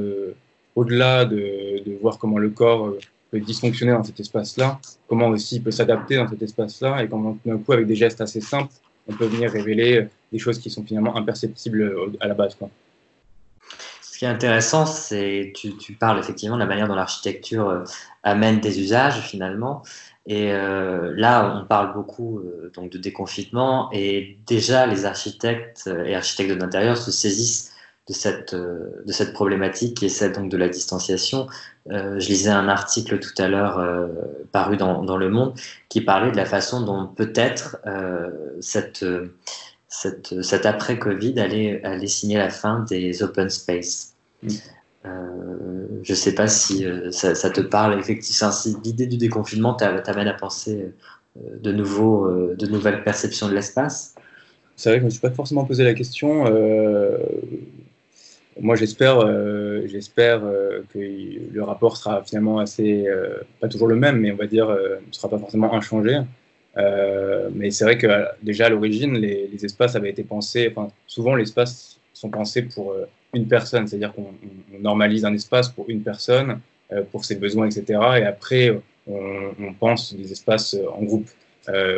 au-delà 0.74 1.24
de, 1.24 1.82
de, 1.84 1.96
voir 2.02 2.18
comment 2.18 2.38
le 2.38 2.50
corps 2.50 2.94
peut 3.30 3.40
dysfonctionner 3.40 3.92
dans 3.92 4.02
cet 4.02 4.18
espace-là, 4.20 4.80
comment 5.08 5.28
aussi 5.28 5.56
il 5.56 5.62
peut 5.62 5.70
s'adapter 5.70 6.16
dans 6.16 6.28
cet 6.28 6.42
espace-là, 6.42 7.02
et 7.02 7.08
comment 7.08 7.38
d'un 7.46 7.58
coup, 7.58 7.72
avec 7.72 7.86
des 7.86 7.94
gestes 7.94 8.20
assez 8.20 8.40
simples, 8.40 8.72
on 9.08 9.12
peut 9.12 9.26
venir 9.26 9.50
révéler 9.50 10.08
des 10.32 10.38
choses 10.38 10.58
qui 10.58 10.68
sont 10.68 10.82
finalement 10.82 11.16
imperceptibles 11.16 11.94
à 12.20 12.28
la 12.28 12.34
base. 12.34 12.56
Ce 14.14 14.18
qui 14.20 14.26
est 14.26 14.28
intéressant, 14.28 14.86
c'est 14.86 15.52
tu, 15.56 15.76
tu 15.76 15.94
parles 15.94 16.20
effectivement 16.20 16.54
de 16.54 16.60
la 16.60 16.68
manière 16.68 16.86
dont 16.86 16.94
l'architecture 16.94 17.68
euh, 17.68 17.82
amène 18.22 18.60
des 18.60 18.78
usages 18.78 19.20
finalement. 19.22 19.82
Et 20.24 20.52
euh, 20.52 21.12
là, 21.16 21.60
on 21.60 21.66
parle 21.66 21.92
beaucoup 21.92 22.38
euh, 22.38 22.70
donc 22.76 22.92
de 22.92 22.98
déconfinement 22.98 23.90
et 23.92 24.38
déjà 24.46 24.86
les 24.86 25.04
architectes 25.04 25.90
et 26.06 26.14
architectes 26.14 26.50
de 26.50 26.54
l'intérieur 26.54 26.96
se 26.96 27.10
saisissent 27.10 27.72
de 28.06 28.12
cette, 28.12 28.54
de 28.54 29.12
cette 29.12 29.32
problématique 29.32 29.96
qui 29.96 30.06
est 30.06 30.10
celle 30.10 30.30
donc 30.30 30.48
de 30.48 30.58
la 30.58 30.68
distanciation. 30.68 31.48
je 31.88 32.28
lisais 32.28 32.50
un 32.50 32.68
article 32.68 33.18
tout 33.18 33.42
à 33.42 33.48
l'heure 33.48 33.82
paru 34.52 34.76
dans, 34.76 35.02
dans, 35.02 35.16
Le 35.16 35.30
Monde 35.30 35.54
qui 35.88 36.02
parlait 36.02 36.30
de 36.30 36.36
la 36.36 36.44
façon 36.44 36.82
dont 36.82 37.06
peut-être 37.06 37.78
cette 38.60 39.06
cette, 40.00 40.42
cet 40.42 40.66
après-Covid 40.66 41.38
allait, 41.38 41.82
allait 41.84 42.06
signer 42.06 42.36
la 42.36 42.50
fin 42.50 42.84
des 42.88 43.22
open 43.22 43.48
space. 43.48 44.14
Mm. 44.42 44.48
Euh, 45.06 45.86
je 46.02 46.12
ne 46.12 46.16
sais 46.16 46.34
pas 46.34 46.48
si 46.48 46.84
euh, 46.84 47.10
ça, 47.10 47.50
te 47.50 47.60
parle. 47.60 47.98
Effectivement, 47.98 48.50
si 48.50 48.76
l'idée 48.82 49.06
du 49.06 49.18
déconfinement 49.18 49.74
t'amène 49.74 50.28
à 50.28 50.34
penser 50.34 50.92
euh, 51.36 51.40
de, 51.60 51.72
nouveau, 51.72 52.28
de 52.54 52.66
nouvelles 52.66 53.04
perceptions 53.04 53.48
de 53.48 53.54
l'espace. 53.54 54.14
C'est 54.76 54.88
vrai 54.88 54.98
que 54.98 55.02
je 55.02 55.04
ne 55.04 55.06
me 55.06 55.10
suis 55.10 55.20
pas 55.20 55.30
forcément 55.30 55.64
posé 55.64 55.84
la 55.84 55.94
question. 55.94 56.44
moi, 58.60 58.74
j'espère, 58.74 59.20
j'espère 59.86 60.40
que 60.92 60.98
le 60.98 61.62
rapport 61.62 61.96
sera 61.96 62.24
finalement 62.24 62.58
assez, 62.58 63.06
pas 63.60 63.68
toujours 63.68 63.86
le 63.86 63.94
même, 63.94 64.18
mais 64.18 64.32
on 64.32 64.36
va 64.36 64.46
dire, 64.46 64.68
ne 64.68 65.12
sera 65.12 65.28
pas 65.28 65.38
forcément 65.38 65.72
inchangé. 65.74 66.18
Euh, 66.76 67.50
mais 67.54 67.70
c'est 67.70 67.84
vrai 67.84 67.98
que 67.98 68.06
déjà 68.42 68.66
à 68.66 68.68
l'origine, 68.68 69.14
les, 69.14 69.64
espaces 69.64 69.94
avaient 69.96 70.10
été 70.10 70.24
pensés, 70.24 70.74
souvent 71.06 71.34
les 71.34 71.44
espaces 71.44 72.00
sont 72.12 72.30
pensés 72.30 72.62
pour 72.62 72.92
euh, 72.92 73.06
une 73.32 73.46
personne, 73.46 73.86
c'est-à-dire 73.86 74.12
qu'on 74.12 74.32
normalise 74.80 75.24
un 75.24 75.34
espace 75.34 75.68
pour 75.68 75.88
une 75.88 76.02
personne, 76.02 76.60
euh, 76.92 77.02
pour 77.10 77.24
ses 77.24 77.36
besoins, 77.36 77.66
etc. 77.66 78.00
Et 78.18 78.24
après, 78.24 78.76
on, 79.06 79.72
pense 79.78 80.14
des 80.14 80.32
espaces 80.32 80.76
en 80.96 81.02
groupe. 81.02 81.28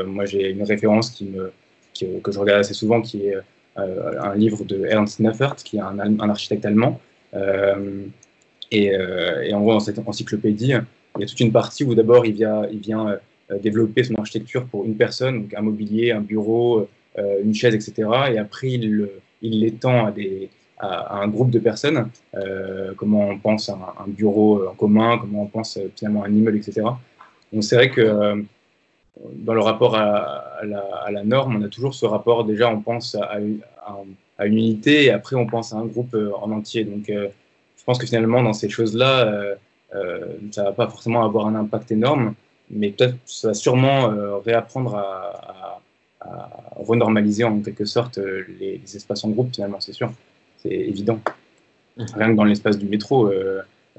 moi, 0.06 0.24
j'ai 0.24 0.50
une 0.50 0.64
référence 0.64 1.10
que 1.12 2.32
je 2.32 2.38
regarde 2.38 2.60
assez 2.60 2.74
souvent, 2.74 3.00
qui 3.00 3.28
est 3.28 3.36
un 3.76 4.34
livre 4.34 4.64
de 4.64 4.84
Ernst 4.86 5.20
Neffert, 5.20 5.56
qui 5.56 5.76
est 5.76 5.80
un, 5.80 6.30
architecte 6.30 6.66
allemand. 6.66 7.00
Et, 8.72 8.86
et, 8.86 9.54
en 9.54 9.60
gros, 9.60 9.74
dans 9.74 9.80
cette 9.80 10.00
encyclopédie, 10.00 10.72
Il 11.16 11.20
y 11.20 11.24
a 11.24 11.26
toute 11.26 11.40
une 11.40 11.52
partie 11.52 11.84
où 11.84 11.94
d'abord 11.94 12.26
il 12.26 12.34
vient 12.34 13.18
développer 13.62 14.02
son 14.04 14.14
architecture 14.16 14.66
pour 14.66 14.84
une 14.84 14.96
personne, 14.96 15.42
donc 15.42 15.54
un 15.54 15.62
mobilier, 15.62 16.12
un 16.12 16.20
bureau, 16.20 16.88
une 17.16 17.54
chaise, 17.54 17.74
etc. 17.74 18.08
Et 18.32 18.38
après, 18.38 18.70
il, 18.70 19.08
l'étend 19.40 20.12
à, 20.78 21.20
un 21.20 21.28
groupe 21.28 21.50
de 21.50 21.58
personnes, 21.58 22.08
comment 22.96 23.28
on 23.28 23.38
pense 23.38 23.68
à 23.68 23.94
un, 24.04 24.08
bureau 24.08 24.66
en 24.68 24.74
commun, 24.74 25.18
comment 25.18 25.42
on 25.44 25.46
pense 25.46 25.78
finalement 25.96 26.24
à 26.24 26.26
un 26.26 26.32
immeuble, 26.32 26.58
etc. 26.58 26.82
Donc 27.52 27.62
c'est 27.62 27.76
vrai 27.76 27.90
que 27.90 28.44
dans 29.32 29.54
le 29.54 29.60
rapport 29.60 29.96
à, 29.96 30.60
la, 30.64 31.24
norme, 31.24 31.56
on 31.56 31.62
a 31.62 31.68
toujours 31.68 31.94
ce 31.94 32.04
rapport, 32.04 32.44
déjà 32.44 32.68
on 32.68 32.80
pense 32.80 33.14
à, 33.14 33.38
à, 34.38 34.46
une 34.46 34.58
unité 34.58 35.04
et 35.04 35.10
après 35.10 35.36
on 35.36 35.46
pense 35.46 35.72
à 35.72 35.76
un 35.76 35.86
groupe 35.86 36.16
en 36.42 36.50
entier. 36.50 36.84
Donc 36.84 37.04
je 37.08 37.84
pense 37.84 37.98
que 37.98 38.06
finalement 38.06 38.42
dans 38.42 38.52
ces 38.52 38.68
choses-là, 38.68 39.54
euh, 39.94 40.26
ça 40.50 40.64
va 40.64 40.72
pas 40.72 40.88
forcément 40.88 41.24
avoir 41.24 41.46
un 41.46 41.54
impact 41.54 41.92
énorme, 41.92 42.34
mais 42.70 42.90
peut-être 42.90 43.16
ça 43.24 43.48
va 43.48 43.54
sûrement 43.54 44.10
euh, 44.10 44.38
réapprendre 44.38 44.94
à, 44.96 45.80
renormaliser 46.74 47.44
en 47.44 47.60
quelque 47.60 47.84
sorte 47.84 48.18
euh, 48.18 48.42
les, 48.58 48.80
espaces 48.96 49.22
en 49.22 49.28
groupe, 49.28 49.54
finalement, 49.54 49.78
c'est 49.78 49.92
sûr. 49.92 50.12
C'est 50.58 50.70
évident. 50.70 51.20
Mhm. 51.96 52.06
Rien 52.16 52.30
que 52.32 52.36
dans 52.36 52.44
l'espace 52.44 52.78
du 52.78 52.86
métro, 52.86 53.30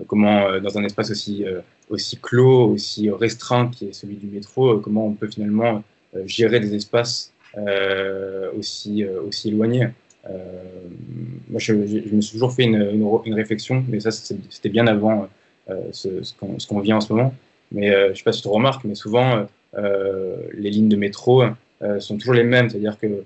comment 0.07 0.59
dans 0.59 0.77
un 0.77 0.83
espace 0.83 1.09
aussi, 1.09 1.45
aussi 1.89 2.17
clos, 2.17 2.67
aussi 2.69 3.09
restreint 3.09 3.69
qui 3.69 3.87
est 3.87 3.93
celui 3.93 4.15
du 4.15 4.27
métro, 4.27 4.77
comment 4.79 5.07
on 5.07 5.13
peut 5.13 5.29
finalement 5.29 5.83
gérer 6.25 6.59
des 6.59 6.75
espaces 6.75 7.31
aussi, 8.57 9.05
aussi 9.05 9.47
éloignés. 9.49 9.87
moi, 11.49 11.59
je, 11.59 11.73
me 11.73 12.21
suis 12.21 12.33
toujours 12.33 12.53
fait 12.53 12.63
une, 12.63 12.81
une 13.25 13.33
réflexion, 13.33 13.85
mais 13.87 14.01
ça, 14.01 14.11
c'était 14.11 14.69
bien 14.69 14.85
avant 14.85 15.29
euh, 15.69 15.81
ce, 15.91 16.23
ce 16.23 16.67
qu'on 16.67 16.79
vit 16.79 16.93
en 16.93 17.01
ce 17.01 17.11
moment. 17.11 17.33
Mais 17.71 17.93
euh, 17.93 18.07
je 18.07 18.11
ne 18.11 18.15
sais 18.15 18.23
pas 18.23 18.31
si 18.31 18.41
tu 18.41 18.47
remarques, 18.47 18.83
mais 18.83 18.95
souvent, 18.95 19.47
euh, 19.77 20.35
les 20.53 20.69
lignes 20.69 20.89
de 20.89 20.95
métro 20.95 21.43
sont 21.99 22.17
toujours 22.17 22.33
les 22.33 22.43
mêmes, 22.43 22.69
c'est-à-dire 22.69 22.97
que 22.99 23.23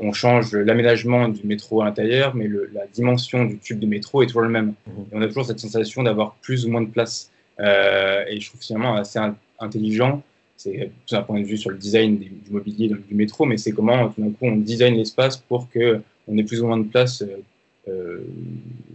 on 0.00 0.12
change 0.12 0.54
l'aménagement 0.54 1.28
du 1.28 1.46
métro 1.46 1.82
à 1.82 1.84
l'intérieur, 1.86 2.34
mais 2.34 2.48
la 2.72 2.86
dimension 2.86 3.44
du 3.44 3.58
tube 3.58 3.78
de 3.78 3.86
métro 3.86 4.22
est 4.22 4.26
toujours 4.26 4.42
le 4.42 4.48
même. 4.48 4.74
Mhm. 4.86 5.04
Et 5.12 5.16
on 5.16 5.22
a 5.22 5.26
toujours 5.26 5.44
cette 5.44 5.58
sensation 5.58 6.02
d'avoir 6.02 6.36
plus 6.36 6.64
ou 6.64 6.70
moins 6.70 6.80
de 6.80 6.88
place. 6.88 7.30
et 7.58 8.40
je 8.40 8.48
trouve 8.48 8.62
finalement 8.62 8.94
assez 8.94 9.18
intelligent. 9.58 10.22
C'est 10.56 10.90
tout 11.06 11.16
un 11.16 11.22
point 11.22 11.40
de 11.40 11.44
vue 11.44 11.56
sur 11.56 11.70
le 11.70 11.76
design 11.76 12.18
du 12.18 12.50
mobilier 12.50 12.88
du 12.88 13.14
métro, 13.14 13.44
mais 13.44 13.56
c'est 13.58 13.72
comment 13.72 14.08
tout 14.08 14.20
d'un 14.22 14.30
coup 14.30 14.46
on 14.46 14.56
design 14.56 14.94
l'espace 14.94 15.36
pour 15.36 15.68
que 15.70 16.00
on 16.26 16.38
ait 16.38 16.44
plus 16.44 16.62
ou 16.62 16.66
moins 16.66 16.78
de 16.78 16.88
place 16.88 17.22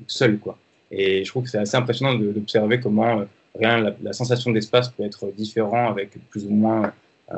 seul, 0.07 0.39
quoi. 0.39 0.57
Et 0.93 1.23
je 1.25 1.29
trouve 1.29 1.43
que 1.43 1.49
c'est 1.49 1.57
assez 1.57 1.75
impressionnant 1.75 2.13
d'observer 2.13 2.79
comment 2.79 3.21
euh, 3.21 3.25
rien, 3.55 3.93
la, 4.01 4.13
sensation 4.13 4.51
d'espace 4.51 4.89
peut 4.89 5.03
être 5.03 5.31
différent 5.31 5.89
avec 5.89 6.11
plus 6.29 6.45
ou 6.45 6.51
moins 6.51 6.93
euh, 7.31 7.37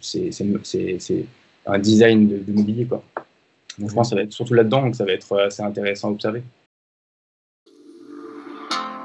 c'est 0.00 0.30
un 1.66 1.78
design 1.78 2.28
de, 2.28 2.52
mobilier. 2.52 2.86
Quoi. 2.86 3.02
Donc 3.78 3.90
je 3.90 3.94
pense 3.94 4.08
que 4.08 4.10
ça 4.10 4.16
va 4.16 4.22
être 4.22 4.32
surtout 4.32 4.54
là-dedans 4.54 4.90
que 4.90 4.96
ça 4.96 5.04
va 5.04 5.12
être 5.12 5.38
assez 5.38 5.62
intéressant 5.62 6.08
à 6.08 6.10
observer. 6.12 6.42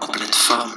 En 0.01 0.07
pleine 0.07 0.27
forme. 0.31 0.71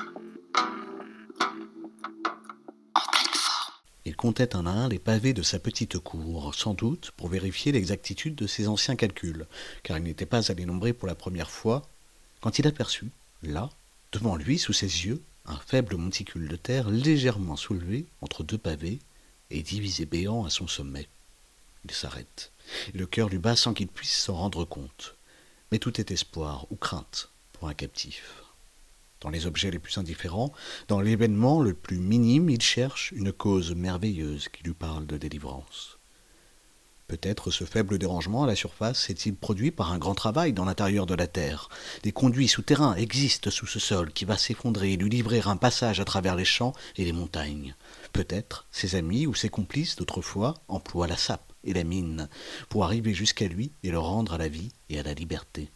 Il 4.04 4.14
comptait 4.14 4.54
un 4.54 4.66
à 4.66 4.70
un 4.70 4.88
les 4.88 4.98
pavés 4.98 5.32
de 5.32 5.42
sa 5.42 5.58
petite 5.58 5.98
cour, 5.98 6.54
sans 6.54 6.74
doute 6.74 7.12
pour 7.16 7.28
vérifier 7.28 7.72
l'exactitude 7.72 8.34
de 8.34 8.46
ses 8.46 8.68
anciens 8.68 8.96
calculs, 8.96 9.46
car 9.82 9.98
il 9.98 10.04
n'était 10.04 10.26
pas 10.26 10.50
allé 10.50 10.64
nombrer 10.64 10.92
pour 10.92 11.08
la 11.08 11.14
première 11.14 11.50
fois 11.50 11.82
quand 12.40 12.58
il 12.58 12.66
aperçut, 12.66 13.10
là, 13.42 13.70
devant 14.12 14.36
lui, 14.36 14.58
sous 14.58 14.72
ses 14.72 15.06
yeux, 15.06 15.22
un 15.46 15.58
faible 15.58 15.96
monticule 15.96 16.48
de 16.48 16.56
terre 16.56 16.90
légèrement 16.90 17.56
soulevé 17.56 18.06
entre 18.20 18.42
deux 18.42 18.58
pavés 18.58 18.98
et 19.50 19.62
divisé 19.62 20.06
béant 20.06 20.44
à 20.44 20.50
son 20.50 20.66
sommet. 20.66 21.08
Il 21.84 21.92
s'arrête, 21.92 22.52
et 22.92 22.98
le 22.98 23.06
cœur 23.06 23.28
lui 23.28 23.38
bat 23.38 23.56
sans 23.56 23.74
qu'il 23.74 23.88
puisse 23.88 24.16
s'en 24.16 24.34
rendre 24.34 24.64
compte. 24.64 25.16
Mais 25.70 25.78
tout 25.78 26.00
est 26.00 26.10
espoir 26.10 26.66
ou 26.70 26.76
crainte 26.76 27.30
pour 27.52 27.68
un 27.68 27.74
captif. 27.74 28.42
Dans 29.20 29.30
les 29.30 29.46
objets 29.46 29.70
les 29.70 29.78
plus 29.78 29.98
indifférents, 29.98 30.52
dans 30.88 31.00
l'événement 31.00 31.60
le 31.60 31.74
plus 31.74 31.98
minime, 31.98 32.50
il 32.50 32.60
cherche 32.60 33.12
une 33.12 33.32
cause 33.32 33.74
merveilleuse 33.74 34.48
qui 34.48 34.62
lui 34.62 34.74
parle 34.74 35.06
de 35.06 35.16
délivrance. 35.16 35.95
Peut-être 37.08 37.52
ce 37.52 37.62
faible 37.62 37.98
dérangement 37.98 38.42
à 38.42 38.46
la 38.48 38.56
surface 38.56 39.10
est-il 39.10 39.36
produit 39.36 39.70
par 39.70 39.92
un 39.92 39.98
grand 39.98 40.16
travail 40.16 40.52
dans 40.52 40.64
l'intérieur 40.64 41.06
de 41.06 41.14
la 41.14 41.28
Terre. 41.28 41.68
Des 42.02 42.10
conduits 42.10 42.48
souterrains 42.48 42.96
existent 42.96 43.50
sous 43.50 43.66
ce 43.66 43.78
sol 43.78 44.12
qui 44.12 44.24
va 44.24 44.36
s'effondrer 44.36 44.92
et 44.92 44.96
lui 44.96 45.08
livrer 45.08 45.40
un 45.44 45.56
passage 45.56 46.00
à 46.00 46.04
travers 46.04 46.34
les 46.34 46.44
champs 46.44 46.72
et 46.96 47.04
les 47.04 47.12
montagnes. 47.12 47.76
Peut-être 48.12 48.66
ses 48.72 48.96
amis 48.96 49.28
ou 49.28 49.34
ses 49.34 49.50
complices 49.50 49.94
d'autrefois 49.94 50.54
emploient 50.66 51.06
la 51.06 51.16
sape 51.16 51.52
et 51.62 51.74
la 51.74 51.84
mine 51.84 52.28
pour 52.68 52.84
arriver 52.84 53.14
jusqu'à 53.14 53.46
lui 53.46 53.70
et 53.84 53.90
le 53.90 54.00
rendre 54.00 54.34
à 54.34 54.38
la 54.38 54.48
vie 54.48 54.72
et 54.90 54.98
à 54.98 55.04
la 55.04 55.14
liberté. 55.14 55.70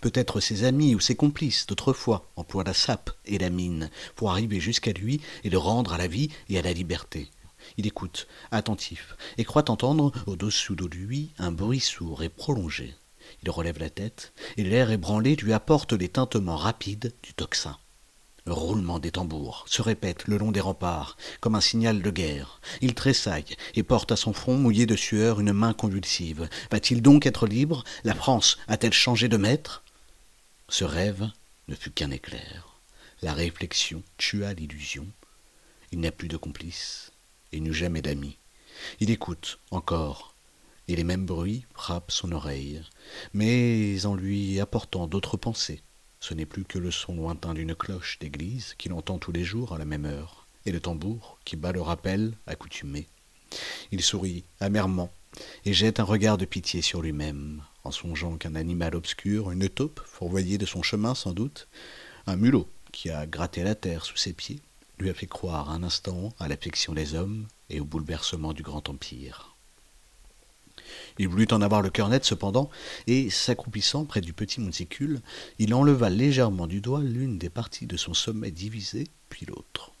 Peut-être 0.00 0.38
ses 0.38 0.62
amis 0.62 0.94
ou 0.94 1.00
ses 1.00 1.16
complices 1.16 1.66
d'autrefois 1.66 2.30
emploient 2.36 2.64
la 2.64 2.72
sape 2.72 3.10
et 3.26 3.38
la 3.38 3.50
mine 3.50 3.90
pour 4.14 4.30
arriver 4.30 4.60
jusqu'à 4.60 4.92
lui 4.92 5.20
et 5.42 5.50
le 5.50 5.58
rendre 5.58 5.92
à 5.92 5.98
la 5.98 6.06
vie 6.06 6.30
et 6.48 6.58
à 6.58 6.62
la 6.62 6.72
liberté. 6.72 7.30
Il 7.76 7.86
écoute, 7.86 8.26
attentif, 8.50 9.16
et 9.38 9.44
croit 9.44 9.70
entendre 9.70 10.12
au-dessous 10.26 10.74
de 10.74 10.86
lui 10.86 11.30
un 11.38 11.52
bruit 11.52 11.80
sourd 11.80 12.22
et 12.22 12.28
prolongé. 12.28 12.94
Il 13.42 13.50
relève 13.50 13.78
la 13.78 13.90
tête, 13.90 14.32
et 14.56 14.64
l'air 14.64 14.90
ébranlé 14.90 15.36
lui 15.36 15.52
apporte 15.52 15.92
les 15.92 16.08
tintements 16.08 16.56
rapides 16.56 17.12
du 17.22 17.32
tocsin. 17.34 17.78
Le 18.46 18.52
roulement 18.54 18.98
des 18.98 19.12
tambours 19.12 19.64
se 19.68 19.82
répète 19.82 20.26
le 20.26 20.38
long 20.38 20.50
des 20.50 20.60
remparts, 20.60 21.16
comme 21.40 21.54
un 21.54 21.60
signal 21.60 22.02
de 22.02 22.10
guerre. 22.10 22.60
Il 22.80 22.94
tressaille 22.94 23.56
et 23.74 23.82
porte 23.82 24.12
à 24.12 24.16
son 24.16 24.32
front 24.32 24.56
mouillé 24.56 24.86
de 24.86 24.96
sueur 24.96 25.40
une 25.40 25.52
main 25.52 25.74
convulsive. 25.74 26.48
Va-t-il 26.70 27.02
donc 27.02 27.26
être 27.26 27.46
libre? 27.46 27.84
La 28.02 28.14
France 28.14 28.58
a-t-elle 28.66 28.92
changé 28.92 29.28
de 29.28 29.36
maître? 29.36 29.84
Ce 30.68 30.84
rêve 30.84 31.30
ne 31.68 31.74
fut 31.74 31.90
qu'un 31.90 32.10
éclair. 32.10 32.76
La 33.22 33.34
réflexion 33.34 34.02
tua 34.16 34.54
l'illusion. 34.54 35.06
Il 35.92 36.00
n'a 36.00 36.10
plus 36.10 36.28
de 36.28 36.36
complice 36.36 37.12
et 37.52 37.60
n'eut 37.60 37.74
jamais 37.74 38.02
d'amis. 38.02 38.36
Il 39.00 39.10
écoute 39.10 39.58
encore, 39.70 40.34
et 40.88 40.96
les 40.96 41.04
mêmes 41.04 41.26
bruits 41.26 41.64
frappent 41.74 42.10
son 42.10 42.32
oreille, 42.32 42.82
mais 43.32 44.04
en 44.06 44.14
lui 44.14 44.60
apportant 44.60 45.06
d'autres 45.06 45.36
pensées. 45.36 45.82
Ce 46.20 46.34
n'est 46.34 46.46
plus 46.46 46.64
que 46.64 46.78
le 46.78 46.90
son 46.90 47.14
lointain 47.14 47.54
d'une 47.54 47.74
cloche 47.74 48.18
d'église 48.18 48.74
qu'il 48.76 48.92
entend 48.92 49.18
tous 49.18 49.32
les 49.32 49.44
jours 49.44 49.72
à 49.72 49.78
la 49.78 49.84
même 49.84 50.04
heure, 50.04 50.46
et 50.66 50.72
le 50.72 50.80
tambour 50.80 51.38
qui 51.44 51.56
bat 51.56 51.72
le 51.72 51.80
rappel 51.80 52.34
accoutumé. 52.46 53.06
Il 53.90 54.02
sourit 54.02 54.44
amèrement 54.60 55.10
et 55.64 55.72
jette 55.72 56.00
un 56.00 56.04
regard 56.04 56.38
de 56.38 56.44
pitié 56.44 56.82
sur 56.82 57.02
lui-même, 57.02 57.62
en 57.84 57.90
songeant 57.90 58.36
qu'un 58.36 58.54
animal 58.54 58.94
obscur, 58.94 59.50
une 59.50 59.68
taupe 59.68 60.00
fourvoyée 60.04 60.58
de 60.58 60.66
son 60.66 60.82
chemin 60.82 61.14
sans 61.14 61.32
doute, 61.32 61.68
un 62.26 62.36
mulot 62.36 62.68
qui 62.92 63.10
a 63.10 63.26
gratté 63.26 63.62
la 63.62 63.74
terre 63.74 64.04
sous 64.04 64.16
ses 64.16 64.32
pieds, 64.32 64.60
lui 65.00 65.10
a 65.10 65.14
fait 65.14 65.26
croire 65.26 65.70
un 65.70 65.82
instant 65.82 66.32
à 66.38 66.46
l'affection 66.46 66.92
des 66.92 67.14
hommes 67.14 67.46
et 67.70 67.80
au 67.80 67.84
bouleversement 67.84 68.52
du 68.52 68.62
grand 68.62 68.88
empire. 68.88 69.56
Il 71.18 71.28
voulut 71.28 71.48
en 71.52 71.62
avoir 71.62 71.82
le 71.82 71.90
cœur 71.90 72.08
net 72.08 72.24
cependant, 72.24 72.70
et, 73.06 73.30
s'accroupissant 73.30 74.04
près 74.04 74.20
du 74.20 74.32
petit 74.32 74.60
monticule, 74.60 75.20
il 75.58 75.74
enleva 75.74 76.10
légèrement 76.10 76.66
du 76.66 76.80
doigt 76.80 77.02
l'une 77.02 77.38
des 77.38 77.50
parties 77.50 77.86
de 77.86 77.96
son 77.96 78.14
sommet 78.14 78.50
divisé, 78.50 79.06
puis 79.28 79.46
l'autre. 79.46 79.92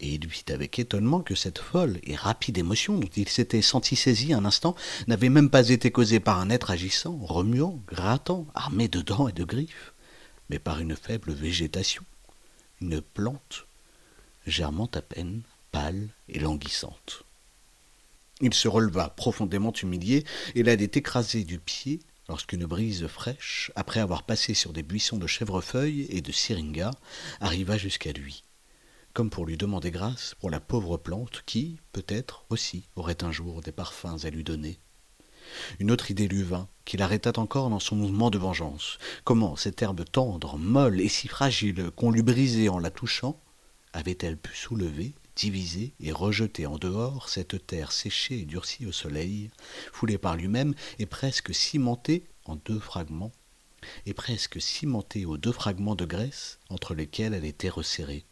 Et 0.00 0.14
il 0.14 0.26
vit 0.26 0.44
avec 0.48 0.78
étonnement 0.78 1.20
que 1.20 1.34
cette 1.34 1.58
folle 1.58 1.98
et 2.04 2.14
rapide 2.14 2.58
émotion 2.58 2.96
dont 2.98 3.10
il 3.16 3.28
s'était 3.28 3.62
senti 3.62 3.96
saisi 3.96 4.32
un 4.32 4.44
instant 4.44 4.76
n'avait 5.08 5.28
même 5.28 5.50
pas 5.50 5.68
été 5.68 5.90
causée 5.90 6.20
par 6.20 6.38
un 6.38 6.50
être 6.50 6.70
agissant, 6.70 7.18
remuant, 7.20 7.80
grattant, 7.88 8.46
armé 8.54 8.86
de 8.86 9.02
dents 9.02 9.28
et 9.28 9.32
de 9.32 9.44
griffes, 9.44 9.92
mais 10.50 10.60
par 10.60 10.78
une 10.78 10.94
faible 10.94 11.32
végétation, 11.32 12.04
une 12.80 13.00
plante 13.00 13.67
germant 14.48 14.90
à 14.94 15.02
peine, 15.02 15.42
pâle 15.72 16.08
et 16.28 16.38
languissante. 16.38 17.24
Il 18.40 18.54
se 18.54 18.68
releva 18.68 19.10
profondément 19.10 19.72
humilié 19.72 20.24
et 20.54 20.62
l'allait 20.62 20.90
écraser 20.94 21.44
du 21.44 21.58
pied 21.58 22.00
lorsqu'une 22.28 22.66
brise 22.66 23.06
fraîche, 23.06 23.72
après 23.74 24.00
avoir 24.00 24.22
passé 24.22 24.54
sur 24.54 24.72
des 24.72 24.82
buissons 24.82 25.16
de 25.16 25.26
chèvrefeuilles 25.26 26.06
et 26.10 26.20
de 26.20 26.30
syringa, 26.30 26.90
arriva 27.40 27.78
jusqu'à 27.78 28.12
lui, 28.12 28.44
comme 29.14 29.30
pour 29.30 29.46
lui 29.46 29.56
demander 29.56 29.90
grâce 29.90 30.34
pour 30.38 30.50
la 30.50 30.60
pauvre 30.60 30.98
plante 30.98 31.42
qui, 31.46 31.78
peut-être 31.92 32.44
aussi, 32.50 32.84
aurait 32.96 33.24
un 33.24 33.32
jour 33.32 33.62
des 33.62 33.72
parfums 33.72 34.24
à 34.24 34.30
lui 34.30 34.44
donner. 34.44 34.78
Une 35.78 35.90
autre 35.90 36.10
idée 36.10 36.28
lui 36.28 36.42
vint, 36.42 36.68
qui 36.84 36.98
l'arrêta 36.98 37.32
encore 37.38 37.70
dans 37.70 37.80
son 37.80 37.96
mouvement 37.96 38.28
de 38.28 38.38
vengeance. 38.38 38.98
Comment 39.24 39.56
cette 39.56 39.80
herbe 39.80 40.04
tendre, 40.04 40.58
molle 40.58 41.00
et 41.00 41.08
si 41.08 41.28
fragile 41.28 41.90
qu'on 41.96 42.10
l'eût 42.10 42.22
brisée 42.22 42.68
en 42.68 42.78
la 42.78 42.90
touchant, 42.90 43.40
avait-elle 43.92 44.36
pu 44.36 44.54
soulever, 44.56 45.14
diviser 45.36 45.92
et 46.00 46.12
rejeter 46.12 46.66
en 46.66 46.78
dehors 46.78 47.28
cette 47.28 47.66
terre 47.66 47.92
séchée 47.92 48.40
et 48.40 48.44
durcie 48.44 48.86
au 48.86 48.92
soleil, 48.92 49.50
foulée 49.92 50.18
par 50.18 50.36
lui-même 50.36 50.74
et 50.98 51.06
presque 51.06 51.54
cimentée 51.54 52.24
en 52.44 52.56
deux 52.56 52.80
fragments, 52.80 53.32
et 54.06 54.14
presque 54.14 54.60
cimentée 54.60 55.24
aux 55.24 55.36
deux 55.36 55.52
fragments 55.52 55.94
de 55.94 56.04
graisse 56.04 56.58
entre 56.68 56.94
lesquels 56.94 57.34
elle 57.34 57.44
était 57.44 57.68
resserrée 57.68 58.24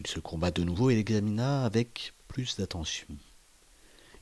Il 0.00 0.06
se 0.06 0.20
courba 0.20 0.50
de 0.50 0.64
nouveau 0.64 0.90
et 0.90 0.94
l'examina 0.94 1.64
avec 1.64 2.14
plus 2.28 2.56
d'attention. 2.56 3.06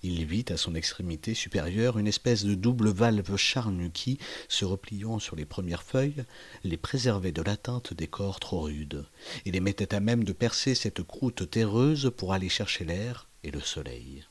Il 0.04 0.24
vit 0.24 0.44
à 0.48 0.56
son 0.56 0.74
extrémité 0.74 1.32
supérieure 1.32 1.96
une 1.96 2.08
espèce 2.08 2.44
de 2.44 2.54
double 2.54 2.90
valve 2.90 3.36
charnue 3.36 3.90
qui, 3.92 4.18
se 4.48 4.64
repliant 4.64 5.20
sur 5.20 5.36
les 5.36 5.44
premières 5.44 5.84
feuilles, 5.84 6.24
les 6.64 6.76
préservait 6.76 7.30
de 7.30 7.42
l'atteinte 7.42 7.94
des 7.94 8.08
corps 8.08 8.40
trop 8.40 8.62
rudes, 8.62 9.06
et 9.46 9.52
les 9.52 9.60
mettait 9.60 9.94
à 9.94 10.00
même 10.00 10.24
de 10.24 10.32
percer 10.32 10.74
cette 10.74 11.04
croûte 11.04 11.48
terreuse 11.48 12.10
pour 12.16 12.32
aller 12.32 12.48
chercher 12.48 12.84
l'air 12.84 13.28
et 13.44 13.52
le 13.52 13.60
soleil. 13.60 14.24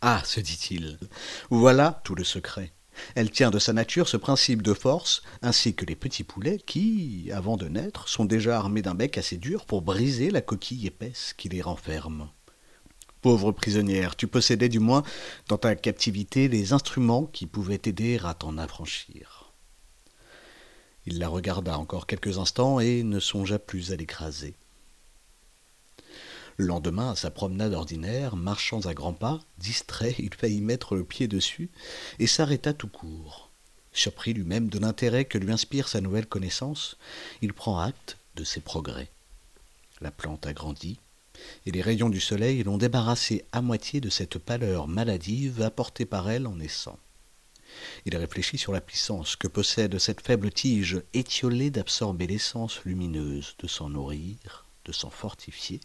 Ah, 0.00 0.22
se 0.24 0.40
dit-il, 0.40 0.98
voilà 1.48 2.02
tout 2.04 2.16
le 2.16 2.24
secret. 2.24 2.72
Elle 3.14 3.30
tient 3.30 3.50
de 3.50 3.58
sa 3.58 3.72
nature 3.72 4.08
ce 4.08 4.16
principe 4.16 4.62
de 4.62 4.74
force, 4.74 5.22
ainsi 5.42 5.74
que 5.74 5.84
les 5.84 5.96
petits 5.96 6.24
poulets 6.24 6.58
qui, 6.58 7.30
avant 7.32 7.56
de 7.56 7.68
naître, 7.68 8.08
sont 8.08 8.24
déjà 8.24 8.58
armés 8.58 8.82
d'un 8.82 8.94
bec 8.94 9.16
assez 9.16 9.36
dur 9.36 9.64
pour 9.64 9.82
briser 9.82 10.30
la 10.30 10.40
coquille 10.40 10.86
épaisse 10.86 11.34
qui 11.36 11.48
les 11.48 11.62
renferme. 11.62 12.28
Pauvre 13.24 13.52
prisonnière, 13.52 14.16
tu 14.16 14.26
possédais 14.26 14.68
du 14.68 14.80
moins 14.80 15.02
dans 15.48 15.56
ta 15.56 15.74
captivité 15.76 16.46
les 16.46 16.74
instruments 16.74 17.24
qui 17.24 17.46
pouvaient 17.46 17.78
t'aider 17.78 18.20
à 18.22 18.34
t'en 18.34 18.58
affranchir. 18.58 19.50
Il 21.06 21.18
la 21.18 21.28
regarda 21.28 21.78
encore 21.78 22.06
quelques 22.06 22.36
instants 22.36 22.80
et 22.80 23.02
ne 23.02 23.20
songea 23.20 23.58
plus 23.58 23.92
à 23.92 23.96
l'écraser. 23.96 24.56
Le 26.58 26.66
lendemain, 26.66 27.12
à 27.12 27.16
sa 27.16 27.30
promenade 27.30 27.72
ordinaire, 27.72 28.36
marchant 28.36 28.80
à 28.80 28.92
grands 28.92 29.14
pas, 29.14 29.40
distrait, 29.56 30.16
il 30.18 30.34
faillit 30.34 30.60
mettre 30.60 30.94
le 30.94 31.04
pied 31.04 31.26
dessus 31.26 31.70
et 32.18 32.26
s'arrêta 32.26 32.74
tout 32.74 32.88
court. 32.88 33.48
Surpris 33.94 34.34
lui-même 34.34 34.68
de 34.68 34.78
l'intérêt 34.78 35.24
que 35.24 35.38
lui 35.38 35.50
inspire 35.50 35.88
sa 35.88 36.02
nouvelle 36.02 36.26
connaissance, 36.26 36.98
il 37.40 37.54
prend 37.54 37.78
acte 37.78 38.18
de 38.36 38.44
ses 38.44 38.60
progrès. 38.60 39.08
La 40.02 40.10
plante 40.10 40.46
a 40.46 40.52
grandi, 40.52 40.98
et 41.66 41.70
les 41.70 41.82
rayons 41.82 42.08
du 42.08 42.20
soleil 42.20 42.62
l'ont 42.62 42.78
débarrassé 42.78 43.44
à 43.52 43.62
moitié 43.62 44.00
de 44.00 44.10
cette 44.10 44.38
pâleur 44.38 44.88
maladive 44.88 45.62
apportée 45.62 46.06
par 46.06 46.30
elle 46.30 46.46
en 46.46 46.56
naissant. 46.56 46.98
Il 48.06 48.16
réfléchit 48.16 48.58
sur 48.58 48.72
la 48.72 48.80
puissance 48.80 49.36
que 49.36 49.48
possède 49.48 49.98
cette 49.98 50.20
faible 50.20 50.50
tige 50.50 51.02
étiolée 51.12 51.70
d'absorber 51.70 52.26
l'essence 52.26 52.84
lumineuse, 52.84 53.56
de 53.58 53.66
s'en 53.66 53.88
nourrir, 53.88 54.64
de 54.84 54.92
s'en 54.92 55.10
fortifier, 55.10 55.80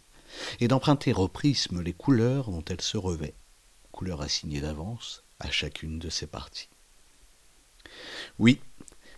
et 0.60 0.68
d'emprunter 0.68 1.12
au 1.12 1.28
prisme 1.28 1.82
les 1.82 1.92
couleurs 1.92 2.50
dont 2.50 2.64
elle 2.68 2.80
se 2.80 2.96
revêt, 2.96 3.34
couleurs 3.90 4.22
assignées 4.22 4.60
d'avance 4.60 5.24
à 5.40 5.50
chacune 5.50 5.98
de 5.98 6.10
ses 6.10 6.26
parties. 6.26 6.68
Oui, 8.38 8.60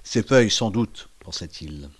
ces 0.02 0.22
feuilles, 0.22 0.50
sans 0.50 0.70
doute, 0.70 1.08
pensa-t-il, 1.20 1.90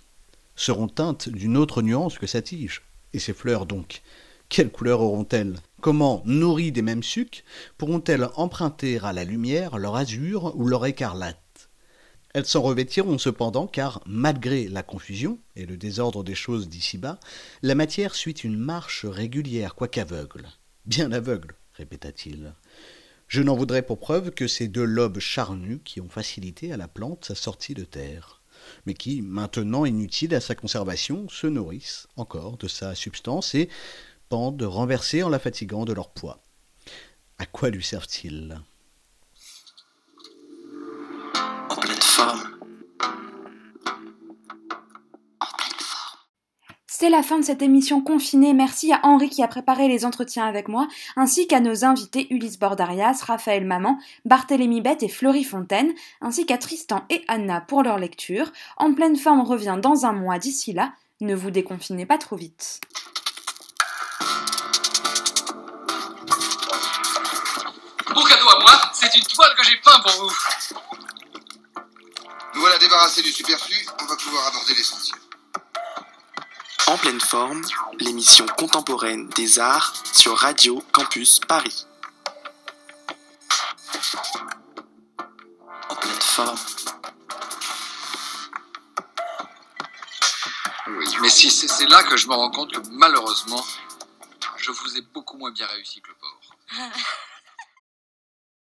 seront 0.55 0.87
teintes 0.87 1.29
d'une 1.29 1.57
autre 1.57 1.81
nuance 1.81 2.17
que 2.17 2.27
sa 2.27 2.41
tige, 2.41 2.81
et 3.13 3.19
ces 3.19 3.33
fleurs 3.33 3.65
donc, 3.65 4.01
quelle 4.49 4.71
couleur 4.71 5.01
auront-elles? 5.01 5.55
Comment, 5.81 6.21
nourries 6.25 6.71
des 6.71 6.81
mêmes 6.81 7.03
sucs, 7.03 7.43
pourront-elles 7.77 8.29
emprunter 8.35 8.99
à 8.99 9.13
la 9.13 9.23
lumière 9.23 9.77
leur 9.77 9.95
azur 9.95 10.55
ou 10.55 10.67
leur 10.67 10.85
écarlate? 10.85 11.69
Elles 12.33 12.45
s'en 12.45 12.61
revêtiront 12.61 13.17
cependant 13.17 13.67
car, 13.67 14.01
malgré 14.05 14.67
la 14.67 14.81
confusion 14.81 15.39
et 15.55 15.65
le 15.65 15.77
désordre 15.77 16.23
des 16.23 16.35
choses 16.35 16.67
d'ici-bas, 16.67 17.19
la 17.61 17.75
matière 17.75 18.15
suit 18.15 18.31
une 18.31 18.57
marche 18.57 19.05
régulière, 19.05 19.75
quoique 19.75 19.99
aveugle. 19.99 20.47
Bien 20.85 21.11
aveugle, 21.11 21.55
répéta-t-il. 21.75 22.53
Je 23.27 23.41
n'en 23.41 23.55
voudrais 23.55 23.83
pour 23.83 23.99
preuve 23.99 24.31
que 24.31 24.47
ces 24.47 24.67
deux 24.67 24.83
lobes 24.83 25.19
charnus 25.19 25.79
qui 25.83 26.01
ont 26.01 26.09
facilité 26.09 26.71
à 26.73 26.77
la 26.77 26.87
plante 26.87 27.25
sa 27.25 27.35
sortie 27.35 27.73
de 27.73 27.83
terre, 27.83 28.41
mais 28.85 28.93
qui, 28.93 29.21
maintenant 29.21 29.85
inutiles 29.85 30.35
à 30.35 30.39
sa 30.39 30.55
conservation, 30.55 31.29
se 31.29 31.47
nourrissent 31.47 32.07
encore 32.15 32.57
de 32.57 32.67
sa 32.67 32.95
substance 32.95 33.53
et 33.55 33.69
pendent 34.33 34.63
renversés 34.63 35.21
en 35.21 35.29
la 35.29 35.37
fatiguant 35.37 35.85
de 35.85 35.93
leur 35.93 36.09
poids. 36.09 36.41
À 37.37 37.45
quoi 37.45 37.69
lui 37.69 37.83
servent-ils? 37.83 38.59
En 41.69 41.75
pleine 41.75 42.01
forme. 42.01 42.41
C'est 46.87 47.11
la 47.11 47.21
fin 47.21 47.37
de 47.37 47.45
cette 47.45 47.61
émission 47.61 48.01
confinée. 48.01 48.55
Merci 48.55 48.91
à 48.91 49.01
Henri 49.03 49.29
qui 49.29 49.43
a 49.43 49.47
préparé 49.47 49.87
les 49.87 50.03
entretiens 50.03 50.47
avec 50.47 50.67
moi, 50.67 50.87
ainsi 51.15 51.45
qu'à 51.45 51.59
nos 51.59 51.85
invités 51.85 52.25
Ulysse 52.33 52.57
Bordarias, 52.57 53.21
Raphaël 53.27 53.67
Maman, 53.67 53.99
Barthélémy 54.25 54.81
Bette 54.81 55.03
et 55.03 55.09
Fleury 55.09 55.43
Fontaine, 55.43 55.93
ainsi 56.21 56.47
qu'à 56.47 56.57
Tristan 56.57 57.05
et 57.11 57.23
Anna 57.27 57.61
pour 57.61 57.83
leur 57.83 57.99
lecture. 57.99 58.51
En 58.77 58.95
pleine 58.95 59.15
forme 59.15 59.41
revient 59.41 59.77
dans 59.79 60.07
un 60.07 60.13
mois 60.13 60.39
d'ici 60.39 60.73
là. 60.73 60.93
Ne 61.21 61.35
vous 61.35 61.51
déconfinez 61.51 62.07
pas 62.07 62.17
trop 62.17 62.35
vite. 62.35 62.81
C'est 69.13 69.19
une 69.19 69.25
toile 69.25 69.55
que 69.55 69.63
j'ai 69.63 69.77
peint 69.77 69.99
pour 69.99 70.11
vous. 70.11 70.35
Nous 72.55 72.61
voilà 72.61 72.77
débarrassés 72.79 73.21
du 73.21 73.31
superflu, 73.31 73.75
on 74.01 74.05
va 74.05 74.15
pouvoir 74.15 74.47
aborder 74.47 74.73
l'essentiel. 74.73 75.19
En 76.87 76.97
pleine 76.97 77.21
forme, 77.21 77.61
l'émission 77.99 78.45
contemporaine 78.57 79.29
des 79.29 79.59
arts 79.59 79.93
sur 80.11 80.37
Radio 80.37 80.83
Campus 80.91 81.39
Paris. 81.47 81.85
En 85.89 85.95
pleine 85.95 86.21
forme. 86.21 86.59
Oui, 90.87 91.17
mais 91.21 91.29
si 91.29 91.49
c'est 91.49 91.67
c'est 91.67 91.87
là 91.87 92.03
que 92.03 92.17
je 92.17 92.27
me 92.27 92.33
rends 92.33 92.51
compte 92.51 92.73
que 92.73 92.81
malheureusement, 92.91 93.63
je 94.57 94.71
vous 94.71 94.97
ai 94.97 95.01
beaucoup 95.01 95.37
moins 95.37 95.51
bien 95.51 95.67
réussi 95.67 96.01
que 96.01 96.09
le 96.09 96.15
porc. 96.15 96.39